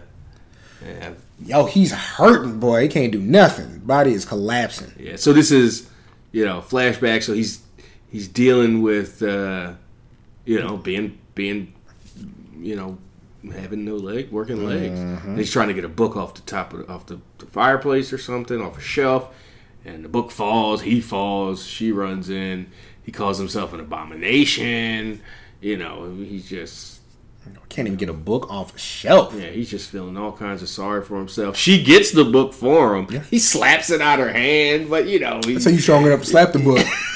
yeah, 0.86 1.12
Yo, 1.44 1.66
he's 1.66 1.92
hurting, 1.92 2.62
boy. 2.62 2.84
He 2.84 2.88
can't 2.88 3.12
do 3.12 3.20
nothing. 3.20 3.80
Body 3.80 4.14
is 4.14 4.24
collapsing. 4.24 4.94
yeah. 4.98 5.18
So 5.18 5.34
this 5.34 5.52
is, 5.52 5.90
you 6.32 6.46
know, 6.46 6.62
flashback. 6.62 7.24
So 7.24 7.34
he's 7.34 7.65
he's 8.16 8.30
dealing 8.30 8.82
with, 8.82 9.22
uh, 9.22 9.74
you 10.46 10.58
know, 10.58 10.78
being 10.78 11.18
being, 11.36 11.74
you 12.58 12.74
know, 12.74 12.98
having 13.54 13.84
no 13.84 13.96
leg, 13.98 14.32
working 14.32 14.66
legs. 14.66 14.98
And 14.98 15.38
he's 15.38 15.52
trying 15.52 15.68
to 15.68 15.74
get 15.74 15.84
a 15.84 15.90
book 15.90 16.16
off 16.16 16.34
the 16.34 16.42
top 16.44 16.72
of 16.74 16.80
the, 16.80 16.94
off 16.94 17.06
the, 17.08 17.20
the 17.40 17.46
fireplace 17.46 18.14
or 18.14 18.18
something, 18.18 18.62
off 18.62 18.78
a 18.78 18.82
shelf. 18.82 19.36
And 19.84 20.06
the 20.06 20.10
book 20.10 20.32
falls. 20.32 20.84
He 20.84 21.02
falls. 21.02 21.66
She 21.66 21.92
runs 21.92 22.30
in. 22.30 22.72
He 23.04 23.12
calls 23.12 23.38
himself 23.38 23.74
an 23.74 23.82
abomination. 23.82 25.22
You 25.60 25.76
know, 25.76 26.16
he's 26.16 26.48
just 26.50 27.02
Can't 27.68 27.86
even 27.90 27.98
get 27.98 28.08
a 28.08 28.14
book 28.14 28.50
off 28.50 28.74
a 28.74 28.80
shelf. 28.80 29.34
yeah, 29.36 29.50
he's 29.50 29.70
just 29.70 29.90
feeling 29.90 30.16
all 30.16 30.32
kinds 30.32 30.62
of 30.62 30.70
sorry 30.70 31.04
for 31.04 31.18
himself. 31.18 31.58
She 31.58 31.84
gets 31.84 32.12
the 32.12 32.24
book 32.24 32.54
for 32.54 32.96
him. 32.96 33.08
He 33.30 33.40
slaps 33.40 33.90
it 33.90 34.00
out 34.00 34.20
her 34.20 34.32
hand, 34.32 34.90
but 34.90 35.06
you 35.06 35.20
know, 35.20 35.42
he, 35.44 35.60
So 35.60 35.70
you 35.70 35.80
strong 35.80 36.06
enough 36.06 36.22
to 36.22 36.26
slap 36.28 36.54
the 36.54 36.60
book? 36.60 36.86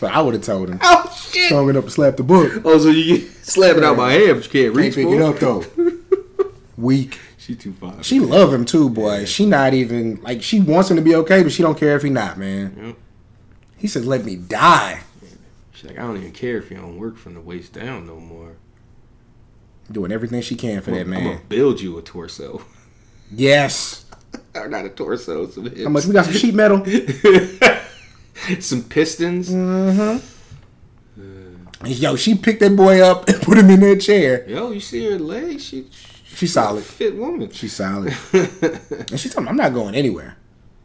What 0.00 0.12
I 0.12 0.20
would 0.22 0.34
have 0.34 0.42
told 0.42 0.68
him. 0.70 0.78
oh 0.82 1.18
shit! 1.30 1.44
Strong 1.46 1.70
enough 1.70 1.84
to 1.84 1.90
slap 1.90 2.16
the 2.16 2.22
book. 2.22 2.62
Oh, 2.64 2.78
so 2.78 2.88
you 2.88 3.18
slap 3.42 3.76
it 3.76 3.84
out 3.84 3.96
my 3.96 4.12
hand, 4.12 4.36
but 4.36 4.44
you 4.44 4.50
can't 4.50 4.52
Can't 4.52 4.76
reach 4.76 4.94
pick 4.94 5.06
for 5.06 5.14
it 5.14 5.22
up 5.22 5.38
though. 5.38 5.64
Weak. 6.76 7.18
She 7.38 7.54
too 7.54 7.72
fine. 7.74 8.02
She 8.02 8.20
love 8.20 8.52
him 8.52 8.64
too, 8.64 8.88
boy. 8.90 9.24
She 9.24 9.44
not 9.46 9.74
even 9.74 10.20
like 10.22 10.42
she 10.42 10.60
wants 10.60 10.90
him 10.90 10.96
to 10.96 11.02
be 11.02 11.14
okay, 11.16 11.42
but 11.42 11.52
she 11.52 11.62
don't 11.62 11.78
care 11.78 11.96
if 11.96 12.02
he 12.02 12.10
not, 12.10 12.38
man. 12.38 12.74
Yep. 12.82 12.96
He 13.78 13.86
says, 13.86 14.06
"Let 14.06 14.24
me 14.24 14.36
die." 14.36 15.00
She's 15.72 15.88
like, 15.88 15.98
I 15.98 16.02
don't 16.02 16.18
even 16.18 16.32
care 16.32 16.58
if 16.58 16.70
you 16.70 16.76
don't 16.76 16.98
work 16.98 17.16
from 17.16 17.32
the 17.34 17.40
waist 17.40 17.72
down 17.72 18.06
no 18.06 18.16
more. 18.20 18.56
Doing 19.90 20.12
everything 20.12 20.42
she 20.42 20.54
can 20.54 20.82
for 20.82 20.90
that 20.90 21.00
I'm 21.00 21.10
man. 21.10 21.24
gonna 21.24 21.40
build 21.48 21.80
you 21.80 21.96
a 21.98 22.02
torso, 22.02 22.62
Yes. 23.34 24.04
or 24.54 24.68
not 24.68 24.84
a 24.84 24.90
torso, 24.90 25.48
some 25.48 25.64
hips. 25.64 25.82
How 25.82 25.88
much 25.88 26.04
we 26.04 26.12
got 26.12 26.26
some 26.26 26.34
sheet 26.34 26.54
metal? 26.54 26.82
some 28.60 28.82
pistons. 28.84 29.50
Mm-hmm. 29.50 30.26
Yo, 31.86 32.16
she 32.16 32.34
picked 32.34 32.60
that 32.60 32.76
boy 32.76 33.00
up 33.00 33.28
and 33.28 33.40
put 33.42 33.56
him 33.56 33.70
in 33.70 33.80
that 33.80 34.00
chair. 34.00 34.46
Yo, 34.48 34.70
you 34.70 34.80
see 34.80 35.10
her 35.10 35.18
legs? 35.18 35.64
She 35.64 35.86
She's 36.24 36.52
solid. 36.52 36.84
fit 36.84 37.16
woman. 37.16 37.50
She's 37.50 37.72
solid. 37.74 38.14
and 38.32 39.18
she 39.18 39.28
told 39.28 39.44
him, 39.44 39.48
"I'm 39.48 39.56
not 39.56 39.72
going 39.74 39.94
anywhere." 39.94 40.36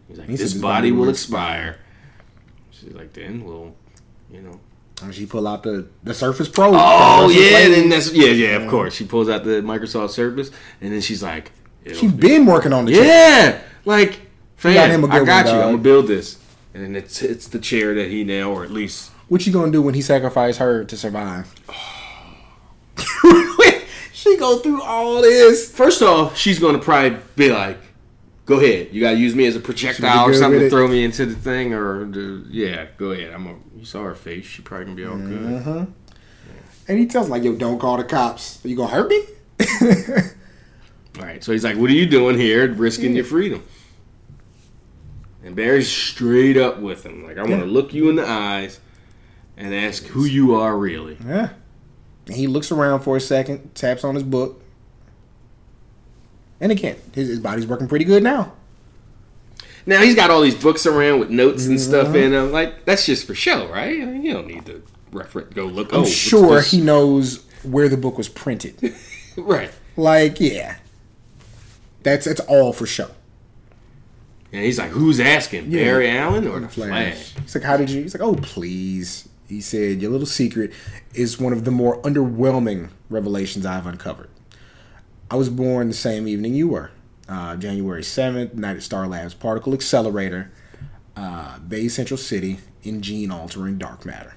He's 0.08 0.18
like, 0.18 0.30
He 0.30 0.36
this 0.36 0.54
body 0.54 0.92
will 0.92 1.10
expire. 1.10 1.80
She's 2.72 2.94
like, 2.94 3.14
then 3.14 3.44
we'll, 3.44 3.76
you 4.32 4.42
know. 4.42 4.60
And 5.02 5.14
she 5.14 5.26
pull 5.26 5.48
out 5.48 5.64
the 5.64 5.88
the 6.04 6.14
Surface 6.14 6.48
Pro. 6.50 6.72
Oh 6.74 7.28
Surface 7.30 7.52
yeah, 7.52 7.68
then 7.70 7.90
that's 7.90 8.14
yeah, 8.14 8.28
yeah. 8.32 8.56
Of 8.58 8.70
course, 8.70 8.96
she 8.96 9.06
pulls 9.06 9.28
out 9.30 9.44
the 9.44 9.62
Microsoft 9.62 10.12
Surface, 10.12 10.52
and 10.82 10.94
then 10.94 11.02
she's 11.02 11.22
like, 11.22 11.52
She's 11.86 12.12
be- 12.12 12.28
been 12.30 12.46
working 12.46 12.72
on 12.74 12.86
the 12.86 12.94
chair. 12.94 13.04
yeah, 13.04 13.62
like 13.84 14.12
got 14.12 14.20
fam, 14.58 14.92
him 14.92 15.04
a 15.04 15.08
I 15.08 15.24
got 15.26 15.46
one, 15.46 15.56
you. 15.56 15.62
I'm 15.62 15.68
gonna 15.72 15.78
build 15.80 16.08
this, 16.08 16.38
and 16.76 16.84
then 16.84 16.96
it's 16.96 17.22
it's 17.24 17.48
the 17.48 17.58
chair 17.60 17.96
that 17.96 18.10
he 18.12 18.24
now, 18.24 18.52
or 18.52 18.64
at 18.64 18.70
least 18.72 19.10
What 19.30 19.48
you 19.48 19.54
gonna 19.54 19.72
do 19.72 19.82
when 19.82 19.94
he 19.96 20.02
sacrificed 20.02 20.60
her 20.60 20.84
to 20.84 20.98
survive? 20.98 21.54
she 24.14 24.38
go 24.38 24.58
through 24.60 24.82
all 24.82 25.22
this. 25.22 25.72
first 25.72 26.02
off, 26.02 26.38
she's 26.38 26.60
gonna 26.60 26.80
probably 26.80 27.18
be 27.36 27.52
like, 27.52 27.78
go 28.46 28.60
ahead, 28.60 28.90
you 28.92 29.02
gotta 29.02 29.18
use 29.18 29.36
me 29.36 29.46
as 29.46 29.56
a 29.56 29.60
projectile 29.60 30.26
or 30.28 30.34
something 30.34 30.60
to 30.60 30.70
throw 30.70 30.88
me 30.88 31.04
into 31.04 31.26
the 31.26 31.36
thing, 31.36 31.74
or 31.74 32.06
the, 32.06 32.46
yeah, 32.50 32.88
go 32.98 33.12
ahead. 33.12 33.34
I'm 33.34 33.48
a, 33.48 33.56
you 33.78 33.86
saw 33.86 34.04
her 34.04 34.16
face, 34.16 34.46
she 34.46 34.62
probably 34.62 34.86
gonna 34.86 34.96
be 34.96 35.06
all 35.06 35.16
Mm-hmm. 35.16 35.74
good. 35.74 35.94
And 36.88 37.00
he 37.00 37.08
tells 37.08 37.26
him, 37.26 37.32
like, 37.32 37.44
"Yo, 37.44 37.56
don't 37.56 37.80
call 37.80 37.98
the 37.98 38.04
cops. 38.04 38.60
You 38.64 38.76
gonna 38.76 38.92
hurt 38.92 39.10
me?" 39.10 39.24
All 41.18 41.24
right, 41.26 41.44
so 41.44 41.52
he's 41.52 41.64
like, 41.64 41.78
"What 41.78 41.90
are 41.90 41.94
you 41.94 42.06
doing 42.06 42.38
here, 42.38 42.72
risking 42.72 43.16
your 43.16 43.26
freedom?" 43.26 43.64
And 45.46 45.56
Barry's 45.56 45.88
straight 45.90 46.58
up 46.58 46.80
with 46.80 47.06
him, 47.06 47.24
like, 47.24 47.38
"I 47.38 47.44
want 47.44 47.62
to 47.62 47.68
look 47.68 47.94
you 47.94 48.10
in 48.10 48.16
the 48.16 48.28
eyes 48.28 48.80
and 49.56 49.74
ask 49.74 50.04
who 50.08 50.26
you 50.26 50.56
are 50.56 50.76
really." 50.78 51.18
yeah. 51.26 51.50
And 52.26 52.36
he 52.36 52.48
looks 52.48 52.72
around 52.72 53.02
for 53.02 53.16
a 53.16 53.22
second, 53.22 53.76
taps 53.76 54.04
on 54.04 54.16
his 54.16 54.24
book, 54.24 54.60
and 56.60 56.72
again, 56.72 56.96
his, 57.14 57.28
his 57.28 57.40
body's 57.40 57.68
working 57.68 57.88
pretty 57.88 58.06
good 58.06 58.24
now. 58.24 58.54
Now 59.86 60.02
he's 60.02 60.16
got 60.16 60.32
all 60.32 60.42
these 60.42 60.56
books 60.56 60.88
around 60.88 61.20
with 61.20 61.30
notes 61.30 61.68
and 61.68 61.80
stuff 61.80 62.08
Mm-hmm. 62.08 62.16
in 62.16 62.32
them. 62.32 62.52
Like 62.52 62.86
that's 62.86 63.06
just 63.06 63.28
for 63.28 63.36
show, 63.36 63.68
right? 63.70 64.02
I 64.02 64.06
mean, 64.06 64.24
you 64.24 64.34
don't 64.34 64.48
need 64.48 64.66
to 64.66 64.82
reference, 65.12 65.54
go 65.54 65.66
look. 65.66 65.94
I'm 65.94 66.02
oh, 66.02 66.06
sure 66.06 66.62
he 66.62 66.82
knows 66.82 67.46
where 67.62 67.88
the 67.88 67.98
book 67.98 68.18
was 68.18 68.30
printed. 68.30 68.96
right. 69.38 69.72
Like, 69.96 70.40
yeah. 70.40 70.78
That's 72.02 72.26
it's 72.26 72.42
all 72.42 72.74
for 72.74 72.86
show. 72.88 73.12
And 74.56 74.64
he's 74.64 74.80
like, 74.80 74.92
"Who's 74.92 75.20
asking, 75.20 75.70
Yeah. 75.70 75.84
Barry 75.84 76.10
Allen 76.10 76.48
or 76.48 76.60
the 76.62 76.70
Flash. 76.70 76.88
Flash?" 76.90 77.34
He's 77.44 77.56
like, 77.56 77.64
how 77.66 77.76
did 77.76 77.90
you? 77.90 78.02
He's 78.04 78.14
like, 78.16 78.24
oh, 78.24 78.36
please. 78.36 79.28
He 79.50 79.60
said, 79.60 80.02
your 80.02 80.12
little 80.12 80.26
secret 80.26 80.72
is 81.14 81.38
one 81.40 81.52
of 81.52 81.66
the 81.66 81.72
more 81.72 82.02
underwhelming 82.04 82.90
revelations 83.10 83.66
I've 83.66 83.86
uncovered. 83.86 84.30
I 85.30 85.36
was 85.36 85.50
born 85.50 85.90
the 85.90 85.94
same 85.94 86.26
evening 86.28 86.54
you 86.54 86.70
were, 86.70 86.92
uh, 87.28 87.58
January 87.58 88.02
7th, 88.02 88.54
night 88.54 88.78
at 88.78 88.84
Star 88.84 89.08
Labs 89.08 89.34
Particle 89.34 89.74
Accelerator, 89.74 90.52
uh, 91.18 91.60
Bay 91.60 91.90
Central 91.90 92.18
City, 92.18 92.60
in 92.82 93.02
gene 93.02 93.32
altering 93.32 93.78
dark 93.78 94.06
matter. 94.06 94.36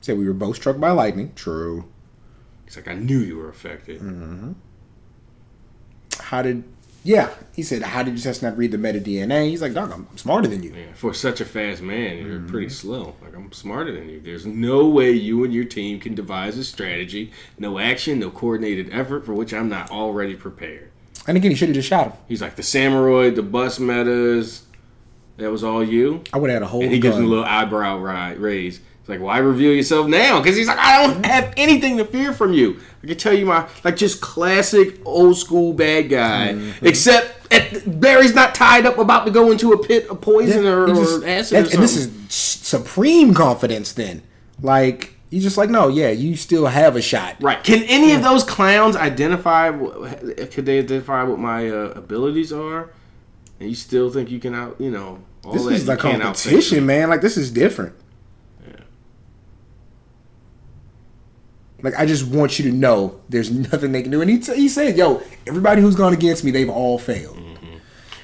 Said 0.00 0.16
we 0.16 0.26
were 0.26 0.32
both 0.32 0.56
struck 0.56 0.80
by 0.80 0.92
lightning. 0.92 1.32
True. 1.34 1.84
He's 2.64 2.74
like, 2.76 2.88
"I 2.88 2.94
knew 2.94 3.18
you 3.18 3.36
were 3.36 3.50
affected." 3.50 4.00
Mm-hmm. 4.00 4.52
How 6.20 6.42
did. 6.42 6.64
Yeah, 7.02 7.30
he 7.54 7.62
said, 7.62 7.80
how 7.82 8.02
did 8.02 8.12
you 8.16 8.20
just 8.22 8.42
not 8.42 8.58
read 8.58 8.72
the 8.72 8.78
meta 8.78 9.00
DNA? 9.00 9.48
He's 9.48 9.62
like, 9.62 9.72
dog, 9.72 9.90
I'm 9.90 10.06
smarter 10.18 10.48
than 10.48 10.62
you. 10.62 10.74
Yeah, 10.74 10.92
for 10.94 11.14
such 11.14 11.40
a 11.40 11.44
fast 11.46 11.80
man, 11.80 12.18
you're 12.18 12.38
Mm-hmm. 12.38 12.48
pretty 12.48 12.68
slow. 12.68 13.14
Like 13.22 13.34
I'm 13.34 13.50
smarter 13.52 13.90
than 13.92 14.08
you. 14.10 14.20
There's 14.20 14.44
no 14.44 14.86
way 14.86 15.10
you 15.12 15.42
and 15.44 15.52
your 15.54 15.64
team 15.64 15.98
can 15.98 16.14
devise 16.14 16.58
a 16.58 16.64
strategy, 16.64 17.32
no 17.58 17.78
action, 17.78 18.18
no 18.18 18.30
coordinated 18.30 18.90
effort 18.92 19.24
for 19.24 19.32
which 19.34 19.54
I'm 19.54 19.68
not 19.70 19.90
already 19.90 20.34
prepared. 20.36 20.90
And 21.26 21.36
again, 21.38 21.50
he 21.50 21.56
should 21.56 21.68
have 21.68 21.74
just 21.74 21.88
shot 21.88 22.08
him. 22.08 22.12
He's 22.28 22.42
like 22.42 22.56
the 22.56 22.62
Samuroid, 22.62 23.34
the 23.34 23.42
bus 23.42 23.78
metas. 23.80 24.64
That 25.38 25.50
was 25.50 25.64
all 25.64 25.82
you. 25.82 26.22
I 26.34 26.38
would 26.38 26.50
have 26.50 26.56
had 26.56 26.62
a 26.62 26.66
whole 26.70 26.82
And 26.82 26.92
he 26.92 26.98
gives 26.98 27.16
him 27.16 27.24
a 27.24 27.28
little 27.28 27.44
eyebrow 27.44 27.96
ri- 27.98 28.36
raise. 28.36 28.80
He's 29.10 29.18
like, 29.18 29.24
"Why 29.26 29.38
reveal 29.38 29.72
yourself 29.74 30.06
now?" 30.06 30.40
Because 30.40 30.56
he's 30.56 30.68
like, 30.68 30.78
"I 30.78 31.06
don't 31.06 31.24
have 31.26 31.52
anything 31.56 31.96
to 31.98 32.04
fear 32.04 32.32
from 32.32 32.52
you. 32.52 32.78
I 33.02 33.06
can 33.08 33.16
tell 33.16 33.32
you 33.34 33.46
my 33.46 33.68
like 33.84 33.96
just 33.96 34.20
classic 34.20 35.00
old 35.04 35.36
school 35.36 35.72
bad 35.72 36.08
guy. 36.08 36.52
Mm-hmm. 36.54 36.86
Except 36.86 37.52
at, 37.52 38.00
Barry's 38.00 38.34
not 38.34 38.54
tied 38.54 38.86
up 38.86 38.98
about 38.98 39.24
to 39.26 39.30
go 39.32 39.50
into 39.50 39.72
a 39.72 39.82
pit 39.82 40.08
of 40.08 40.20
poison 40.20 40.66
or, 40.66 40.86
He 40.86 40.92
or 40.92 40.94
just- 40.96 41.24
acid 41.24 41.58
or 41.58 41.62
that- 41.62 41.70
something. 41.70 41.74
and 41.74 41.82
this 41.82 41.96
is 41.96 42.10
supreme 42.34 43.34
confidence. 43.34 43.92
Then, 43.92 44.22
like, 44.62 45.14
you 45.30 45.40
just 45.40 45.56
like, 45.56 45.70
no, 45.70 45.88
yeah, 45.88 46.10
you 46.10 46.36
still 46.36 46.66
have 46.66 46.94
a 46.96 47.02
shot. 47.02 47.36
Right. 47.40 47.62
Can 47.64 47.82
any 47.84 48.12
of 48.12 48.22
those 48.22 48.44
clowns 48.44 48.96
identify? 48.96 49.70
Could 49.70 50.66
they 50.66 50.78
identify 50.78 51.22
what 51.24 51.38
my 51.38 51.68
uh, 51.68 51.92
abilities 51.96 52.52
are? 52.52 52.90
And 53.58 53.68
you 53.68 53.74
still 53.74 54.10
think 54.10 54.30
you 54.30 54.38
can 54.40 54.54
out? 54.54 54.76
You 54.80 54.90
know, 54.90 55.18
all 55.44 55.52
This 55.52 55.64
that 55.64 55.72
is 55.72 55.88
like 55.88 55.98
competition, 55.98 56.86
man. 56.86 57.08
Like, 57.10 57.20
this 57.20 57.36
is 57.36 57.50
different. 57.50 57.94
Like, 61.82 61.94
I 61.98 62.06
just 62.06 62.26
want 62.26 62.58
you 62.58 62.70
to 62.70 62.76
know 62.76 63.20
there's 63.28 63.50
nothing 63.50 63.92
they 63.92 64.02
can 64.02 64.10
do. 64.10 64.20
And 64.20 64.30
he, 64.30 64.38
t- 64.38 64.54
he 64.54 64.68
said, 64.68 64.96
yo, 64.96 65.22
everybody 65.46 65.80
who's 65.82 65.94
gone 65.96 66.12
against 66.12 66.44
me, 66.44 66.50
they've 66.50 66.68
all 66.70 66.98
failed. 66.98 67.36
Mm-hmm. 67.36 67.76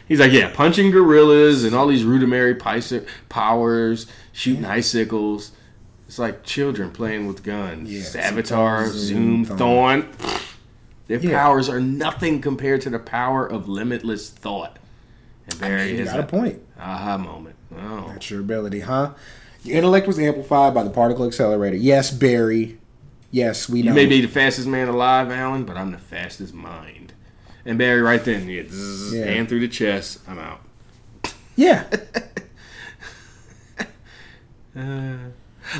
He's 0.09 0.21
like, 0.21 0.33
yeah, 0.33 0.53
punching 0.55 0.91
gorillas 0.93 1.65
and 1.65 1.75
all 1.75 1.87
these 1.89 2.05
rudimentary 2.05 2.55
powers, 3.29 4.07
shooting 4.33 4.65
icicles. 4.65 5.53
It's 6.07 6.19
like 6.19 6.45
children 6.45 6.91
playing 6.93 7.27
with 7.27 7.43
guns. 7.43 7.91
Yeah, 7.93 8.03
Savitar, 8.03 8.87
Zoom, 8.89 9.45
Zoom, 9.45 9.59
Thawne. 9.59 10.07
Their 11.09 11.19
Yeah. 11.19 11.37
powers 11.43 11.69
are 11.69 11.81
nothing 11.81 12.41
compared 12.41 12.81
to 12.83 12.91
the 12.91 12.99
power 12.99 13.47
of 13.47 13.69
limitless 13.69 14.31
thought. 14.31 14.79
And 15.49 15.61
Barry 15.61 15.93
You 15.97 16.03
is 16.03 16.09
got 16.11 16.21
a 16.21 16.23
a 16.23 16.27
point. 16.27 16.61
aha 16.81 17.17
moment. 17.19 17.57
Oh, 17.77 18.07
That's 18.09 18.31
your 18.31 18.41
ability, 18.41 18.81
huh? 18.81 19.13
Your 19.65 19.79
intellect 19.79 20.07
was 20.07 20.19
amplified 20.19 20.75
by 20.75 20.85
the 20.85 20.91
particle 20.91 21.27
accelerator. 21.27 21.77
Yes, 21.77 22.11
Barry. 22.13 22.79
Yes, 23.31 23.69
we 23.69 23.83
know. 23.83 23.91
You 23.91 23.95
may 23.95 24.07
be 24.07 24.21
the 24.21 24.29
fastest 24.29 24.67
man 24.69 24.89
alive, 24.89 25.31
Allen, 25.31 25.65
but 25.65 25.77
I'm 25.77 25.91
the 25.91 25.99
fastest 25.99 26.55
mind. 26.55 27.13
And 27.65 27.77
Barry, 27.79 28.01
right 28.01 28.23
then, 28.25 28.49
yeah, 28.49 28.63
zzz, 28.69 29.13
Yeah. 29.15 29.25
hand 29.27 29.49
through 29.49 29.61
the 29.61 29.69
chest. 29.69 30.21
I'm 30.29 30.39
out. 30.39 30.61
Yeah. 31.57 31.85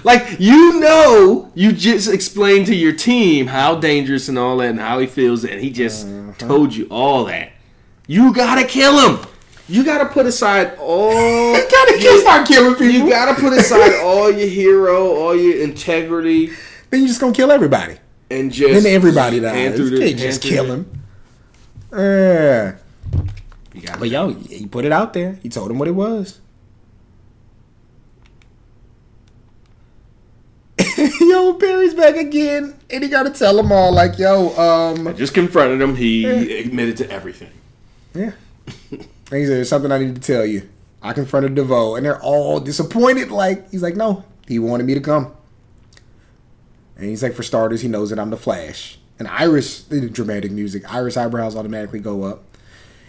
Like 0.03 0.41
you 0.41 0.81
know, 0.81 1.53
you 1.55 1.71
just 1.71 2.13
explained 2.13 2.67
to 2.67 2.75
your 2.75 2.93
team 2.93 3.47
how 3.47 3.77
dangerous 3.77 4.29
and 4.29 4.37
all 4.37 4.57
that, 4.59 4.71
and 4.71 4.81
how 4.81 4.99
he 4.99 5.07
feels, 5.07 5.45
and 5.45 5.61
he 5.61 5.71
just 5.71 6.07
Uh-huh. 6.07 6.33
told 6.39 6.75
you 6.75 6.87
all 6.91 7.25
that. 7.27 7.53
You 8.09 8.33
gotta 8.35 8.65
kill 8.65 8.99
him. 8.99 9.25
You 9.69 9.85
gotta 9.85 10.07
put 10.07 10.27
aside 10.27 10.73
all. 10.81 11.13
gotta 11.71 11.99
kill, 11.99 12.21
start 12.21 12.49
killing 12.49 12.75
people. 12.75 12.87
You 13.07 13.09
gotta 13.09 13.41
put 13.41 13.53
aside 13.53 13.95
all 14.03 14.29
your 14.31 14.49
hero, 14.49 15.15
all 15.15 15.37
your 15.37 15.63
integrity, 15.63 16.51
then 16.91 17.03
you 17.03 17.09
just 17.09 17.21
gonna 17.21 17.33
kill 17.33 17.51
everybody. 17.53 17.97
and 18.31 18.51
just 18.53 18.83
Then 18.85 18.93
everybody 18.95 19.41
hand 19.41 19.55
dies. 19.73 19.77
through 19.77 19.87
You 19.87 19.99
the- 19.99 20.07
can't 20.09 20.19
just 20.19 20.43
kill 20.43 20.65
him. 20.67 20.91
Yeah. 21.93 22.77
But 23.99 24.09
yo, 24.11 24.31
he 24.33 24.67
put 24.67 24.85
it 24.85 24.93
out 24.93 25.13
there. 25.13 25.39
He 25.43 25.49
told 25.49 25.71
him 25.71 25.79
what 25.79 25.87
it 25.89 25.93
was. 25.93 26.41
yo, 31.21 31.53
Barry's 31.55 31.95
back 31.95 32.17
again, 32.17 32.75
and 32.91 33.03
he 33.03 33.09
gotta 33.09 33.31
tell 33.31 33.57
them 33.57 33.71
all 33.73 33.93
like, 33.93 34.19
yo, 34.19 34.49
um, 34.59 35.07
I 35.09 35.13
just 35.13 35.35
confronted 35.35 35.81
him. 35.81 35.95
He 35.97 36.25
admitted 36.59 36.97
to 36.99 37.11
everything. 37.11 37.51
yeah. 38.15 38.33
And 38.91 39.41
he 39.41 39.45
said, 39.45 39.57
"There's 39.57 39.69
something 39.69 39.91
I 39.91 39.99
need 39.99 40.15
to 40.15 40.21
tell 40.21 40.45
you." 40.47 40.69
I 41.03 41.13
confronted 41.13 41.55
DeVoe, 41.55 41.97
and 41.97 42.05
they're 42.07 42.21
all 42.23 42.61
disappointed. 42.61 43.31
Like 43.31 43.71
he's 43.71 43.83
like, 43.83 43.97
"No, 43.97 44.25
he 44.47 44.59
wanted 44.59 44.85
me 44.87 44.95
to 44.95 45.01
come." 45.01 45.33
And 46.97 47.09
he's 47.09 47.23
like, 47.23 47.35
"For 47.35 47.43
starters, 47.43 47.83
he 47.83 47.89
knows 47.89 48.11
that 48.11 48.19
I'm 48.19 48.31
the 48.31 48.37
Flash." 48.37 48.99
And 49.19 49.29
Iris, 49.29 49.83
the 49.83 50.09
dramatic 50.09 50.51
music, 50.53 50.93
Iris 50.93 51.17
eyebrows 51.17 51.57
automatically 51.57 52.01
go 52.01 52.25
up. 52.25 52.45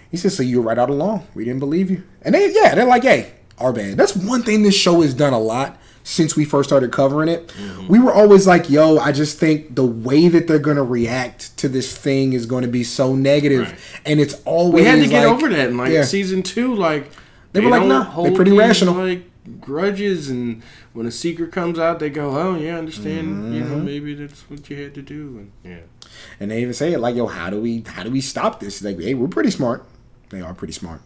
He 0.10 0.18
says, 0.18 0.36
"So 0.36 0.44
you 0.44 0.62
were 0.62 0.68
right 0.68 0.78
all 0.78 0.92
along. 0.92 1.28
We 1.36 1.44
didn't 1.46 1.60
believe 1.60 1.90
you." 1.92 2.04
And 2.22 2.34
they, 2.36 2.54
yeah, 2.54 2.76
they're 2.76 2.86
like, 2.86 3.04
"Hey, 3.04 3.32
our 3.60 3.74
bad." 3.74 3.98
That's 3.98 4.16
one 4.16 4.44
thing 4.44 4.64
this 4.64 4.76
show 4.76 5.02
has 5.02 5.14
done 5.14 5.34
a 5.34 5.40
lot 5.40 5.78
since 6.04 6.38
we 6.38 6.46
first 6.46 6.70
started 6.70 6.92
covering 6.94 7.28
it. 7.28 7.52
We 7.90 8.00
were 8.00 8.14
always 8.14 8.48
like, 8.48 8.70
"Yo, 8.70 8.98
I 8.98 9.12
just 9.12 9.38
think 9.38 9.76
the 9.76 9.84
way 9.86 10.30
that 10.30 10.48
they're 10.48 10.60
gonna 10.60 10.84
react 10.84 11.56
to 11.58 11.68
this 11.68 11.96
thing 11.98 12.32
is 12.34 12.46
going 12.46 12.62
to 12.62 12.70
be 12.70 12.84
so 12.86 13.16
negative," 13.16 13.68
Right. 13.68 13.76
and 14.06 14.20
it's 14.22 14.36
always 14.46 14.84
We 14.84 14.90
had 14.90 15.00
to 15.00 15.08
get 15.08 15.26
like- 15.26 15.34
over 15.36 15.50
that 15.50 15.70
in 15.70 15.78
like 15.78 15.92
yeah. 15.92 16.04
season 16.06 16.44
two. 16.44 16.74
Like 16.76 17.12
They 17.54 17.60
were 17.62 17.70
like, 17.70 17.86
nah, 17.86 18.22
they're 18.24 18.34
pretty 18.36 18.52
rational. 18.52 18.94
Like 18.94 19.24
grudges, 19.62 20.30
and 20.30 20.62
when 20.94 21.06
a 21.06 21.12
secret 21.12 21.52
comes 21.52 21.80
out, 21.80 22.00
they 22.00 22.10
go, 22.10 22.38
"Oh 22.38 22.56
yeah, 22.56 22.76
I 22.76 22.80
understand. 22.80 23.54
You 23.54 23.62
Mm-hmm. 23.62 23.72
know, 23.72 23.80
maybe 23.80 24.14
that's 24.16 24.42
what 24.50 24.70
you 24.70 24.76
had 24.82 24.94
to 24.96 25.02
do." 25.02 25.38
And 25.40 25.52
yeah, 25.64 26.10
And 26.40 26.52
they 26.52 26.62
even 26.62 26.74
say 26.74 26.94
it 26.94 27.00
like, 27.00 27.16
"Yo, 27.16 27.28
how 27.28 27.50
do 27.50 27.60
we 27.62 27.84
how 27.88 28.04
do 28.04 28.12
we 28.12 28.22
stop 28.22 28.60
this?" 28.60 28.82
Like, 28.82 29.00
"Hey, 29.00 29.14
we're 29.14 29.28
pretty 29.28 29.52
smart." 29.52 29.86
They 30.30 30.42
are 30.42 30.54
pretty 30.54 30.74
smart. 30.74 31.02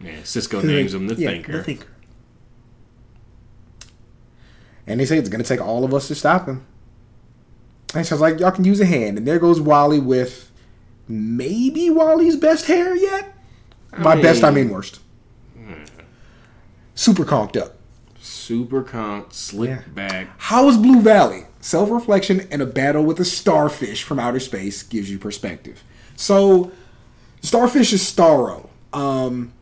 yeah. 0.00 0.22
Cisco 0.24 0.60
names 0.62 0.94
him 0.94 1.08
the 1.08 1.14
Yeah, 1.16 1.30
thinker. 1.30 1.52
The 1.58 1.62
thinker. 1.64 1.86
And 4.86 4.98
they 5.00 5.04
say 5.06 5.18
it's 5.18 5.28
gonna 5.28 5.44
take 5.44 5.60
all 5.60 5.84
of 5.84 5.94
us 5.94 6.08
to 6.08 6.14
stop 6.14 6.46
him. 6.46 6.64
And 7.94 8.06
so 8.06 8.14
I 8.14 8.16
was 8.16 8.20
like, 8.20 8.40
y'all 8.40 8.50
can 8.50 8.64
use 8.64 8.80
a 8.80 8.86
hand. 8.86 9.18
And 9.18 9.26
there 9.26 9.38
goes 9.38 9.60
Wally 9.60 10.00
with 10.00 10.50
maybe 11.08 11.90
Wally's 11.90 12.36
best 12.36 12.66
hair 12.66 12.96
yet. 12.96 13.34
By 14.02 14.20
best 14.20 14.42
I 14.42 14.50
mean 14.50 14.70
worst. 14.70 15.00
Super 16.94 17.24
conked 17.24 17.56
up. 17.56 17.76
Super 18.20 18.82
conk, 18.82 19.26
slick 19.30 19.70
Yeah. 19.70 19.80
back. 19.94 20.28
How 20.38 20.68
is 20.68 20.76
Blue 20.76 21.00
Valley? 21.00 21.44
Self 21.60 21.90
reflection 21.90 22.46
and 22.50 22.60
a 22.62 22.66
battle 22.66 23.04
with 23.04 23.18
a 23.20 23.24
starfish 23.24 24.02
from 24.02 24.18
outer 24.18 24.40
space 24.40 24.82
gives 24.82 25.10
you 25.10 25.18
perspective. 25.18 25.82
So, 26.16 26.70
starfish 27.40 27.92
is 27.92 28.02
Starro. 28.02 28.68
Um, 28.92 29.52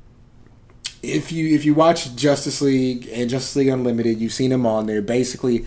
if 1.02 1.30
you 1.32 1.54
if 1.54 1.64
you 1.64 1.74
watch 1.74 2.14
Justice 2.16 2.60
League 2.60 3.08
and 3.12 3.30
Justice 3.30 3.56
League 3.56 3.68
Unlimited, 3.68 4.20
you've 4.20 4.32
seen 4.32 4.52
him 4.52 4.66
on 4.66 4.86
there. 4.86 5.00
Basically, 5.00 5.64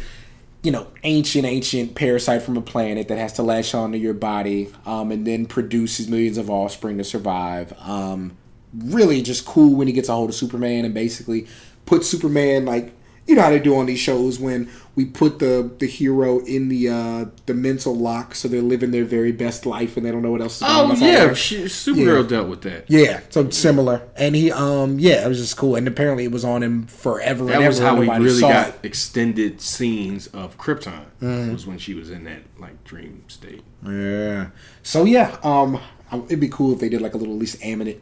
you 0.62 0.72
know, 0.72 0.88
ancient 1.04 1.46
ancient 1.46 1.96
parasite 1.96 2.42
from 2.44 2.58
a 2.58 2.62
planet 2.62 3.08
that 3.08 3.18
has 3.18 3.34
to 3.34 3.44
latch 3.44 3.74
onto 3.74 3.98
your 3.98 4.14
body, 4.14 4.70
um, 4.86 5.12
and 5.12 5.26
then 5.26 5.46
produces 5.46 6.08
millions 6.08 6.38
of 6.38 6.50
offspring 6.50 6.98
to 7.00 7.04
survive. 7.04 7.74
Um, 7.80 8.38
really, 8.78 9.22
just 9.22 9.46
cool 9.46 9.76
when 9.76 9.88
he 9.88 9.94
gets 9.94 10.10
a 10.10 10.14
hold 10.14 10.30
of 10.30 10.36
Superman 10.36 10.86
and 10.86 10.94
basically 10.94 11.48
puts 11.86 12.08
Superman 12.08 12.66
like 12.66 12.94
you 13.26 13.36
know 13.36 13.42
how 13.42 13.50
they 13.50 13.60
do 13.60 13.74
on 13.78 13.86
these 13.86 14.00
shows 14.00 14.38
when 14.38 14.70
we 14.96 15.06
put 15.06 15.40
the 15.40 15.72
the 15.80 15.88
hero 15.88 16.40
in 16.40 16.68
the 16.68 16.90
uh 16.90 17.26
the 17.46 17.54
mental 17.54 17.96
lock 17.96 18.36
so 18.36 18.50
they're 18.50 18.62
living 18.62 18.92
their 18.92 19.06
very 19.06 19.32
best 19.32 19.66
life 19.66 19.96
and 19.96 20.06
they 20.06 20.12
don't 20.12 20.22
know 20.22 20.32
what 20.32 20.42
else 20.42 20.60
going 20.60 20.72
on 20.72 20.92
Oh 20.92 20.96
yeah, 21.06 21.34
she, 21.34 21.64
Supergirl 21.64 22.24
Yeah. 22.24 22.28
dealt 22.28 22.50
with 22.50 22.62
that. 22.64 22.86
Yeah, 22.90 23.22
so 23.30 23.50
similar. 23.50 24.02
And 24.18 24.36
he 24.36 24.52
um 24.52 25.00
yeah, 25.00 25.24
it 25.26 25.30
was 25.30 25.40
just 25.40 25.56
cool. 25.56 25.78
And 25.78 25.88
apparently 25.88 26.26
it 26.26 26.32
was 26.34 26.44
on 26.44 26.64
him 26.64 26.86
forever 26.88 27.46
That 27.46 27.56
and 27.60 27.68
was 27.68 27.80
how 27.80 27.96
we 27.96 28.10
really 28.10 28.42
got 28.42 28.70
it. 28.70 28.80
extended 28.84 29.62
scenes 29.62 30.28
of 30.28 30.58
Krypton. 30.58 31.06
Mm-hmm. 31.22 31.54
Was 31.54 31.66
when 31.66 31.78
she 31.78 31.94
was 31.94 32.10
in 32.10 32.26
that 32.26 32.42
like 32.60 32.84
dream 32.84 33.24
state. 33.30 33.64
Yeah. 33.88 34.48
So 34.84 35.06
yeah, 35.06 35.38
um 35.44 35.80
it'd 36.28 36.42
be 36.42 36.50
cool 36.50 36.74
if 36.74 36.80
they 36.80 36.90
did 36.90 37.00
like 37.02 37.14
a 37.14 37.18
little 37.18 37.34
at 37.36 37.40
least 37.40 37.64
animated 37.64 38.02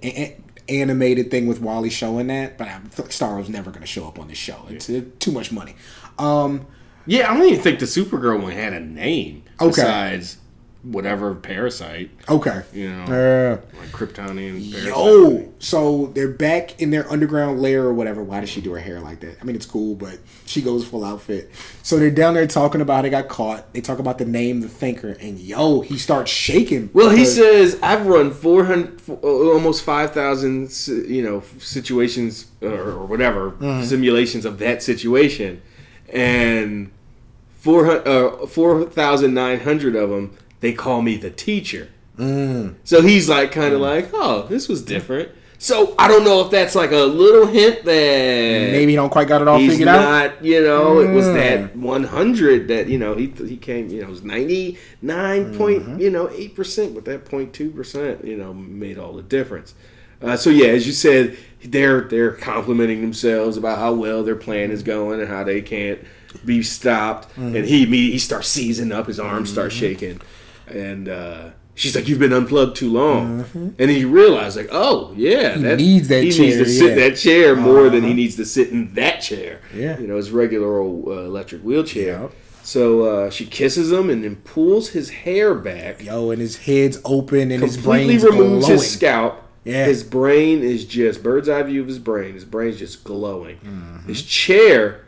animated 0.72 1.30
thing 1.32 1.47
with 1.47 1.59
Wally 1.61 1.89
showing 1.89 2.28
that, 2.28 2.57
but 2.57 2.67
I 2.67 2.80
feel 2.89 3.05
like 3.05 3.11
Starro's 3.11 3.49
never 3.49 3.69
going 3.72 3.82
to 3.82 3.88
show 3.88 4.07
up 4.07 4.17
on 4.19 4.28
this 4.28 4.38
show. 4.38 4.65
It's 4.69 4.89
uh, 4.89 5.01
too 5.19 5.32
much 5.32 5.51
money. 5.51 5.76
Um 6.17 6.65
Yeah, 7.05 7.32
I 7.32 7.38
don't 7.38 7.47
even 7.47 7.61
think 7.61 7.80
the 7.80 7.86
Supergirl 7.86 8.41
one 8.41 8.51
had 8.51 8.74
a 8.74 8.80
name. 8.80 9.43
Okay. 9.59 9.69
Besides 9.69 10.38
whatever 10.84 11.36
parasite, 11.36 12.09
Okay. 12.27 12.61
you 12.73 12.89
know, 12.89 13.03
Uh, 13.03 13.57
like 13.79 13.91
Kryptonian 13.91 14.71
parasite. 14.71 14.88
yo, 14.89 15.53
so 15.59 16.09
they're 16.15 16.27
back 16.27 16.82
in 16.82 16.89
their 16.89 17.07
underground 17.11 17.61
lair 17.61 17.84
or 17.84 17.93
whatever. 17.93 18.23
Why 18.23 18.39
does 18.39 18.49
she 18.49 18.61
do 18.61 18.71
her 18.73 18.79
hair 18.79 18.99
like 18.99 19.19
that? 19.19 19.38
I 19.39 19.43
mean, 19.43 19.55
it's 19.55 19.67
cool, 19.67 19.93
but 19.93 20.17
she 20.47 20.59
goes 20.59 20.84
full 20.84 21.05
outfit. 21.05 21.51
So 21.84 21.97
they're 21.97 22.09
down 22.09 22.34
there 22.34 22.47
talking 22.47 22.82
about 22.82 23.05
it 23.05 23.11
got 23.11 23.27
caught. 23.27 23.71
They 23.73 23.82
talk 23.82 23.99
about 23.99 24.17
the 24.17 24.25
name, 24.25 24.61
the 24.61 24.67
thinker, 24.69 25.15
and 25.21 25.38
yo, 25.38 25.82
he 25.82 25.99
starts 25.99 26.32
shaking. 26.32 26.89
Well, 26.93 27.11
he 27.11 27.25
says 27.25 27.77
I've 27.84 28.07
run 28.07 28.32
four 28.32 28.63
hundred, 28.63 28.99
almost 29.21 29.84
five 29.84 30.13
thousand, 30.13 30.71
you 30.88 31.21
know, 31.21 31.43
situations 31.59 32.47
or, 32.59 32.71
or 32.71 33.05
whatever 33.05 33.53
simulations 33.84 34.45
of 34.45 34.57
that 34.57 34.82
situation, 34.82 35.61
and 36.09 36.89
four 37.59 37.88
uh, 38.07 38.47
four 38.47 38.86
thousand 38.86 39.36
nine 39.36 39.59
hundred 39.59 39.95
of 39.95 40.09
them 40.09 40.36
they 40.62 40.72
call 40.74 41.01
me 41.01 41.18
the 41.18 41.30
teacher. 41.30 41.89
So 42.18 43.01
he's 43.01 43.28
like, 43.28 43.51
kind 43.51 43.74
of 43.74 43.82
like, 43.82 44.09
oh, 44.14 44.43
this 44.47 44.70
was 44.70 44.84
different. 44.84 45.30
So 45.57 45.93
I 45.99 46.07
don't 46.07 46.24
know 46.24 46.41
if 46.43 46.49
that's 46.51 46.74
like 46.76 46.91
a 46.91 46.97
little 46.97 47.45
hint 47.47 47.84
that 47.86 47.91
maybe 48.72 48.91
he 48.91 48.95
don't 48.95 49.12
quite 49.12 49.28
got 49.28 49.41
it 49.43 49.47
all 49.47 49.59
figured 49.59 49.88
out. 49.88 50.43
you 50.43 50.62
know, 50.64 50.99
it 50.99 51.09
was 51.14 51.26
Mm. 51.26 51.34
that 51.36 51.76
100 51.76 52.68
that 52.70 52.88
you 52.88 52.97
know 52.97 53.14
he 53.16 53.28
he 53.28 53.57
came, 53.57 53.89
you 53.89 54.01
know, 54.01 54.07
it 54.07 54.09
was 54.09 54.24
99 54.24 55.55
point, 55.57 55.84
Mm-hmm. 55.84 55.99
you 55.99 56.09
know, 56.09 56.30
eight 56.32 56.55
percent, 56.55 56.93
but 56.95 57.05
that 57.05 57.26
0.2 57.26 57.76
percent, 57.76 58.26
you 58.26 58.38
know, 58.38 58.53
made 58.53 58.97
all 58.97 59.14
the 59.14 59.22
difference. 59.24 59.74
Uh, 60.22 60.36
so 60.38 60.49
yeah, 60.49 60.68
as 60.68 60.86
you 60.88 60.93
said, 60.93 61.38
they're 61.64 62.01
they're 62.01 62.32
complimenting 62.34 63.01
themselves 63.01 63.57
about 63.57 63.78
how 63.80 63.93
well 63.93 64.24
their 64.24 64.36
plan 64.36 64.70
is 64.72 64.84
going 64.84 65.20
and 65.20 65.30
how 65.30 65.43
they 65.43 65.62
can't 65.62 65.99
be 66.45 66.62
stopped. 66.64 67.30
Mm-hmm. 67.32 67.55
And 67.55 67.66
he 67.66 67.86
he 67.86 68.18
starts 68.20 68.47
seizing 68.47 68.91
up, 68.91 69.07
his 69.07 69.20
arms 69.20 69.51
start 69.51 69.72
shaking, 69.72 70.22
and. 70.72 71.09
uh 71.09 71.49
She's 71.74 71.95
like, 71.95 72.07
"You've 72.09 72.19
been 72.19 72.34
unplugged 72.34 72.76
too 72.76 72.91
long," 72.91 73.45
and 73.80 73.89
he 73.89 74.03
realized, 74.03 74.57
like, 74.57 74.67
"Oh, 74.72 75.13
yeah, 75.15 75.53
Mm-hmm. 75.55 75.65
He 75.69 75.76
needs 75.78 76.07
that 76.09 76.22
he 76.22 76.30
chair, 76.32 76.45
needs 76.45 76.57
to 76.57 76.65
sit 76.65 76.89
yeah. 76.97 77.09
that 77.09 77.15
chair 77.15 77.55
more 77.55 77.89
than 77.89 78.03
he 78.03 78.13
needs 78.13 78.36
to 78.36 78.45
sit 78.45 78.69
in 78.69 78.93
that 78.95 79.22
chair. 79.22 79.61
Yeah. 79.74 79.97
you 79.97 80.05
know, 80.05 80.17
his 80.17 80.32
regular 80.32 80.80
old 80.80 81.07
uh, 81.07 81.11
electric 81.22 81.61
wheelchair. 81.63 82.24
Yep. 82.24 82.32
So 82.63 83.01
uh, 83.03 83.30
she 83.30 83.45
kisses 83.45 83.89
him 83.91 84.09
and 84.09 84.22
then 84.24 84.36
pulls 84.36 84.89
his 84.89 85.09
hair 85.09 85.55
back. 85.55 86.03
Yo, 86.03 86.30
and 86.30 86.41
his 86.41 86.57
head's 86.57 86.99
open 87.05 87.49
and 87.51 87.63
his 87.63 87.76
completely 87.78 88.17
removes 88.17 88.65
glowing. 88.65 88.80
his 88.82 88.91
scalp. 88.91 89.41
Yeah. 89.63 89.86
His 89.86 90.03
brain 90.03 90.61
is 90.63 90.86
just 90.86 91.24
bird's 91.24 91.47
eye 91.47 91.63
view 91.63 91.82
of 91.82 91.88
his 91.88 91.99
brain. 91.99 92.34
His 92.34 92.45
brain's 92.45 92.78
just 92.78 93.05
glowing. 93.05 93.57
Mm-hmm. 93.57 94.07
His 94.09 94.24
chair. 94.24 95.05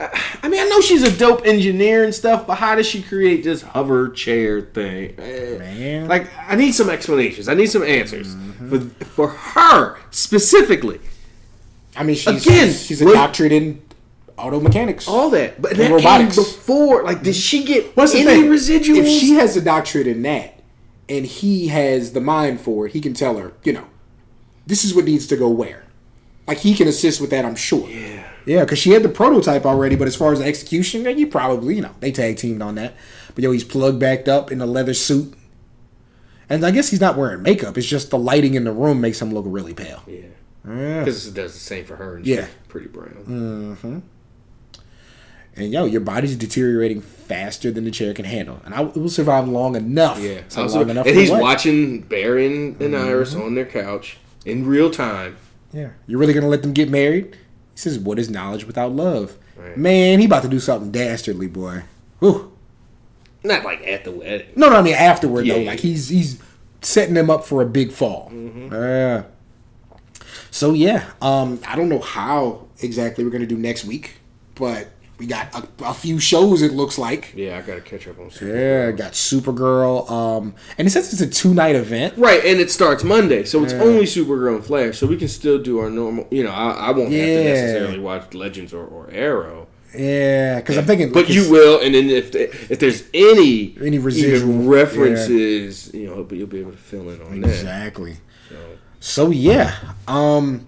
I 0.00 0.48
mean, 0.48 0.60
I 0.60 0.68
know 0.68 0.80
she's 0.80 1.02
a 1.04 1.16
dope 1.16 1.46
engineer 1.46 2.02
and 2.04 2.12
stuff, 2.14 2.46
but 2.48 2.56
how 2.56 2.74
does 2.74 2.86
she 2.86 3.00
create 3.02 3.44
this 3.44 3.62
hover 3.62 4.08
chair 4.10 4.60
thing? 4.60 5.14
Man. 5.16 6.08
Like, 6.08 6.28
I 6.36 6.56
need 6.56 6.72
some 6.72 6.90
explanations. 6.90 7.48
I 7.48 7.54
need 7.54 7.66
some 7.70 7.82
answers 7.84 8.34
Mm-hmm. 8.34 8.68
for 8.70 9.04
for 9.04 9.28
her 9.28 9.98
specifically. 10.10 11.00
I 11.96 12.02
mean, 12.02 12.16
she's 12.16 12.44
Again, 12.44 12.72
she's 12.72 13.00
a 13.02 13.12
doctorate 13.12 13.52
in 13.52 13.82
auto 14.36 14.58
mechanics. 14.60 15.06
All 15.06 15.30
that, 15.30 15.62
but 15.62 15.76
that 15.76 15.90
robotics. 15.92 16.34
came 16.36 16.44
before. 16.44 17.04
Like, 17.04 17.22
did 17.22 17.36
she 17.36 17.64
get 17.64 17.96
What's 17.96 18.12
the 18.12 18.20
any 18.20 18.42
thing? 18.42 18.44
residuals? 18.50 18.96
If 18.98 19.06
she 19.08 19.34
has 19.34 19.56
a 19.56 19.60
doctorate 19.60 20.08
in 20.08 20.22
that, 20.22 20.60
and 21.08 21.24
he 21.24 21.68
has 21.68 22.12
the 22.12 22.20
mind 22.20 22.60
for 22.60 22.86
it, 22.86 22.92
he 22.92 23.00
can 23.00 23.14
tell 23.14 23.36
her, 23.38 23.52
you 23.62 23.72
know, 23.74 23.86
this 24.66 24.84
is 24.84 24.92
what 24.94 25.04
needs 25.04 25.26
to 25.28 25.36
go 25.36 25.48
where. 25.48 25.84
Like 26.48 26.58
he 26.58 26.74
can 26.74 26.88
assist 26.88 27.20
with 27.20 27.30
that, 27.30 27.44
I'm 27.44 27.54
sure. 27.56 27.88
yeah. 27.88 28.28
Yeah, 28.46 28.64
because 28.64 28.78
she 28.78 28.90
had 28.90 29.02
the 29.02 29.08
prototype 29.08 29.64
already, 29.64 29.96
but 29.96 30.06
as 30.06 30.16
far 30.16 30.32
as 30.32 30.38
the 30.38 30.44
execution, 30.44 31.02
then 31.04 31.18
you 31.18 31.26
probably, 31.26 31.76
you 31.76 31.82
know, 31.82 31.94
they 32.00 32.12
tag 32.12 32.36
teamed 32.36 32.60
on 32.62 32.74
that. 32.74 32.94
But 33.34 33.42
yo, 33.42 33.50
he's 33.52 33.64
plugged 33.64 33.98
backed 33.98 34.28
up 34.28 34.52
in 34.52 34.60
a 34.60 34.66
leather 34.66 34.94
suit. 34.94 35.34
And 36.48 36.64
I 36.64 36.70
guess 36.70 36.90
he's 36.90 37.00
not 37.00 37.16
wearing 37.16 37.42
makeup. 37.42 37.78
It's 37.78 37.86
just 37.86 38.10
the 38.10 38.18
lighting 38.18 38.54
in 38.54 38.64
the 38.64 38.72
room 38.72 39.00
makes 39.00 39.20
him 39.22 39.32
look 39.32 39.46
really 39.48 39.72
pale. 39.72 40.02
Yeah. 40.06 40.20
Yeah. 40.66 40.98
Because 41.00 41.26
it 41.26 41.34
does 41.34 41.54
the 41.54 41.58
same 41.58 41.84
for 41.84 41.96
her. 41.96 42.16
And 42.16 42.26
Yeah. 42.26 42.46
she's 42.46 42.54
pretty 42.68 42.88
brown. 42.88 43.24
Mm-hmm. 43.26 43.98
And 45.56 45.72
yo, 45.72 45.84
your 45.84 46.00
body's 46.00 46.36
deteriorating 46.36 47.00
faster 47.00 47.70
than 47.70 47.84
the 47.84 47.90
chair 47.90 48.12
can 48.12 48.24
handle. 48.24 48.60
And 48.64 48.74
I, 48.74 48.82
it 48.82 48.96
will 48.96 49.08
survive 49.08 49.48
long 49.48 49.76
enough. 49.76 50.20
Yeah. 50.20 50.40
So 50.48 50.62
Also- 50.62 50.80
long 50.80 50.90
enough 50.90 51.06
and 51.06 51.16
he's 51.16 51.30
what? 51.30 51.40
watching 51.40 52.00
Baron 52.00 52.76
and, 52.80 52.82
and 52.82 52.96
Iris 52.96 53.34
mm-hmm. 53.34 53.42
on 53.42 53.54
their 53.54 53.64
couch 53.66 54.18
in 54.44 54.66
real 54.66 54.90
time. 54.90 55.36
Yeah. 55.72 55.90
You're 56.06 56.18
really 56.18 56.34
gonna 56.34 56.48
let 56.48 56.62
them 56.62 56.72
get 56.72 56.90
married? 56.90 57.36
He 57.74 57.80
says, 57.80 57.98
What 57.98 58.18
is 58.18 58.30
knowledge 58.30 58.64
without 58.64 58.92
love? 58.92 59.36
Right. 59.56 59.76
Man, 59.76 60.20
he 60.20 60.26
about 60.26 60.42
to 60.42 60.48
do 60.48 60.60
something 60.60 60.90
dastardly, 60.90 61.46
boy. 61.46 61.82
Whew. 62.20 62.52
Not 63.42 63.64
like 63.64 63.86
at 63.86 64.04
the 64.04 64.10
wedding. 64.10 64.48
No, 64.56 64.70
no, 64.70 64.76
I 64.76 64.82
mean 64.82 64.94
afterward 64.94 65.46
though. 65.46 65.56
Yeah. 65.56 65.70
Like 65.70 65.80
he's 65.80 66.08
he's 66.08 66.40
setting 66.80 67.14
them 67.14 67.28
up 67.28 67.44
for 67.44 67.60
a 67.60 67.66
big 67.66 67.92
fall. 67.92 68.30
Mm-hmm. 68.32 68.72
Yeah. 68.72 69.24
So 70.50 70.72
yeah, 70.72 71.10
um, 71.20 71.60
I 71.66 71.76
don't 71.76 71.88
know 71.88 72.00
how 72.00 72.66
exactly 72.80 73.24
we're 73.24 73.30
gonna 73.30 73.46
do 73.46 73.58
next 73.58 73.84
week, 73.84 74.18
but 74.54 74.88
we 75.18 75.26
got 75.26 75.54
a, 75.54 75.86
a 75.86 75.94
few 75.94 76.18
shows. 76.18 76.62
It 76.62 76.72
looks 76.72 76.98
like. 76.98 77.32
Yeah, 77.36 77.58
I 77.58 77.62
gotta 77.62 77.80
catch 77.80 78.06
up 78.08 78.18
on 78.18 78.30
some. 78.30 78.48
Yeah, 78.48 78.90
got 78.90 79.12
Supergirl. 79.12 80.10
Um, 80.10 80.54
and 80.78 80.86
it 80.88 80.90
says 80.90 81.12
it's 81.12 81.22
a 81.22 81.26
two 81.28 81.54
night 81.54 81.76
event. 81.76 82.16
Right, 82.16 82.44
and 82.44 82.60
it 82.60 82.70
starts 82.70 83.04
Monday, 83.04 83.44
so 83.44 83.62
it's 83.62 83.72
only 83.74 84.04
Supergirl 84.04 84.56
and 84.56 84.64
Flash, 84.64 84.98
so 84.98 85.06
we 85.06 85.16
can 85.16 85.28
still 85.28 85.58
do 85.58 85.78
our 85.78 85.90
normal. 85.90 86.26
You 86.30 86.44
know, 86.44 86.50
I, 86.50 86.70
I 86.70 86.90
won't 86.90 87.12
have 87.12 87.20
to 87.26 87.44
necessarily 87.44 87.98
watch 87.98 88.34
Legends 88.34 88.72
or, 88.74 88.84
or 88.86 89.08
Arrow, 89.10 89.68
Yeah, 89.96 90.58
because 90.60 90.76
I'm 90.76 90.84
thinking, 90.86 91.12
but 91.12 91.28
you 91.28 91.48
will. 91.50 91.80
And 91.80 91.94
then 91.94 92.10
if 92.10 92.34
if 92.34 92.78
there's 92.80 93.04
any 93.14 93.76
Any 93.80 93.98
residual, 93.98 94.64
references, 94.64 95.92
you 95.94 96.06
know, 96.06 96.24
but 96.24 96.38
you'll 96.38 96.46
be 96.48 96.60
able 96.60 96.72
to 96.72 96.76
fill 96.76 97.08
in 97.10 97.20
on 97.22 97.40
that. 97.42 97.50
Exactly. 97.50 98.16
So, 98.48 98.56
So 99.00 99.30
yeah, 99.30 99.76
um, 100.08 100.66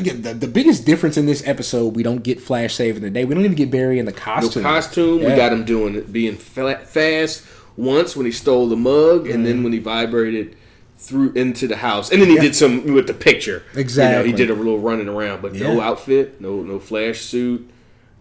again, 0.00 0.22
the, 0.22 0.34
the 0.34 0.48
biggest 0.48 0.84
difference 0.86 1.16
in 1.16 1.26
this 1.26 1.46
episode, 1.46 1.94
we 1.94 2.02
don't 2.02 2.22
get 2.22 2.40
Flash 2.40 2.74
saving 2.74 3.02
the 3.02 3.10
day. 3.10 3.24
We 3.24 3.34
don't 3.34 3.44
even 3.44 3.56
get 3.56 3.70
Barry 3.70 3.98
in 3.98 4.06
the 4.06 4.12
no 4.12 4.18
costume. 4.18 4.62
costume. 4.62 5.18
We 5.20 5.26
got 5.36 5.52
him 5.52 5.64
doing 5.64 5.94
it, 5.94 6.12
being 6.12 6.36
fast 6.36 7.44
once 7.76 8.16
when 8.16 8.26
he 8.26 8.32
stole 8.32 8.68
the 8.68 8.76
mug, 8.76 9.28
and 9.28 9.46
then 9.46 9.62
when 9.62 9.72
he 9.72 9.78
vibrated 9.78 10.56
through 10.96 11.32
into 11.32 11.66
the 11.66 11.76
house, 11.76 12.10
and 12.12 12.20
then 12.20 12.28
he 12.28 12.34
Yeah. 12.36 12.42
did 12.42 12.56
some 12.56 12.92
with 12.92 13.06
the 13.06 13.14
picture. 13.14 13.62
You 13.70 13.76
know, 13.76 13.80
Exactly. 13.80 14.30
he 14.30 14.36
did 14.36 14.50
a 14.50 14.54
little 14.54 14.78
running 14.78 15.08
around, 15.08 15.40
but 15.40 15.54
no 15.54 15.80
outfit, 15.80 16.40
no 16.40 16.62
no 16.62 16.78
flash 16.78 17.20
suit. 17.20 17.70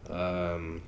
Um, 0.09 0.81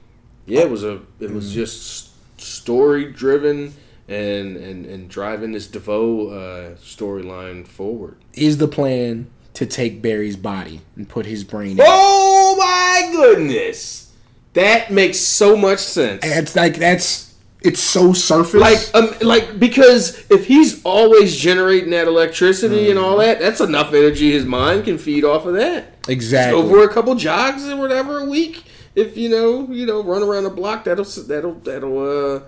yeah, 0.46 0.62
it 0.62 0.70
was 0.70 0.84
a 0.84 1.02
it 1.20 1.32
was 1.32 1.54
just 1.54 2.12
story 2.40 3.06
driven. 3.12 3.74
And, 4.08 4.58
and, 4.58 4.86
and 4.88 5.08
driving 5.08 5.54
this 5.54 5.68
DeVoe 5.68 6.28
uh, 6.32 6.76
storyline 6.76 7.66
forward. 7.66 8.18
Is 8.34 8.58
the 8.58 8.68
plan 8.68 9.28
to 9.54 9.66
take 9.66 10.02
Barry's 10.02 10.36
body 10.38 10.82
and 10.96 11.08
put 11.08 11.26
his 11.26 11.44
brain? 11.44 11.72
in? 11.80 11.86
Oh 11.88 12.56
my 12.58 13.12
goodness, 13.14 14.12
that 14.54 14.92
makes 14.92 15.20
so 15.20 15.56
much 15.56 15.80
sense. 15.80 16.24
And 16.24 16.34
It's 16.44 16.56
like 16.56 16.76
that's 16.78 17.30
it's 17.64 17.80
so 17.80 18.12
surface. 18.12 18.60
like 18.60 18.80
um 18.96 19.14
like 19.22 19.60
because 19.60 20.26
if 20.32 20.48
he's 20.48 20.84
always 20.84 21.38
generating 21.38 21.92
that 21.92 22.08
electricity 22.08 22.90
and 22.90 22.98
all 22.98 23.18
that 23.18 23.40
that's 23.40 23.62
enough 23.62 23.94
energy 23.94 24.32
his 24.32 24.46
mind 24.46 24.84
can 24.84 24.98
feed 24.98 25.24
off 25.24 25.46
of 25.46 25.54
that 25.54 25.94
exactly. 26.08 26.60
go 26.60 26.68
for 26.68 26.84
a 26.84 26.92
couple 26.92 27.14
jogs 27.14 27.68
or 27.70 27.76
whatever 27.78 28.18
a 28.22 28.26
week 28.26 28.64
if 28.96 29.16
you 29.16 29.30
know 29.30 29.68
you 29.72 29.86
know 29.86 30.02
run 30.02 30.24
around 30.24 30.44
the 30.44 30.50
block 30.50 30.86
that'll 30.86 31.04
that'll 31.06 31.54
that'll 31.60 32.00
uh 32.00 32.40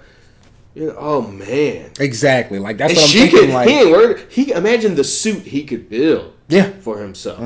you 0.76 0.88
know 0.88 0.96
oh 0.98 1.22
man 1.22 1.92
Exactly. 2.00 2.60
Like 2.60 2.78
that's 2.78 2.92
and 2.94 2.98
what 2.98 3.04
I'm 3.04 3.10
she 3.10 3.20
thinking. 3.20 3.40
could 3.40 3.50
like 3.50 3.70
he 3.70 3.76
ain't 3.80 3.92
worried 3.92 4.26
he 4.30 4.52
imagine 4.52 4.96
the 4.96 5.04
suit 5.04 5.44
he 5.44 5.64
could 5.64 5.90
build 5.90 6.34
yeah, 6.50 6.70
for 6.82 7.00
himself 7.00 7.40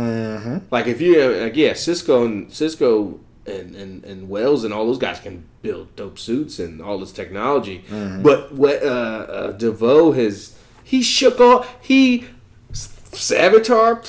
like 0.71 0.87
if 0.87 0.99
you 1.01 1.21
uh, 1.21 1.43
like 1.43 1.55
yeah 1.55 1.73
cisco 1.73 2.25
and 2.25 2.51
cisco 2.51 3.19
and, 3.45 3.75
and, 3.75 4.03
and 4.03 4.29
Wells 4.29 4.63
and 4.65 4.73
all 4.73 4.85
those 4.85 4.97
guys 4.97 5.19
can 5.21 5.45
build 5.61 5.95
dope 5.95 6.19
suits 6.19 6.59
and 6.59 6.81
all 6.81 6.99
this 6.99 7.13
technology. 7.13 7.85
Mm-hmm. 7.89 8.21
But 8.21 8.53
what 8.53 8.83
uh, 8.83 8.85
uh, 8.85 9.51
DeVoe 9.53 10.11
has 10.11 10.57
he 10.83 11.01
shook 11.01 11.39
off 11.39 11.73
he 11.81 12.25
Savitar, 12.73 14.03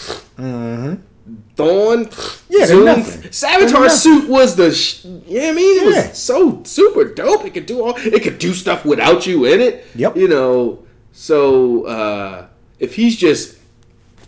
Thawne, 1.56 2.06
Mm-hmm. 2.06 2.52
Yeah, 2.56 2.66
Zoom. 2.66 2.84
nothing. 2.84 3.20
They're 3.22 3.30
Savitar's 3.30 3.72
nothing. 3.72 3.90
suit 3.98 4.28
was 4.28 4.56
the 4.56 4.72
sh- 4.72 5.04
yeah. 5.26 5.48
I 5.48 5.52
mean, 5.52 5.78
it 5.86 5.94
Yeah. 5.94 6.08
was 6.08 6.18
so 6.18 6.62
super 6.64 7.04
dope. 7.04 7.44
It 7.44 7.54
could 7.54 7.66
do 7.66 7.82
all. 7.84 7.94
It 7.96 8.22
could 8.22 8.38
do 8.38 8.54
stuff 8.54 8.84
without 8.84 9.26
you 9.26 9.44
in 9.44 9.60
it. 9.60 9.86
Yep. 9.94 10.16
You 10.16 10.28
know, 10.28 10.84
so 11.12 11.84
uh, 11.84 12.46
if 12.78 12.94
he's 12.94 13.16
just 13.16 13.58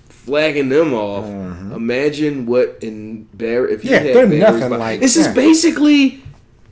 flagging 0.08 0.68
them 0.68 0.92
off, 0.92 1.24
imagine 1.74 2.46
what 2.46 2.78
in 2.82 3.24
Bear 3.34 3.66
if 3.68 3.82
he 3.82 3.88
Mm-hmm. 3.88 3.94
Yeah, 4.06 4.12
had 4.20 4.30
they're 4.30 4.38
nothing 4.38 4.68
body- 4.70 4.76
like- 4.80 5.00
this 5.00 5.16
yeah. 5.16 5.28
is 5.28 5.34
basically 5.34 6.22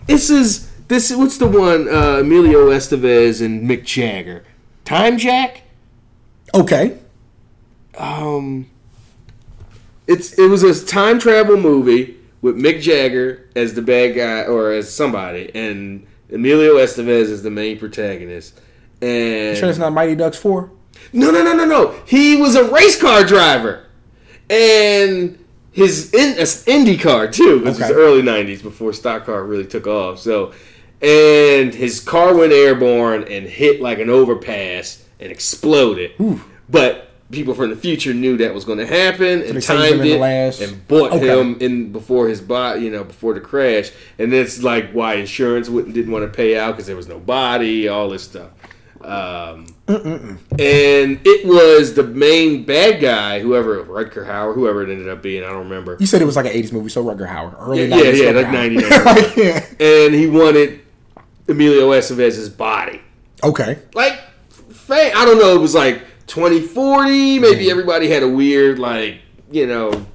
this 0.06 0.28
is 0.30 0.68
this 0.88 1.10
what's 1.14 1.38
the 1.38 1.46
one 1.46 1.88
uh, 1.88 2.18
Emilio 2.20 2.70
Estevez 2.70 3.40
and 3.44 3.68
Mick 3.68 3.84
Jagger, 3.84 4.44
Time 4.84 5.18
Jack. 5.18 5.62
okay. 6.54 6.98
Um, 7.96 8.70
it's 10.08 10.32
it 10.38 10.48
was 10.48 10.62
a 10.64 10.84
time 10.84 11.20
travel 11.20 11.56
movie 11.56 12.16
with 12.40 12.56
Mick 12.56 12.80
Jagger 12.80 13.48
as 13.54 13.74
the 13.74 13.82
bad 13.82 14.16
guy 14.16 14.42
or 14.44 14.72
as 14.72 14.92
somebody, 14.92 15.50
and 15.54 16.06
Emilio 16.32 16.76
Estevez 16.76 17.28
is 17.30 17.42
the 17.42 17.50
main 17.50 17.78
protagonist. 17.78 18.60
and 19.00 19.56
Sure, 19.56 19.68
it's 19.68 19.78
not 19.78 19.92
Mighty 19.92 20.16
Ducks 20.16 20.38
four. 20.38 20.70
no, 21.12 21.30
no, 21.30 21.44
no, 21.44 21.52
no, 21.52 21.64
no. 21.64 21.94
He 22.06 22.36
was 22.36 22.56
a 22.56 22.64
race 22.72 23.00
car 23.00 23.24
driver, 23.24 23.86
and 24.50 25.38
his 25.72 26.12
in, 26.12 26.40
uh, 26.40 26.46
Indy 26.66 26.96
car 26.96 27.28
too. 27.28 27.60
This 27.60 27.78
was 27.78 27.88
the 27.88 27.94
early 27.94 28.22
'90s 28.22 28.62
before 28.62 28.92
stock 28.92 29.26
car 29.26 29.44
really 29.44 29.66
took 29.66 29.86
off. 29.86 30.18
So, 30.18 30.52
and 31.02 31.74
his 31.74 32.00
car 32.00 32.34
went 32.34 32.52
airborne 32.52 33.24
and 33.24 33.46
hit 33.46 33.80
like 33.80 33.98
an 33.98 34.10
overpass 34.10 35.04
and 35.20 35.30
exploded. 35.30 36.12
But 36.68 37.07
people 37.30 37.52
from 37.54 37.68
the 37.70 37.76
future 37.76 38.14
knew 38.14 38.36
that 38.38 38.54
was 38.54 38.64
going 38.64 38.78
to 38.78 38.86
happen 38.86 39.42
and 39.42 39.56
him 39.56 39.60
timed 39.60 40.00
it 40.04 40.18
last- 40.18 40.60
and 40.62 40.86
bought 40.88 41.12
Okay. 41.12 41.28
him 41.38 41.56
in 41.60 41.92
before 41.92 42.26
his 42.28 42.40
body, 42.40 42.82
you 42.84 42.90
know, 42.90 43.04
before 43.04 43.34
the 43.34 43.40
crash. 43.40 43.90
And 44.18 44.32
that's 44.32 44.62
like 44.62 44.90
why 44.92 45.14
insurance 45.14 45.68
wouldn't 45.68 45.94
didn't 45.94 46.10
want 46.12 46.24
to 46.24 46.34
pay 46.34 46.56
out 46.58 46.72
because 46.72 46.86
there 46.86 46.96
was 46.96 47.08
no 47.08 47.18
body, 47.18 47.86
all 47.88 48.08
this 48.08 48.22
stuff. 48.22 48.48
Um, 49.00 49.66
and 49.86 51.20
it 51.24 51.46
was 51.46 51.94
the 51.94 52.02
main 52.02 52.64
bad 52.64 53.00
guy, 53.00 53.38
whoever 53.40 53.84
Rutger 53.84 54.26
Hauer, 54.26 54.54
whoever 54.54 54.82
it 54.82 54.90
ended 54.90 55.08
up 55.08 55.22
being, 55.22 55.44
I 55.44 55.48
don't 55.48 55.68
remember. 55.68 55.96
You 56.00 56.06
said 56.06 56.20
it 56.20 56.24
was 56.24 56.34
like 56.36 56.46
an 56.46 56.52
eighties 56.52 56.72
movie, 56.72 56.88
so 56.88 57.04
Rutger 57.04 57.28
Hauer, 57.28 57.54
early 57.60 57.84
Yeah, 57.86 57.96
90s 57.96 58.18
yeah, 58.18 58.32
Rutger 58.32 58.34
like 58.34 58.46
Hauer. 58.46 58.52
99. 58.52 59.04
Like, 59.04 59.36
yeah. 59.36 59.64
And 59.86 60.14
he 60.14 60.26
wanted 60.26 60.80
Emilio 61.46 61.90
Estevez's 61.92 62.48
body. 62.48 63.00
Okay. 63.44 63.78
Like, 63.94 64.18
I 64.90 65.24
don't 65.24 65.38
know, 65.38 65.54
it 65.54 65.60
was 65.60 65.74
like 65.74 66.02
2040. 66.28 67.38
Maybe 67.40 67.70
everybody 67.70 68.08
had 68.08 68.22
a 68.22 68.28
weird, 68.28 68.78
like, 68.78 69.20
you 69.50 69.66
know, 69.66 70.06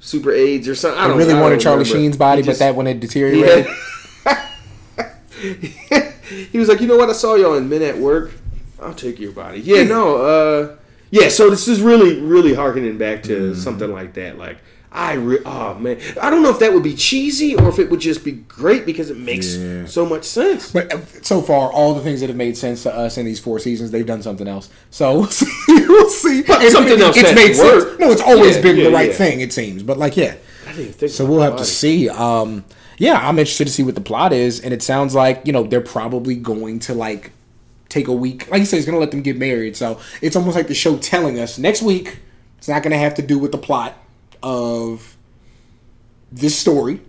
super 0.00 0.32
AIDS 0.32 0.68
or 0.68 0.74
something. 0.74 1.00
I 1.00 1.08
don't 1.08 1.18
really 1.18 1.34
I 1.34 1.40
wanted 1.40 1.60
Charlie 1.60 1.84
remember. 1.84 1.98
Sheen's 1.98 2.16
body, 2.16 2.42
He 2.42 2.46
but 2.46 2.58
that 2.58 2.74
one 2.74 2.86
had 2.86 2.96
he 2.96 3.00
deteriorated. 3.00 3.66
he 6.50 6.58
was 6.58 6.68
like, 6.68 6.80
you 6.80 6.86
know 6.86 6.96
what? 6.96 7.10
I 7.10 7.12
saw 7.12 7.34
y'all 7.34 7.54
in 7.54 7.68
Men 7.68 7.82
at 7.82 7.98
Work. 7.98 8.32
I'll 8.80 8.94
take 8.94 9.18
your 9.20 9.32
body. 9.32 9.60
Yeah, 9.60 9.82
no, 9.84 10.16
uh, 10.16 10.76
yeah. 11.10 11.28
So 11.28 11.50
this 11.50 11.68
is 11.68 11.80
really, 11.80 12.20
really 12.20 12.54
harkening 12.54 12.98
back 12.98 13.22
to 13.24 13.30
Mm-hmm. 13.50 13.60
something 13.60 13.92
like 13.92 14.14
that. 14.14 14.38
Like, 14.38 14.58
I, 14.92 15.12
re- 15.14 15.38
oh 15.46 15.74
man, 15.74 16.00
I 16.20 16.30
don't 16.30 16.42
know 16.42 16.50
if 16.50 16.58
that 16.58 16.72
would 16.72 16.82
be 16.82 16.94
cheesy 16.96 17.54
or 17.54 17.68
if 17.68 17.78
it 17.78 17.90
would 17.90 18.00
just 18.00 18.24
be 18.24 18.32
great 18.32 18.84
because 18.86 19.08
it 19.08 19.16
makes 19.16 19.54
Yeah. 19.56 19.86
so 19.86 20.04
much 20.04 20.24
sense. 20.24 20.72
But 20.72 20.92
uh, 20.92 21.00
so 21.22 21.40
far, 21.42 21.70
all 21.70 21.94
the 21.94 22.00
things 22.00 22.20
that 22.20 22.26
have 22.28 22.36
made 22.36 22.56
sense 22.56 22.82
to 22.82 22.94
us 22.94 23.16
in 23.16 23.24
these 23.24 23.38
four 23.38 23.60
seasons, 23.60 23.92
they've 23.92 24.04
done 24.06 24.20
something 24.22 24.48
else. 24.48 24.68
So 24.90 25.12
we'll 25.20 25.26
see. 25.28 25.46
we'll 25.68 26.08
see. 26.10 26.42
But 26.42 26.62
And 26.62 26.72
something 26.72 27.00
else 27.00 27.16
It's 27.16 27.34
made 27.34 27.56
work. 27.56 27.88
sense. 27.88 28.00
No, 28.00 28.10
it's 28.10 28.20
always 28.22 28.56
Yeah, 28.56 28.62
been 28.62 28.76
yeah, 28.78 28.84
the 28.84 28.90
right 28.90 29.10
yeah. 29.10 29.16
thing. 29.16 29.40
It 29.42 29.52
seems, 29.52 29.82
but 29.84 29.96
like, 29.96 30.16
yeah. 30.16 30.34
I 30.66 30.72
didn't 30.72 30.94
think 30.94 31.12
So 31.12 31.24
we'll 31.24 31.38
the 31.38 31.44
have 31.44 31.56
to 31.56 31.64
see. 31.64 32.08
Um, 32.08 32.64
yeah, 32.98 33.14
I'm 33.28 33.38
interested 33.38 33.66
to 33.66 33.72
see 33.72 33.82
what 33.84 33.94
the 33.94 34.00
plot 34.00 34.32
is, 34.32 34.60
and 34.60 34.74
it 34.74 34.82
sounds 34.82 35.14
like 35.14 35.42
you 35.44 35.52
know 35.52 35.62
they're 35.62 35.80
probably 35.80 36.34
going 36.34 36.80
to 36.80 36.94
like 36.94 37.30
take 37.88 38.08
a 38.08 38.12
week. 38.12 38.50
Like 38.50 38.58
you 38.60 38.66
said, 38.66 38.76
it's 38.78 38.86
going 38.86 38.94
to 38.96 39.00
let 39.00 39.10
them 39.12 39.22
get 39.22 39.36
married. 39.38 39.76
So 39.76 40.00
it's 40.20 40.34
almost 40.36 40.56
like 40.56 40.66
the 40.68 40.74
show 40.74 40.96
telling 40.98 41.38
us 41.38 41.58
next 41.58 41.80
week 41.82 42.18
it's 42.58 42.68
not 42.68 42.82
going 42.82 42.90
to 42.92 42.98
have 42.98 43.14
to 43.14 43.22
do 43.22 43.38
with 43.38 43.52
the 43.52 43.58
plot 43.58 43.94
of 44.42 45.16
this 46.32 46.58
story. 46.58 47.00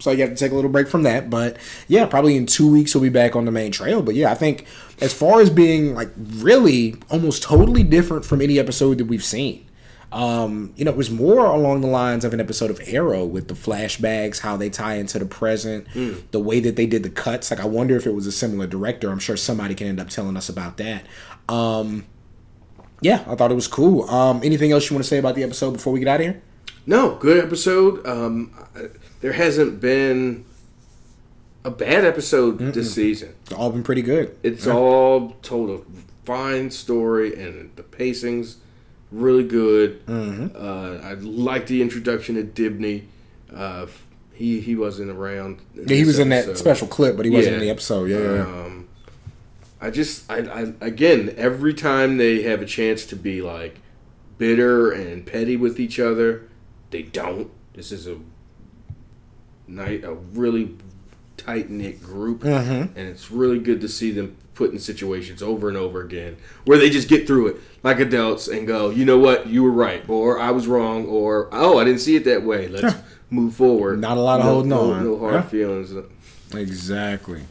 So 0.00 0.12
you 0.12 0.20
have 0.20 0.30
to 0.30 0.36
take 0.36 0.52
a 0.52 0.54
little 0.54 0.70
break 0.70 0.88
from 0.88 1.02
that. 1.02 1.28
But 1.28 1.56
yeah, 1.88 2.06
probably 2.06 2.36
in 2.36 2.46
two 2.46 2.70
weeks 2.70 2.94
we'll 2.94 3.02
be 3.02 3.08
back 3.08 3.34
on 3.34 3.44
the 3.44 3.50
main 3.50 3.72
trail. 3.72 4.02
But 4.02 4.14
yeah, 4.14 4.30
I 4.30 4.34
think 4.34 4.66
as 5.00 5.12
far 5.12 5.40
as 5.40 5.50
being 5.50 5.94
like 5.94 6.10
really 6.16 6.96
almost 7.10 7.42
totally 7.42 7.82
different 7.82 8.24
from 8.24 8.40
any 8.40 8.58
episode 8.58 8.98
that 8.98 9.06
we've 9.06 9.24
seen. 9.24 9.64
Um, 10.10 10.72
you 10.74 10.86
know, 10.86 10.90
it 10.90 10.96
was 10.96 11.10
more 11.10 11.44
along 11.44 11.82
the 11.82 11.86
lines 11.86 12.24
of 12.24 12.32
an 12.32 12.40
episode 12.40 12.70
of 12.70 12.80
Arrow 12.86 13.26
with 13.26 13.48
the 13.48 13.54
flashbacks, 13.54 14.38
how 14.38 14.56
they 14.56 14.70
tie 14.70 14.94
into 14.94 15.18
the 15.18 15.26
present, 15.26 15.86
the 16.30 16.40
way 16.40 16.60
that 16.60 16.76
they 16.76 16.86
did 16.86 17.02
the 17.02 17.10
cuts. 17.10 17.50
Like, 17.50 17.60
I 17.60 17.66
wonder 17.66 17.94
if 17.94 18.06
it 18.06 18.14
was 18.14 18.26
a 18.26 18.32
similar 18.32 18.66
director. 18.66 19.10
I'm 19.10 19.18
sure 19.18 19.36
somebody 19.36 19.74
can 19.74 19.86
end 19.86 20.00
up 20.00 20.08
telling 20.08 20.36
us 20.38 20.48
about 20.48 20.78
that. 20.78 21.04
Um, 21.46 22.06
yeah, 23.02 23.22
I 23.26 23.34
thought 23.34 23.52
it 23.52 23.54
was 23.54 23.68
cool. 23.68 24.08
Um, 24.08 24.40
anything 24.42 24.72
else 24.72 24.88
you 24.88 24.96
want 24.96 25.04
to 25.04 25.08
say 25.08 25.18
about 25.18 25.34
the 25.34 25.42
episode 25.42 25.72
before 25.72 25.92
we 25.92 25.98
get 25.98 26.08
out 26.08 26.20
of 26.20 26.26
here? 26.26 26.42
No, 26.88 27.16
good 27.16 27.44
episode. 27.44 28.04
Um, 28.06 28.50
there 29.20 29.34
hasn't 29.34 29.78
been 29.78 30.46
a 31.62 31.70
bad 31.70 32.06
episode 32.06 32.58
this 32.72 32.94
season. 32.94 33.34
It's 33.42 33.52
all 33.52 33.70
been 33.70 33.82
pretty 33.82 34.00
good. 34.00 34.34
It's 34.42 34.66
all 34.66 35.36
told 35.42 35.68
a 35.68 35.82
fine 36.24 36.70
story, 36.70 37.38
and 37.38 37.76
the 37.76 37.82
pacing's 37.82 38.56
really 39.12 39.44
good. 39.44 40.00
Uh, 40.08 40.98
I 41.02 41.12
like 41.12 41.66
the 41.66 41.82
introduction 41.82 42.38
of 42.38 42.54
Dibney. 42.54 43.04
Uh, 43.54 43.86
he 44.32 44.62
he 44.62 44.74
wasn't 44.74 45.10
around. 45.10 45.58
Yeah, 45.74 45.94
he 45.94 46.06
was 46.06 46.18
in 46.18 46.30
that 46.30 46.56
special 46.56 46.88
clip, 46.88 47.18
but 47.18 47.26
he 47.26 47.30
wasn't 47.30 47.56
in 47.56 47.60
the 47.60 47.70
episode. 47.70 48.08
Yeah, 48.08 48.18
yeah, 48.18 48.34
yeah. 48.34 48.64
Um, 48.64 48.88
I 49.78 49.90
just, 49.90 50.30
I, 50.30 50.38
I, 50.38 50.60
again, 50.80 51.34
every 51.36 51.74
time 51.74 52.16
they 52.16 52.42
have 52.44 52.62
a 52.62 52.66
chance 52.66 53.04
to 53.06 53.14
be 53.16 53.42
like 53.42 53.76
bitter 54.38 54.90
and 54.90 55.26
petty 55.26 55.56
with 55.56 55.78
each 55.78 56.00
other, 56.00 56.47
they 56.90 57.02
don't. 57.02 57.50
This 57.74 57.92
is 57.92 58.06
a 58.06 58.16
night, 59.66 60.04
a 60.04 60.14
really 60.14 60.76
tight 61.36 61.70
knit 61.70 62.02
group, 62.02 62.44
and 62.44 62.96
it's 62.96 63.30
really 63.30 63.58
good 63.58 63.80
to 63.80 63.88
see 63.88 64.10
them 64.10 64.36
put 64.54 64.72
in 64.72 64.78
situations 64.78 65.40
over 65.40 65.68
and 65.68 65.76
over 65.76 66.02
again 66.02 66.36
where 66.64 66.78
they 66.78 66.90
just 66.90 67.08
get 67.08 67.28
through 67.28 67.46
it 67.46 67.56
like 67.84 68.00
adults 68.00 68.48
and 68.48 68.66
go, 68.66 68.90
you 68.90 69.04
know 69.04 69.16
what, 69.16 69.46
you 69.46 69.62
were 69.62 69.70
right, 69.70 70.02
or 70.08 70.40
I 70.40 70.50
was 70.50 70.66
wrong, 70.66 71.06
or 71.06 71.48
oh, 71.52 71.78
I 71.78 71.84
didn't 71.84 72.00
see 72.00 72.16
it 72.16 72.24
that 72.24 72.42
way. 72.42 72.66
Let's 72.66 72.96
move 73.30 73.54
forward. 73.54 74.00
Not 74.00 74.16
a 74.16 74.20
lot 74.20 74.40
of 74.40 74.46
no, 74.46 74.52
holding 74.52 74.70
no, 74.70 74.92
on. 74.92 75.04
No 75.04 75.18
hard 75.18 75.34
Yeah. 75.34 75.42
feelings. 75.42 75.92
Exactly. 76.54 77.42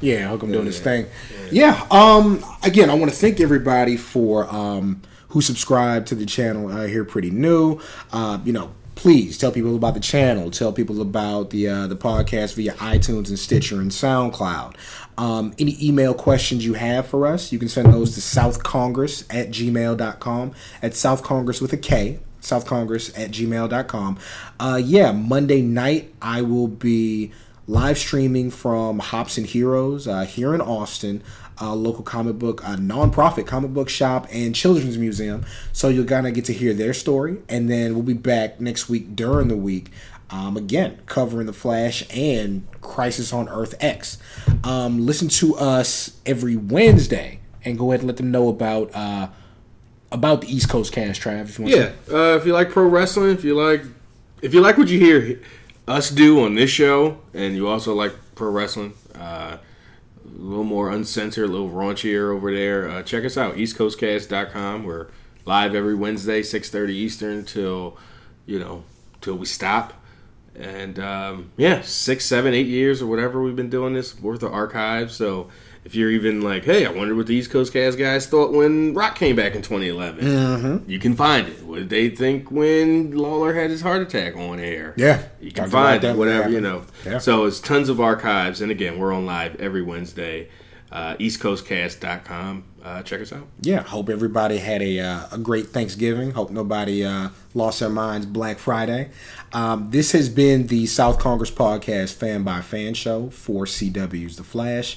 Yeah, 0.00 0.28
Hook 0.28 0.42
'em 0.42 0.52
doing 0.52 0.64
this 0.64 0.80
thing. 0.80 1.06
Yeah. 1.50 1.86
Um. 1.90 2.44
Again, 2.62 2.90
I 2.90 2.94
want 2.94 3.10
to 3.10 3.16
thank 3.16 3.40
everybody 3.40 3.96
for 3.96 4.52
um 4.54 5.02
who 5.28 5.40
subscribed 5.40 6.06
to 6.08 6.14
the 6.14 6.26
channel 6.26 6.68
uh, 6.68 6.86
here. 6.86 7.04
Pretty 7.04 7.30
new. 7.30 7.80
Uh, 8.12 8.38
you 8.44 8.52
know, 8.52 8.72
please 8.96 9.38
tell 9.38 9.52
people 9.52 9.76
about 9.76 9.94
the 9.94 10.00
channel. 10.00 10.50
Tell 10.50 10.72
people 10.72 11.00
about 11.00 11.50
the 11.50 11.68
uh, 11.68 11.86
the 11.86 11.94
podcast 11.94 12.54
via 12.54 12.72
iTunes 12.74 13.28
and 13.28 13.38
Stitcher 13.38 13.80
and 13.80 13.92
SoundCloud. 13.92 14.74
Um, 15.16 15.54
any 15.58 15.76
email 15.80 16.12
questions 16.12 16.64
you 16.66 16.74
have 16.74 17.06
for 17.06 17.26
us, 17.26 17.52
you 17.52 17.58
can 17.60 17.68
send 17.68 17.92
those 17.92 18.14
to 18.14 18.20
southcongress 18.20 19.24
at 19.30 19.50
gmail.com. 19.50 20.52
At 20.82 20.94
South 20.94 21.22
Congress 21.22 21.60
with 21.60 21.72
a 21.72 21.76
K, 21.76 22.18
southcongress 22.40 23.16
at 23.18 23.30
gmail.com. 23.30 24.18
Uh, 24.58 24.80
yeah, 24.82 25.12
Monday 25.12 25.62
night 25.62 26.12
I 26.20 26.42
will 26.42 26.68
be 26.68 27.32
live 27.68 27.98
streaming 27.98 28.50
from 28.50 28.98
Hops 28.98 29.38
and 29.38 29.46
Heroes 29.46 30.06
uh, 30.06 30.24
here 30.24 30.54
in 30.54 30.60
Austin, 30.60 31.22
a 31.58 31.74
local 31.74 32.02
comic 32.02 32.38
book, 32.38 32.62
a 32.62 32.76
nonprofit 32.76 33.46
comic 33.46 33.72
book 33.72 33.88
shop 33.88 34.26
and 34.30 34.54
children's 34.54 34.98
museum. 34.98 35.44
So 35.72 35.88
you're 35.88 36.04
gonna 36.04 36.32
get 36.32 36.44
to 36.46 36.52
hear 36.52 36.74
their 36.74 36.92
story, 36.92 37.38
and 37.48 37.70
then 37.70 37.94
we'll 37.94 38.02
be 38.02 38.12
back 38.12 38.60
next 38.60 38.88
week 38.88 39.16
during 39.16 39.48
the 39.48 39.56
week. 39.56 39.90
Um, 40.28 40.56
again, 40.56 40.98
covering 41.06 41.46
the 41.46 41.52
Flash 41.52 42.04
and 42.14 42.66
Crisis 42.80 43.32
on 43.32 43.48
Earth 43.48 43.74
X. 43.80 44.18
Um, 44.64 45.06
listen 45.06 45.28
to 45.28 45.54
us 45.54 46.18
every 46.26 46.56
Wednesday 46.56 47.38
and 47.64 47.78
go 47.78 47.90
ahead 47.90 48.00
and 48.00 48.08
let 48.08 48.16
them 48.16 48.30
know 48.30 48.48
about 48.48 48.94
uh, 48.94 49.28
about 50.10 50.40
the 50.40 50.52
East 50.52 50.68
Coast 50.68 50.92
Cast, 50.92 51.20
Trav. 51.20 51.48
If 51.48 51.58
Yeah, 51.58 51.92
uh, 52.10 52.36
if 52.36 52.46
you 52.46 52.52
like 52.52 52.70
pro 52.70 52.84
wrestling, 52.84 53.30
if 53.30 53.44
you 53.44 53.54
like, 53.54 53.82
if 54.42 54.54
you 54.54 54.60
like 54.60 54.78
what 54.78 54.88
you 54.88 54.98
hear 54.98 55.40
us 55.86 56.10
do 56.10 56.42
on 56.42 56.54
this 56.54 56.70
show, 56.70 57.18
and 57.34 57.54
you 57.54 57.68
also 57.68 57.94
like 57.94 58.12
pro 58.34 58.50
wrestling, 58.50 58.94
uh, 59.14 59.58
a 60.36 60.42
little 60.42 60.64
more 60.64 60.90
uncensored, 60.90 61.48
a 61.48 61.52
little 61.52 61.70
raunchier 61.70 62.34
over 62.34 62.54
there, 62.54 62.88
uh, 62.88 63.02
check 63.02 63.24
us 63.24 63.36
out, 63.36 63.56
EastCoastCast.com. 63.56 64.84
We're 64.84 65.08
live 65.44 65.74
every 65.74 65.94
Wednesday, 65.94 66.42
six 66.42 66.68
thirty 66.68 66.94
Eastern 66.94 67.44
till 67.44 67.96
you 68.44 68.58
know 68.58 68.84
till 69.20 69.36
we 69.36 69.46
stop. 69.46 69.94
And 70.54 70.98
um, 70.98 71.52
yeah, 71.56 71.82
six, 71.82 72.24
seven, 72.24 72.54
eight 72.54 72.66
years 72.66 73.02
or 73.02 73.06
whatever 73.06 73.42
we've 73.42 73.56
been 73.56 73.70
doing 73.70 73.92
this 73.92 74.18
worth 74.18 74.42
of 74.42 74.52
archives. 74.52 75.14
So 75.14 75.48
if 75.86 75.94
you're 75.94 76.10
even 76.10 76.40
like, 76.42 76.64
hey, 76.64 76.84
I 76.84 76.90
wonder 76.90 77.14
what 77.14 77.28
the 77.28 77.34
East 77.36 77.48
Coast 77.52 77.72
Cast 77.72 77.96
guys 77.96 78.26
thought 78.26 78.52
when 78.52 78.92
Rock 78.92 79.14
came 79.14 79.36
back 79.36 79.54
in 79.54 79.62
2011, 79.62 80.84
you 80.88 80.98
can 80.98 81.14
find 81.14 81.46
it. 81.46 81.62
What 81.62 81.76
did 81.78 81.90
they 81.90 82.10
think 82.10 82.50
when 82.50 83.12
Lawler 83.12 83.54
had 83.54 83.70
his 83.70 83.82
heart 83.82 84.02
attack 84.02 84.36
on 84.36 84.58
air? 84.58 84.94
Yeah. 84.96 85.22
you 85.40 85.52
can 85.52 85.70
find 85.70 86.02
that 86.02 86.16
it. 86.16 86.18
Whatever 86.18 86.48
you 86.50 86.60
know. 86.60 86.82
Yeah. 87.04 87.18
So 87.18 87.44
it's 87.44 87.60
tons 87.60 87.88
of 87.88 88.00
archives, 88.00 88.60
and 88.60 88.72
again, 88.72 88.98
we're 88.98 89.12
on 89.12 89.26
live 89.26 89.54
every 89.60 89.82
Wednesday. 89.82 90.48
Uh, 90.90 91.16
EastCoastCast.com. 91.16 92.64
Uh, 92.82 93.02
check 93.02 93.20
us 93.20 93.32
out. 93.32 93.48
yeah, 93.62 93.82
hope 93.82 94.08
everybody 94.08 94.58
had 94.58 94.80
a, 94.80 95.00
uh, 95.00 95.26
a 95.32 95.38
great 95.38 95.66
Thanksgiving. 95.66 96.30
Hope 96.30 96.50
nobody 96.52 97.04
uh, 97.04 97.30
lost 97.52 97.80
their 97.80 97.88
minds 97.90 98.26
Black 98.26 98.58
Friday. 98.58 99.10
Um, 99.52 99.90
this 99.90 100.12
has 100.12 100.28
been 100.28 100.68
the 100.68 100.86
South 100.86 101.18
Congress 101.18 101.50
Podcast 101.50 102.14
Fan 102.14 102.44
by 102.44 102.60
Fan 102.60 102.94
Show 102.94 103.30
for 103.30 103.64
CW's 103.64 104.36
The 104.36 104.44
Flash, 104.44 104.96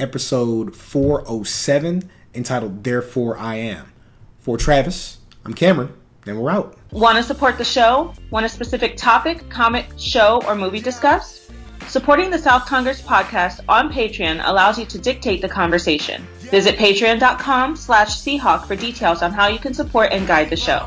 episode 0.00 0.74
407, 0.74 2.10
entitled 2.34 2.82
Therefore 2.82 3.38
I 3.38 3.56
Am. 3.56 3.92
For 4.38 4.56
Travis, 4.56 5.18
I'm 5.44 5.52
Cameron, 5.54 5.92
and 6.26 6.40
we're 6.40 6.50
out. 6.50 6.76
Want 6.90 7.18
to 7.18 7.22
support 7.22 7.58
the 7.58 7.64
show? 7.64 8.14
Want 8.30 8.46
a 8.46 8.48
specific 8.48 8.96
topic, 8.96 9.48
comic, 9.50 9.86
show, 9.98 10.42
or 10.46 10.54
movie 10.54 10.80
discussed? 10.80 11.52
Supporting 11.86 12.30
the 12.30 12.38
South 12.38 12.66
Congress 12.66 13.02
podcast 13.02 13.60
on 13.68 13.92
Patreon 13.92 14.40
allows 14.44 14.78
you 14.78 14.86
to 14.86 14.98
dictate 14.98 15.42
the 15.42 15.48
conversation. 15.48 16.26
Visit 16.38 16.76
patreon.com 16.76 17.76
slash 17.76 18.20
Seahawk 18.20 18.66
for 18.66 18.76
details 18.76 19.22
on 19.22 19.32
how 19.32 19.48
you 19.48 19.58
can 19.58 19.74
support 19.74 20.12
and 20.12 20.26
guide 20.26 20.50
the 20.50 20.56
show. 20.56 20.86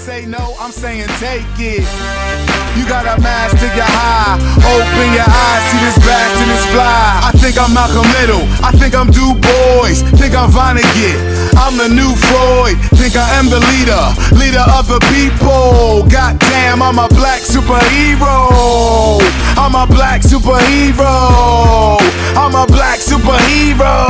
Say 0.00 0.24
no, 0.24 0.56
I'm 0.58 0.72
saying 0.72 1.08
take 1.20 1.44
it. 1.60 1.84
You 2.72 2.88
got 2.88 3.04
a 3.04 3.20
mask 3.20 3.60
to 3.60 3.68
your 3.76 3.84
high. 3.84 4.40
Open 4.64 5.08
your 5.12 5.28
eyes, 5.28 5.62
see 5.68 5.76
this 5.84 6.00
bastard 6.00 6.48
is 6.48 6.64
fly. 6.72 7.20
I 7.20 7.36
think 7.36 7.60
I'm 7.60 7.68
Malcolm 7.76 8.08
Little. 8.16 8.40
I 8.64 8.72
think 8.72 8.96
I'm 8.96 9.12
Du 9.12 9.36
Bois. 9.36 10.00
Think 10.16 10.32
I'm 10.32 10.48
Vonnegut. 10.48 11.20
I'm 11.52 11.76
the 11.76 11.92
new 11.92 12.16
Freud. 12.16 12.80
Think 12.96 13.12
I 13.12 13.28
am 13.36 13.52
the 13.52 13.60
leader. 13.60 14.00
Leader 14.40 14.64
of 14.72 14.88
the 14.88 15.04
people. 15.12 16.08
Goddamn, 16.08 16.80
I'm 16.80 16.96
a 16.96 17.06
black 17.12 17.44
superhero. 17.44 19.20
I'm 19.60 19.76
a 19.76 19.84
black 19.84 20.22
superhero. 20.24 22.00
I'm 22.40 22.56
a 22.56 22.64
black 22.72 23.04
superhero. 23.04 24.08